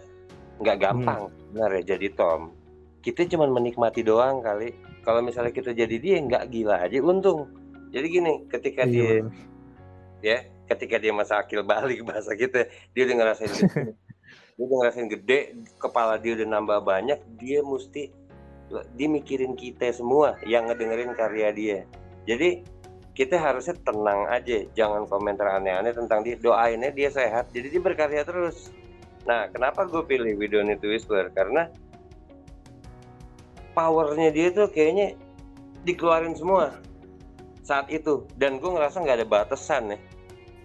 [0.59, 2.51] nggak gampang benar ya jadi Tom.
[2.99, 4.71] Kita cuma menikmati doang kali.
[5.03, 7.47] Kalau misalnya kita jadi dia nggak gila aja untung.
[7.91, 9.31] Jadi gini ketika Iya, dia bener.
[10.19, 10.37] ya
[10.67, 13.93] ketika dia masa akil balik bahasa kita dia udah ngerasain gede.
[14.53, 15.39] Dia udah ngerasain gede
[15.81, 18.13] kepala dia udah nambah banyak dia mesti
[18.93, 21.79] dia mikirin kita semua yang ngedengerin karya dia.
[22.29, 22.61] Jadi
[23.17, 26.37] kita harusnya tenang aja jangan komentar aneh-aneh tentang dia.
[26.37, 28.69] Doainnya dia sehat jadi dia berkarya terus.
[29.25, 31.33] Nah kenapa gue pilih We Don't Need to Whisper?
[31.33, 31.73] Karena
[33.73, 35.17] powernya dia tuh kayaknya
[35.81, 36.77] dikeluarin semua
[37.65, 38.29] saat itu.
[38.37, 39.99] Dan gue ngerasa nggak ada batasan ya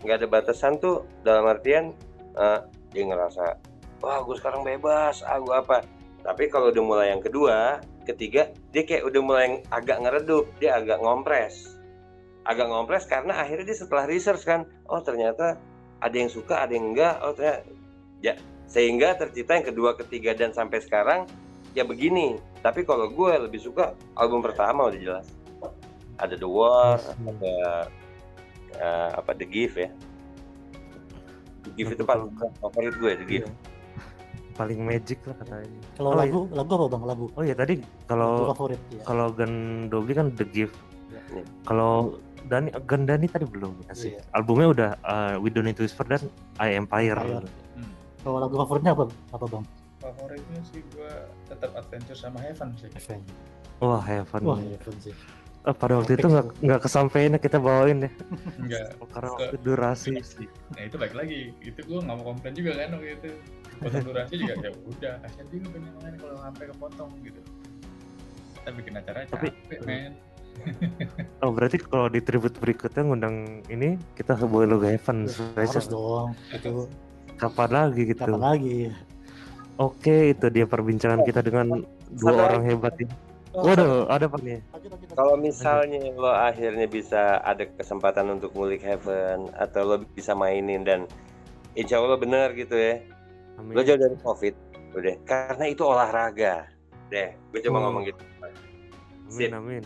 [0.02, 1.90] nggak ada batasan tuh dalam artian
[2.38, 2.60] eh,
[2.94, 3.58] dia ngerasa
[3.98, 5.82] wah gue sekarang bebas ah gue apa?
[6.22, 10.78] Tapi kalau udah mulai yang kedua ketiga dia kayak udah mulai yang agak ngeredup dia
[10.78, 11.78] agak ngompres.
[12.48, 15.58] Agak ngompres karena akhirnya dia setelah research kan oh ternyata
[15.98, 17.66] ada yang suka ada yang enggak oh ternyata
[18.22, 18.34] ya
[18.68, 21.24] sehingga tercipta yang kedua ketiga dan sampai sekarang
[21.72, 22.38] ya begini.
[22.60, 25.26] Tapi kalau gue lebih suka album pertama udah jelas.
[26.18, 27.30] Ada The War Hmm.
[27.30, 27.54] ada
[28.76, 29.90] eh, apa The Gift ya
[31.64, 32.28] The Gift itu paling
[32.60, 33.48] favorit gue The Gift
[34.58, 35.70] paling magic lah katanya.
[35.94, 37.24] Kalau Oh, lagu lagu apa bang lagu?
[37.38, 37.78] Oh ya tadi
[38.10, 39.06] kalau favorit ya.
[39.06, 40.74] kalau Gandobi kan The Gift.
[41.14, 41.46] Iya.
[41.62, 42.18] Kalau
[42.50, 44.18] Dani Gandani tadi belum kasih.
[44.18, 44.20] Iya.
[44.34, 46.26] Albumnya udah uh, We Don't Need to Whisper dan
[46.58, 47.14] I Empire.
[47.14, 47.46] Empire.
[47.78, 47.90] Hmm.
[48.26, 49.04] Kalau lagu favoritnya apa?
[49.30, 49.64] Apa bang?
[50.02, 51.12] Favoritnya sih gue
[51.46, 52.90] tetap Adventure sama Heaven sih.
[52.90, 53.22] Heaven.
[53.78, 54.42] Wah Heaven.
[54.42, 55.14] Wah Heaven sih.
[55.62, 58.10] Eh, pada waktu itu nggak nggak kesampaian ya kita bawain ya.
[58.56, 58.86] Enggak.
[59.10, 60.46] Karena waktu durasi sih.
[60.72, 61.50] Nah itu balik lagi.
[61.60, 63.30] Itu gue nggak mau komplain juga kan waktu itu.
[63.78, 65.14] Potong durasi juga ya udah.
[65.22, 67.40] Kasian juga lain kalau sampai kepotong gitu.
[68.54, 70.12] Kita bikin acara Tapi- capek men.
[71.38, 73.36] Oh berarti kalau di tribute berikutnya ngundang
[73.70, 75.26] ini kita bawa logo Heaven.
[75.26, 75.86] Harus Spesial.
[75.86, 76.28] dong.
[76.50, 76.90] Itu
[77.38, 78.18] Kapan lagi gitu?
[78.18, 78.78] kapan lagi?
[79.78, 83.14] Oke itu dia perbincangan kita dengan dua orang hebat ini.
[83.50, 84.60] Waduh ada apa nih?
[85.12, 91.08] Kalau misalnya lo akhirnya bisa ada kesempatan untuk ngulik Heaven atau lo bisa mainin dan
[91.72, 92.98] insya Allah bener gitu ya
[93.56, 93.74] Amin.
[93.74, 94.54] lo jauh dari covid
[94.92, 96.66] udah karena itu olahraga
[97.08, 97.84] deh gue cuma Hmm.
[97.86, 98.22] ngomong gitu
[99.28, 99.84] Amin amin.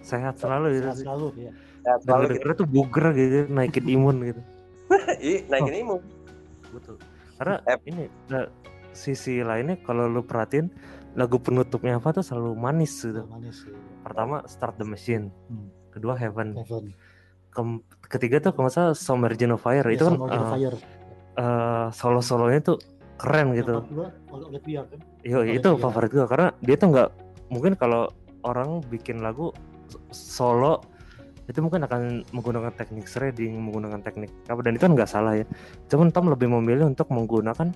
[0.00, 1.52] Sehat selalu gitu Sehat selalu ya.
[1.80, 2.32] Sehat selalu gitu.
[2.34, 4.40] dengernya tuh buger gitu, naikin imun gitu.
[5.32, 6.00] Ih, naikin imun
[6.70, 6.96] Betul.
[7.36, 7.80] Karena Ep.
[7.84, 8.48] ini ada
[8.90, 10.68] sisi lainnya kalau lu perhatiin
[11.14, 13.22] lagu penutupnya apa tuh selalu manis gitu.
[13.26, 13.74] Manis sih.
[14.02, 15.70] Pertama Start the Machine, Hmm.
[15.90, 16.90] kedua Heaven, Heaven.
[17.48, 20.76] Kem- ketiga tuh kalau salah Summer of Fire Ya, itu kan eh, Fire.
[21.38, 22.78] eh, solo-solonya tuh
[23.14, 26.74] keren gitu part dua oleh oleh VR kan Yo, Oleh itu favorit gue karena dia
[26.74, 27.08] tuh nggak
[27.46, 28.10] mungkin kalau
[28.42, 29.54] orang bikin lagu
[30.10, 30.82] solo
[31.44, 35.46] itu mungkin akan menggunakan teknik shredding, menggunakan teknik apa dan itu kan nggak salah ya.
[35.86, 37.68] Cuman Tom lebih memilih untuk menggunakan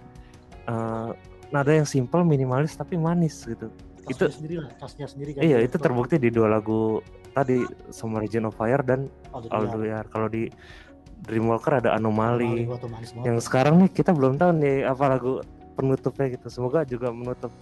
[0.67, 1.11] eh,
[1.49, 3.69] nada yang simple, minimalis tapi manis gitu.
[4.09, 7.05] Itu- sendiri lah tasnya sendiri kan Iya, itu terbukti di dua lagu
[7.37, 7.61] tadi
[7.93, 9.93] Summer Region of Fire dan All Way.
[10.09, 10.49] Kalau di
[11.19, 12.65] Dreamwalker ada Anomali.
[12.65, 15.43] banget Yang sekarang nih kita belum tahu nih apa lagu
[15.77, 16.47] penutupnya gitu.
[16.49, 17.53] Semoga juga menutup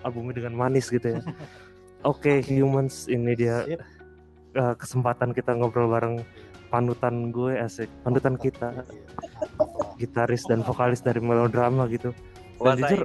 [0.00, 1.20] albumnya dengan manis gitu ya.
[2.10, 3.78] Oke, Humans ini dia Sip.
[4.54, 6.24] eh, kesempatan kita ngobrol bareng
[6.72, 9.04] panutan gue asik, panutan kita, Iya,
[10.00, 12.10] gitaris dan vokalis dari melodrama gitu.
[12.62, 13.00] Dan jujur,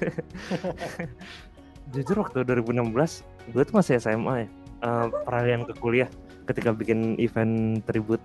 [1.94, 4.48] jujur waktu 2016 gue tuh masih SMA ya,
[4.80, 6.08] eh, peralihan ke kuliah
[6.46, 8.22] ketika bikin event tribute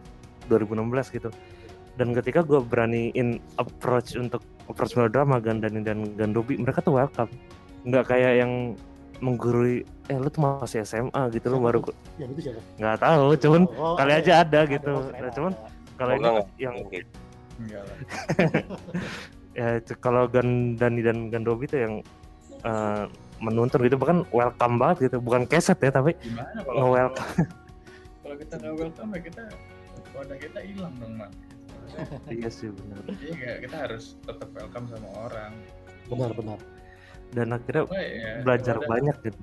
[0.47, 1.29] 2016 gitu.
[1.95, 7.31] Dan ketika gue beraniin approach untuk approach melodrama Gandani dan Gandobi, mereka tuh welcome.
[7.87, 8.51] Nggak kayak yang
[9.23, 11.95] menggurui, eh lu tuh masih SMA gitu lu baru tuh?
[12.19, 14.43] yang itu siapa nggak tahu, cuman Oh, kali ada aja ya?
[14.43, 14.91] ada gitu.
[14.91, 15.71] oh, Nah, cuman ada.
[15.95, 16.27] kalau ini
[16.59, 16.99] yang Oke.
[17.55, 17.95] enggak lah
[19.55, 21.93] ya c- kalau Gandani dan Gandobi tuh yang
[22.61, 23.03] eh,
[23.37, 25.17] menuntun gitu bahkan welcome banget gitu.
[25.17, 27.31] Bukan keset ya tapi gimana kalau nge-welcome.
[28.21, 29.43] kalau kita nggak welcome ya kita
[30.11, 31.31] wadah kita hilang dong mak.
[32.27, 33.01] Iya sih benar.
[33.13, 35.53] Iya kita harus tetap welcome sama orang.
[36.05, 36.59] Benar benar.
[37.31, 39.41] Dan akhirnya Apa ya, belajar wadah- banyak gitu.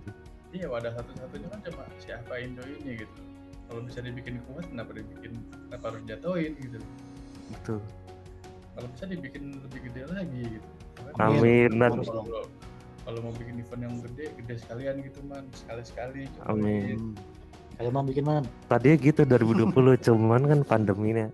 [0.53, 3.17] Iya wadah satu-satunya kan cuma siapa Indo ini gitu.
[3.67, 5.33] Kalau bisa dibikin kuat kenapa dibikin
[5.65, 6.79] kenapa harus jatuhin gitu?
[7.51, 7.81] Betul
[8.73, 10.69] kalau bisa dibikin lebih gede lagi gitu.
[11.21, 11.71] Amin.
[11.77, 12.45] Dan kalau
[13.03, 15.45] kalau mau bikin event yang gede gede sekalian gitu man.
[15.53, 17.13] Sekali sekali Amin.
[17.77, 18.45] Kayak mau bikin man.
[18.71, 19.75] Tadinya gitu 2020
[20.09, 21.27] cuman kan pandeminya.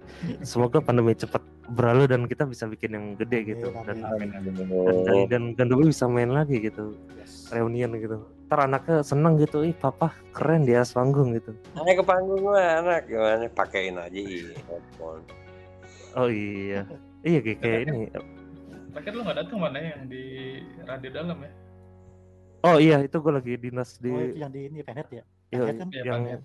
[0.42, 3.68] Semoga pandemi cepat berlalu dan kita bisa bikin yang gede gitu.
[3.84, 4.42] dan Amin, dan
[5.04, 6.96] Dani dan Gandobi bisa main lagi gitu.
[7.14, 7.52] Yes.
[7.52, 8.24] reunian gitu.
[8.48, 11.52] Ntar anaknya seneng gitu ih papa keren di atas panggung gitu.
[11.76, 13.46] Naik ke panggung lah anak gimana?
[13.52, 14.56] Pakein aja iya.
[14.66, 15.22] Headphone.
[16.16, 16.88] oh iya
[17.26, 18.00] iya kayak, kayak ini.
[18.94, 20.24] terakhir lo nggak datang mana yang di
[20.82, 21.52] radio dalam ya?
[22.66, 25.24] Oh iya itu gue lagi dinas di oh itu yang di ini Penet ya?
[25.54, 25.88] Iya, kan?
[25.94, 26.42] Iya, yang Panet.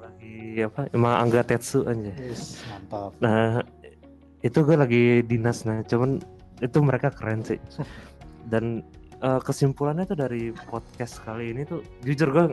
[0.00, 0.80] lagi apa?
[0.92, 3.16] Emang Angga Tetsu aja yes mantap.
[3.24, 3.64] Nah
[4.44, 5.64] itu gue lagi dinas.
[5.64, 6.20] Nah cuman
[6.60, 7.60] itu mereka keren sih.
[8.52, 8.84] Dan
[9.24, 12.46] eh, kesimpulannya tuh dari podcast kali ini tuh jujur gue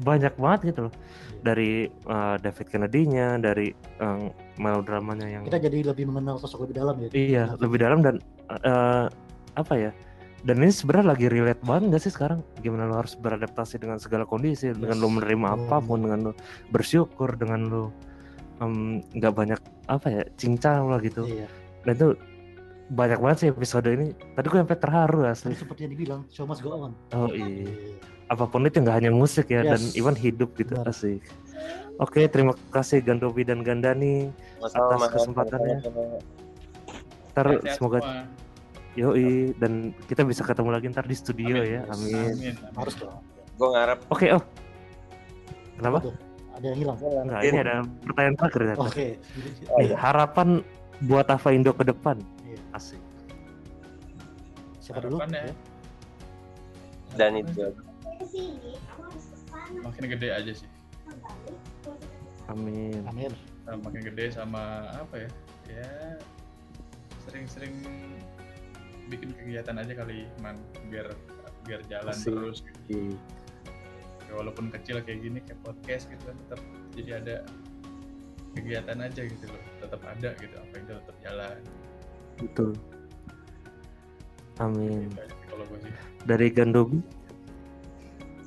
[0.00, 0.94] banyak banget gitu loh.
[1.40, 4.26] Dari eh, David Kennedy-nya dari eh,
[4.60, 7.08] melodramanya yang kita jadi lebih mengenal sosok lebih dalam ya.
[7.12, 8.16] Iya lebih dalam dan
[8.50, 9.06] eh,
[9.56, 9.90] apa ya
[10.40, 12.40] dan ini sebenarnya lagi relate banget gak sih sekarang?
[12.64, 15.16] Gimana lo harus beradaptasi dengan segala kondisi dengan lo Yes.
[15.20, 15.56] menerima Hmm.
[15.68, 16.32] apa pun dengan lo
[16.72, 17.84] bersyukur dengan lo
[19.16, 21.24] nggak banyak apa ya cincang lah gitu.
[21.24, 21.48] Iya.
[21.88, 22.08] Dan itu
[22.92, 24.12] banyak banget sih episode ini.
[24.36, 25.56] Tadi gue sampai terharu asli.
[25.56, 26.92] Seperti yang dibilang show must go on.
[27.16, 29.98] Oh iya apa pun itu nggak hanya musik ya dan Yes.
[29.98, 30.88] even hidup gitu Benar.
[30.88, 31.18] asik
[31.98, 35.76] oke terima kasih Gandovi dan Gandani Masalah Atas kesempatannya.
[37.30, 38.22] ntar Sehat-sehat semoga semua.
[38.92, 39.72] yoi dan
[40.04, 41.68] kita bisa ketemu lagi ntar di studio Amin.
[41.68, 43.18] ya amin amin, harus dong
[43.52, 44.42] Gue ngarep oke oh
[45.74, 46.14] kenapa Apa tuh?
[46.52, 48.74] ada yang hilang Enggak, ini ada pertanyaan terakhir ya.
[48.76, 49.06] oke
[49.76, 50.48] Nih, harapan
[51.02, 52.60] buat Ava Indo ke depan Iya.
[52.72, 53.02] asik
[54.78, 55.42] siapa dulu Harapannya.
[55.42, 55.54] Ya.
[57.12, 57.62] dan itu
[59.80, 60.68] makin gede aja sih.
[62.50, 63.04] Amin.
[63.06, 63.32] Amin.
[63.64, 65.30] Nah, makin gede sama apa ya?
[65.70, 65.90] Ya
[67.28, 67.74] sering-sering
[69.06, 70.58] bikin kegiatan aja kali man.
[70.90, 71.14] Biar
[71.68, 72.32] biar jalan Asik.
[72.32, 73.14] terus gitu.
[74.26, 76.60] Ya, walaupun kecil kayak gini kayak podcast gitu kan tetap
[76.94, 77.36] jadi ada
[78.58, 79.62] kegiatan aja gitu loh.
[79.78, 81.58] Tetap ada gitu apa itu tetap jalan.
[82.40, 82.70] Betul.
[84.58, 85.06] Amin.
[85.12, 85.92] Gitu aja kalau gue sih.
[86.26, 87.19] Dari Gandobi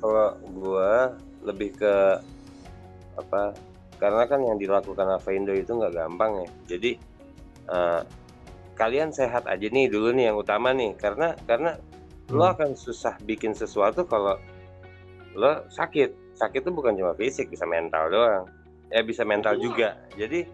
[0.04, 2.20] kalau gua lebih ke
[3.16, 3.56] apa
[3.96, 6.48] karena kan yang dilakukan Avaindo itu nggak gampang ya.
[6.76, 7.00] Jadi
[7.72, 8.00] eh,
[8.76, 10.92] kalian sehat aja nih dulu nih yang utama nih.
[11.00, 11.80] Karena karena
[12.28, 12.52] lo Hmm.
[12.52, 14.36] akan susah bikin sesuatu kalau
[15.32, 16.36] lo sakit.
[16.36, 18.44] Sakit itu bukan cuma fisik bisa mental doang.
[18.92, 19.96] Ya bisa mental juga.
[20.20, 20.44] Jadi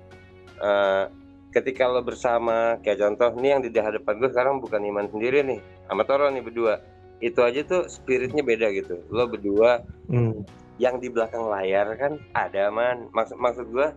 [0.63, 1.05] eh,
[1.51, 5.59] ketika lo bersama kayak contoh nih yang di hadapan gue sekarang bukan Iman sendiri nih
[5.91, 6.79] sama Toro nih berdua
[7.21, 9.01] itu aja tuh spiritnya beda gitu.
[9.13, 10.43] Lo berdua Hmm,
[10.81, 13.07] yang di belakang layar kan ada man.
[13.13, 13.93] Maksud maksud gua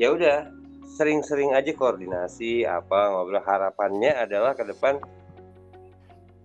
[0.00, 0.50] ya udah
[0.96, 3.44] sering-sering aja koordinasi apa ngobrol.
[3.44, 4.98] Harapannya adalah ke depan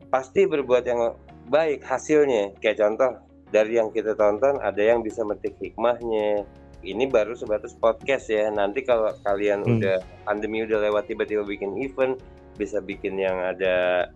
[0.09, 1.15] pasti berbuat yang
[1.49, 2.53] baik hasilnya.
[2.61, 3.11] Kayak contoh
[3.49, 6.45] dari yang kita tonton ada yang bisa metik hikmahnya.
[6.79, 8.47] Ini baru sebatas podcast ya.
[8.53, 9.79] Nanti kalau kalian Hmm.
[9.79, 12.15] udah pandemi udah lewat tiba-tiba bikin event
[12.55, 14.07] bisa bikin yang ada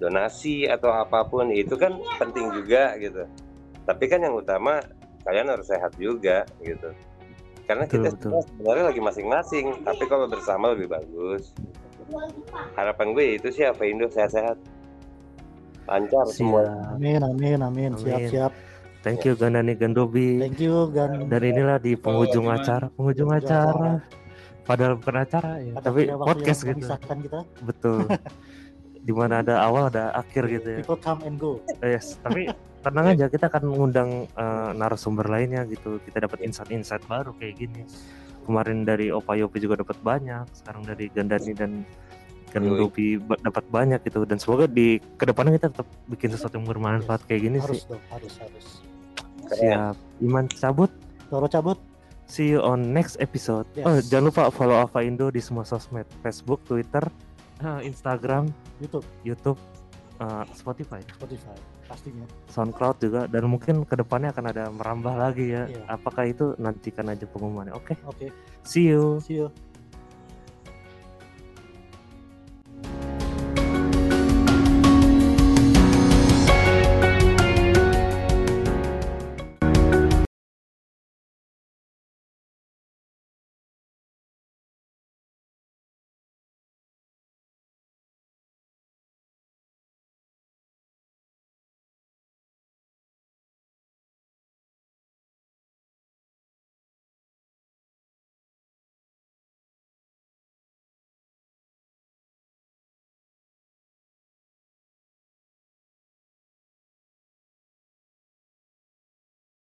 [0.00, 3.28] donasi atau apa pun itu kan penting juga gitu
[3.84, 4.80] tapi kan yang utama
[5.28, 6.90] kalian harus sehat juga gitu
[7.68, 8.22] karena Betul, kita betul.
[8.24, 11.52] semua sebenarnya lagi masing-masing tapi kalau bersama lebih bagus
[12.74, 14.58] harapan gue itu sih apa Indo sehat-sehat
[15.86, 16.96] lancar semua Siap.
[16.96, 17.90] Amin, amin, amin.
[17.94, 18.30] Amin.
[18.30, 18.52] siap.
[19.00, 20.36] Thank you Gandani Gandobi.
[20.36, 21.24] Thank you, Gan.
[21.32, 22.60] Dan inilah di penghujung gimana?
[22.60, 23.90] acara, penghujung Penghujung acara.
[24.68, 26.84] Padahal bukan acara ya, tapi podcast gitu.
[26.84, 27.40] kita.
[27.64, 28.06] Betul.
[29.10, 30.78] Di mana ada awal ada akhir gitu ya.
[30.86, 31.58] People come and go.
[31.82, 32.46] Yes, tapi
[32.86, 35.98] tenang aja kita akan mengundang eh, narasumber lainnya gitu.
[36.06, 37.82] Kita dapat insight-insight baru kayak gini.
[38.46, 41.82] Kemarin dari Opa Yopi juga dapat banyak, sekarang dari Gandani dan
[42.50, 46.66] Gandobi ba- dapat banyak gitu dan semoga di ke depannya kita tetap bikin sesuatu yang
[46.66, 47.94] bermanfaat kayak gini harus sih.
[47.94, 48.66] dong, harus, harus.
[49.54, 49.94] Siap.
[50.22, 50.90] Iman cabut.
[51.30, 51.78] Toro cabut.
[52.26, 53.66] See you on next episode.
[53.74, 53.86] Yes.
[53.86, 57.02] Oh, jangan lupa follow Ava Indo di semua sosmed, Facebook, Twitter,
[57.60, 58.48] Eh, Instagram,
[58.80, 59.60] YouTube, YouTube,
[60.16, 61.52] uh, Spotify, Spotify
[61.84, 65.68] pastinya, SoundCloud juga dan mungkin ke depannya akan ada merambah lagi ya.
[65.68, 65.84] Yeah.
[65.92, 67.76] Apakah itu nantikan aja pengumumannya?
[67.76, 67.92] Oke.
[67.92, 67.96] Okay.
[68.08, 68.16] Oke.
[68.16, 68.30] Okay.
[68.64, 69.20] See you.
[69.20, 69.52] See you.